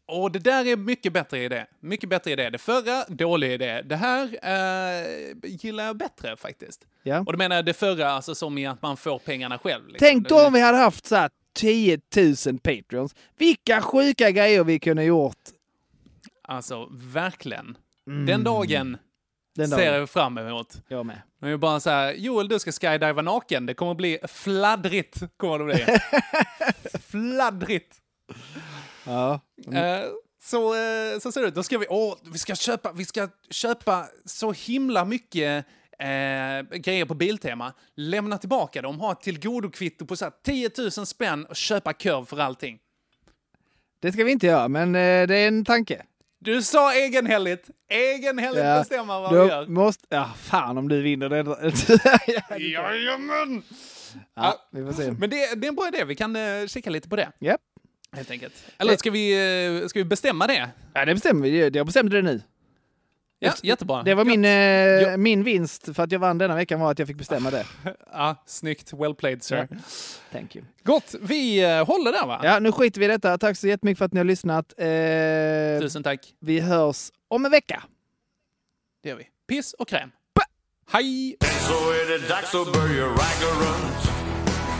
[0.08, 1.66] Och det där är mycket bättre idé.
[1.80, 2.50] Mycket bättre idé.
[2.50, 3.82] Det förra, dålig idé.
[3.82, 5.08] Det här eh,
[5.44, 6.88] gillar jag bättre faktiskt.
[7.04, 7.20] Ja.
[7.20, 9.88] Och då menar jag det förra, alltså som i att man får pengarna själv.
[9.88, 10.08] liksom.
[10.08, 12.00] Tänk då om vi hade haft så här 10
[12.48, 13.16] 000 Patreons.
[13.38, 15.38] Vilka sjuka grejer vi kunde gjort.
[16.44, 17.78] Alltså, verkligen.
[18.08, 18.26] Mm.
[18.26, 18.98] Den dagen
[19.56, 20.82] Den ser jag fram emot.
[20.88, 21.22] Jag med.
[21.40, 23.66] Men jag bara så här, Joel du ska skydiva naken.
[23.66, 25.38] Det kommer bli fladdrigt.
[25.38, 25.86] Kommer det bli.
[27.00, 27.96] fladdrigt.
[29.06, 29.40] Ja.
[29.74, 30.06] Eh,
[30.42, 31.56] så, eh, så ser det ut.
[31.56, 35.66] Då ska vi, åh, vi ska köpa, vi ska köpa så himla mycket
[36.00, 37.74] eh, grejer på Biltema.
[37.96, 42.26] Lämna tillbaka dem, ha ett tillgodokvitto på så här 10 000 spänn och köpa kurv
[42.26, 42.80] för allting.
[44.02, 46.06] Det ska vi inte göra, men eh, det är en tanke.
[46.40, 47.70] Du sa egenhälligt.
[47.90, 49.68] Egenhälligt Ja, bestämma vad då vi gör.
[49.68, 51.38] Måste, ja, fan om du vinner det.
[52.60, 53.64] Jajamän!
[54.36, 55.12] Ja, vi får se.
[55.12, 56.04] Men det, det är en bra idé.
[56.06, 57.32] Vi kan eh, kika lite på det.
[57.40, 57.62] Japp.
[58.12, 58.54] Helt enkelt.
[58.78, 59.32] Eller ska vi,
[59.82, 60.70] eh, ska vi bestämma det?
[60.94, 61.70] Ja, det bestämmer vi.
[61.70, 62.42] Jag bestämde det nu.
[63.42, 64.04] Ja, jättebra.
[64.04, 65.18] Det var min, eh, Ja.
[65.18, 67.66] min vinst för att jag vann denna veckan var att jag fick bestämma det.
[68.14, 68.94] Ja, snyggt.
[68.94, 69.68] Well played, sir.
[69.72, 69.78] Ja.
[70.32, 70.66] Thank you.
[70.84, 72.42] Gott, vi eh, håller där va?
[72.44, 73.38] Ja, nu skiter vi i detta.
[73.38, 74.74] Tack så jättemycket för att ni har lyssnat.
[74.78, 76.34] Eh, Tusen tack.
[76.40, 77.84] vi hörs om en vecka.
[79.04, 79.28] Det gör vi.
[79.50, 80.12] Piss och kräm.
[80.92, 81.38] Hej!
[81.42, 84.12] Så är det dags att börja ragga runt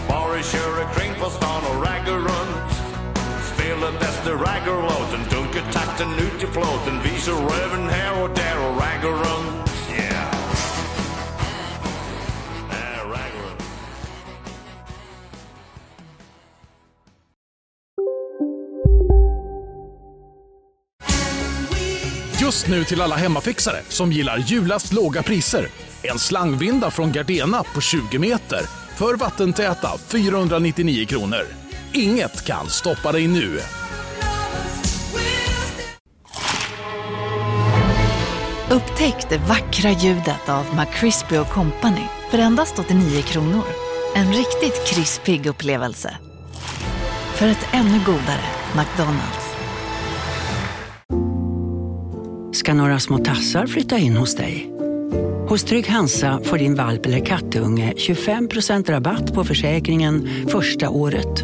[0.10, 2.59] Bara köra kring på stan och ragga runt
[3.70, 9.12] hela bästa raggarlåten, Dunkar takten ut i plåten Visar röven här och där och raggar
[9.12, 10.34] runt Yeah.
[12.70, 13.64] Uh, äh, ragga runt
[22.42, 25.68] Just nu till alla hemmafixare som gillar julast låga priser.
[26.04, 28.62] En slangvinda från Gardena på 20 meter.
[28.98, 31.59] För vattentäta 499 kronor.
[31.94, 33.60] Inget kan stoppa dig nu.
[38.72, 43.64] Upptäck det vackra ljudet av McCrispy Company för endast 89 kronor.
[44.16, 46.18] En riktigt krispig upplevelse.
[47.36, 48.46] För ett ännu godare
[48.76, 49.50] McDonalds.
[52.60, 54.72] ska några små tassar flytta in hos dig.
[55.48, 61.44] Hos Trygg Hansa får din valp eller kattunge 25% rabatt på försäkringen första året.